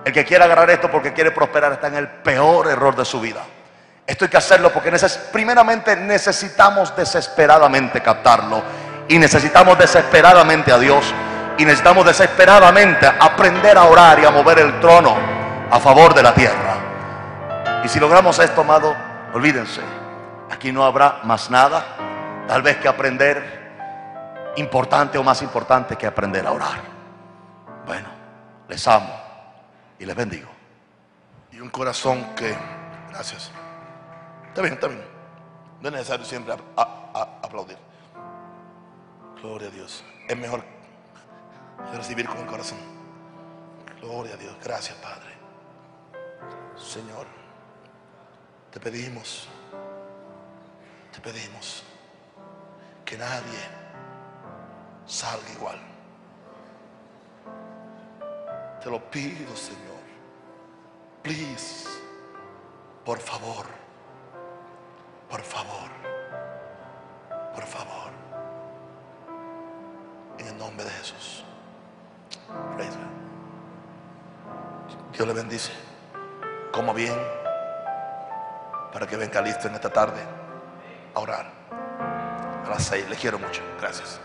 El 0.05 0.13
que 0.13 0.25
quiere 0.25 0.45
agarrar 0.45 0.69
esto 0.71 0.91
porque 0.91 1.13
quiere 1.13 1.31
prosperar 1.31 1.73
está 1.73 1.87
en 1.87 1.95
el 1.95 2.09
peor 2.09 2.69
error 2.69 2.97
de 2.97 3.05
su 3.05 3.21
vida. 3.21 3.43
Esto 4.07 4.25
hay 4.25 4.31
que 4.31 4.37
hacerlo 4.37 4.73
porque 4.73 4.93
primeramente 5.33 5.97
necesitamos 5.97 6.95
desesperadamente 6.97 8.01
captarlo 8.01 8.63
y 9.09 9.19
necesitamos 9.19 9.79
desesperadamente 9.79 10.73
a 10.73 10.79
Dios 10.79 11.15
y 11.59 11.65
necesitamos 11.65 12.05
desesperadamente 12.05 13.07
aprender 13.07 13.79
a 13.79 13.85
orar 13.85 14.19
y 14.19 14.25
a 14.25 14.31
mover 14.31 14.59
el 14.59 14.81
trono 14.81 15.17
a 15.71 15.79
favor 15.79 16.15
de 16.15 16.23
la 16.23 16.35
tierra. 16.35 17.83
Y 17.85 17.89
si 17.89 18.01
logramos 18.01 18.39
esto, 18.39 18.61
amado, 18.63 18.95
olvídense, 19.33 19.81
aquí 20.51 20.73
no 20.73 20.85
habrá 20.85 21.21
más 21.25 21.51
nada, 21.51 21.85
tal 22.47 22.63
vez 22.63 22.77
que 22.79 22.89
aprender 22.89 24.53
importante 24.57 25.19
o 25.19 25.23
más 25.23 25.43
importante 25.43 25.97
que 25.97 26.07
aprender 26.07 26.47
a 26.47 26.53
orar. 26.53 26.81
Bueno, 27.87 28.09
les 28.69 28.87
amo 28.87 29.15
y 29.99 30.05
les 30.05 30.15
bendigo. 30.15 30.49
Y 31.53 31.61
un 31.61 31.71
corazón 31.71 32.35
que, 32.35 32.57
gracias. 33.11 33.51
Está 34.53 34.61
bien, 34.61 34.75
está 34.75 34.87
bien. 34.87 35.03
No 35.81 35.89
es 35.89 35.95
necesario 35.95 36.27
siempre 36.27 36.55
aplaudir. 36.77 37.79
Gloria 39.41 39.69
a 39.69 39.71
Dios. 39.71 40.05
Es 40.29 40.37
mejor 40.37 40.63
recibir 41.95 42.29
con 42.29 42.37
el 42.37 42.45
corazón. 42.45 42.77
Gloria 44.03 44.35
a 44.35 44.37
Dios. 44.37 44.55
Gracias, 44.63 44.95
Padre. 44.99 45.33
Señor, 46.77 47.27
te 48.71 48.79
pedimos, 48.79 49.49
te 51.13 51.21
pedimos 51.23 51.83
que 53.07 53.17
nadie 53.17 53.59
salga 55.07 55.51
igual. 55.51 55.79
Te 58.85 58.91
lo 58.91 59.01
pido, 59.11 59.57
Señor. 59.57 60.03
Please, 61.23 61.89
por 63.03 63.19
favor, 63.19 63.82
por 65.33 65.41
favor, 65.41 65.89
por 67.55 67.65
favor, 67.65 68.13
en 70.39 70.47
el 70.47 70.59
nombre 70.59 70.85
de 70.85 70.91
Jesús. 70.91 71.43
Dios 75.15 75.27
le 75.27 75.33
bendice. 75.33 75.73
Como 76.71 76.93
bien, 76.93 77.17
para 78.93 79.07
que 79.07 79.17
venga 79.17 79.41
listo 79.41 79.69
en 79.69 79.75
esta 79.75 79.91
tarde 79.91 80.21
a 81.15 81.21
orar. 81.21 81.51
A 81.71 82.69
las 82.69 82.83
seis. 82.85 83.09
Le 83.09 83.17
quiero 83.17 83.39
mucho. 83.39 83.63
Gracias. 83.81 84.21